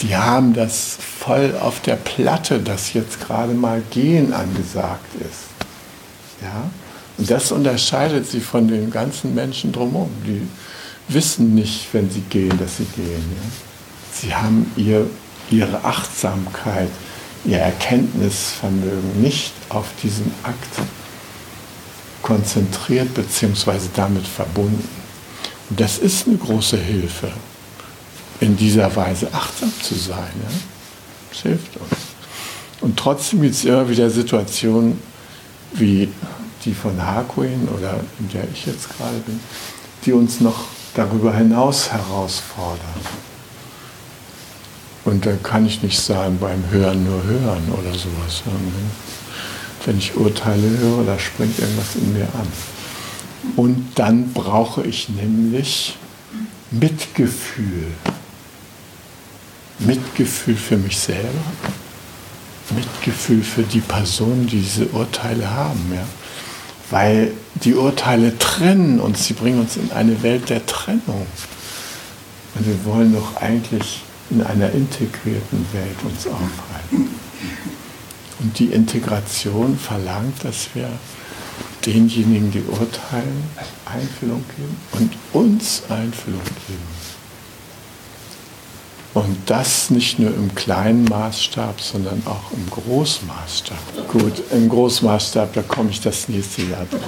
Die 0.00 0.16
haben 0.16 0.54
das 0.54 0.96
voll 1.18 1.54
auf 1.60 1.80
der 1.80 1.96
Platte, 1.96 2.60
dass 2.60 2.92
jetzt 2.92 3.20
gerade 3.20 3.54
mal 3.54 3.82
Gehen 3.90 4.32
angesagt 4.32 5.14
ist. 5.20 5.66
Ja? 6.42 6.70
Und 7.18 7.30
das 7.30 7.52
unterscheidet 7.52 8.28
sie 8.28 8.40
von 8.40 8.68
den 8.68 8.90
ganzen 8.90 9.34
Menschen 9.34 9.72
drumherum. 9.72 10.10
Die 10.24 10.46
wissen 11.08 11.54
nicht, 11.54 11.88
wenn 11.92 12.08
sie 12.08 12.22
gehen, 12.22 12.56
dass 12.58 12.76
sie 12.76 12.86
gehen. 12.96 13.06
Ja? 13.36 13.50
Sie 14.14 14.34
haben 14.34 14.70
ihr, 14.76 15.10
ihre 15.50 15.84
Achtsamkeit, 15.84 16.88
ihr 17.44 17.58
Erkenntnisvermögen 17.58 19.20
nicht 19.20 19.52
auf 19.68 19.88
diesen 20.02 20.32
Akt 20.44 20.78
konzentriert 22.22 23.12
bzw. 23.14 23.78
damit 23.94 24.26
verbunden. 24.26 24.88
Und 25.70 25.80
das 25.80 25.98
ist 25.98 26.26
eine 26.26 26.36
große 26.36 26.76
Hilfe, 26.76 27.32
in 28.40 28.56
dieser 28.56 28.94
Weise 28.94 29.28
achtsam 29.32 29.72
zu 29.82 29.94
sein. 29.94 30.32
Ja? 30.42 30.50
Das 31.30 31.42
hilft 31.42 31.76
uns. 31.76 32.00
Und 32.80 32.98
trotzdem 32.98 33.42
gibt 33.42 33.54
es 33.54 33.64
immer 33.64 33.88
wieder 33.88 34.10
Situationen 34.10 35.00
wie 35.74 36.08
die 36.64 36.74
von 36.74 37.00
Hakuin 37.00 37.68
oder 37.68 38.00
in 38.18 38.28
der 38.30 38.44
ich 38.52 38.66
jetzt 38.66 38.88
gerade 38.96 39.16
bin, 39.18 39.40
die 40.04 40.12
uns 40.12 40.40
noch 40.40 40.64
darüber 40.94 41.34
hinaus 41.34 41.90
herausfordern. 41.90 42.78
Und 45.04 45.26
da 45.26 45.32
kann 45.42 45.66
ich 45.66 45.82
nicht 45.82 45.98
sagen, 45.98 46.38
beim 46.40 46.70
Hören 46.70 47.04
nur 47.04 47.22
hören 47.24 47.72
oder 47.72 47.92
sowas. 47.92 48.42
Wenn 49.84 49.98
ich 49.98 50.16
Urteile 50.16 50.78
höre, 50.78 51.04
da 51.04 51.18
springt 51.18 51.58
irgendwas 51.58 51.96
in 51.96 52.12
mir 52.12 52.28
an. 52.34 52.46
Und 53.56 53.92
dann 53.96 54.32
brauche 54.32 54.84
ich 54.84 55.08
nämlich 55.08 55.96
Mitgefühl. 56.70 57.88
Mitgefühl 59.80 60.56
für 60.56 60.76
mich 60.76 60.98
selber, 60.98 61.28
Mitgefühl 62.70 63.42
für 63.42 63.62
die 63.62 63.80
Personen, 63.80 64.46
die 64.46 64.60
diese 64.60 64.86
Urteile 64.86 65.50
haben. 65.50 65.92
Ja? 65.92 66.04
Weil 66.90 67.32
die 67.56 67.74
Urteile 67.74 68.38
trennen 68.38 69.00
uns, 69.00 69.26
sie 69.26 69.34
bringen 69.34 69.60
uns 69.60 69.76
in 69.76 69.90
eine 69.92 70.22
Welt 70.22 70.48
der 70.50 70.64
Trennung. 70.66 71.26
Und 72.54 72.66
wir 72.66 72.84
wollen 72.84 73.14
doch 73.14 73.36
eigentlich 73.36 74.02
in 74.30 74.42
einer 74.42 74.70
integrierten 74.70 75.66
Welt 75.72 75.96
uns 76.04 76.26
aufhalten. 76.26 77.08
Und 78.42 78.58
die 78.58 78.66
Integration 78.66 79.78
verlangt, 79.78 80.44
dass 80.44 80.68
wir 80.74 80.88
denjenigen, 81.86 82.50
die 82.50 82.62
urteilen, 82.62 83.44
Einfühlung 83.86 84.44
geben 84.56 84.76
und 84.92 85.12
uns 85.32 85.82
Einfühlung 85.88 86.42
geben. 86.66 87.02
Und 89.14 89.36
das 89.46 89.90
nicht 89.90 90.18
nur 90.18 90.34
im 90.34 90.54
kleinen 90.54 91.04
Maßstab, 91.04 91.80
sondern 91.80 92.22
auch 92.24 92.50
im 92.52 92.68
Großmaßstab. 92.70 94.08
Gut, 94.08 94.42
im 94.50 94.68
Großmaßstab, 94.68 95.52
da 95.52 95.62
komme 95.62 95.90
ich 95.90 96.00
das 96.00 96.28
nächste 96.28 96.62
Jahr 96.62 96.86
drauf. 96.86 97.02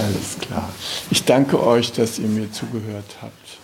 Alles 0.00 0.38
klar. 0.40 0.68
Ich 1.10 1.24
danke 1.24 1.64
euch, 1.64 1.92
dass 1.92 2.18
ihr 2.18 2.26
mir 2.26 2.50
zugehört 2.50 3.16
habt. 3.22 3.63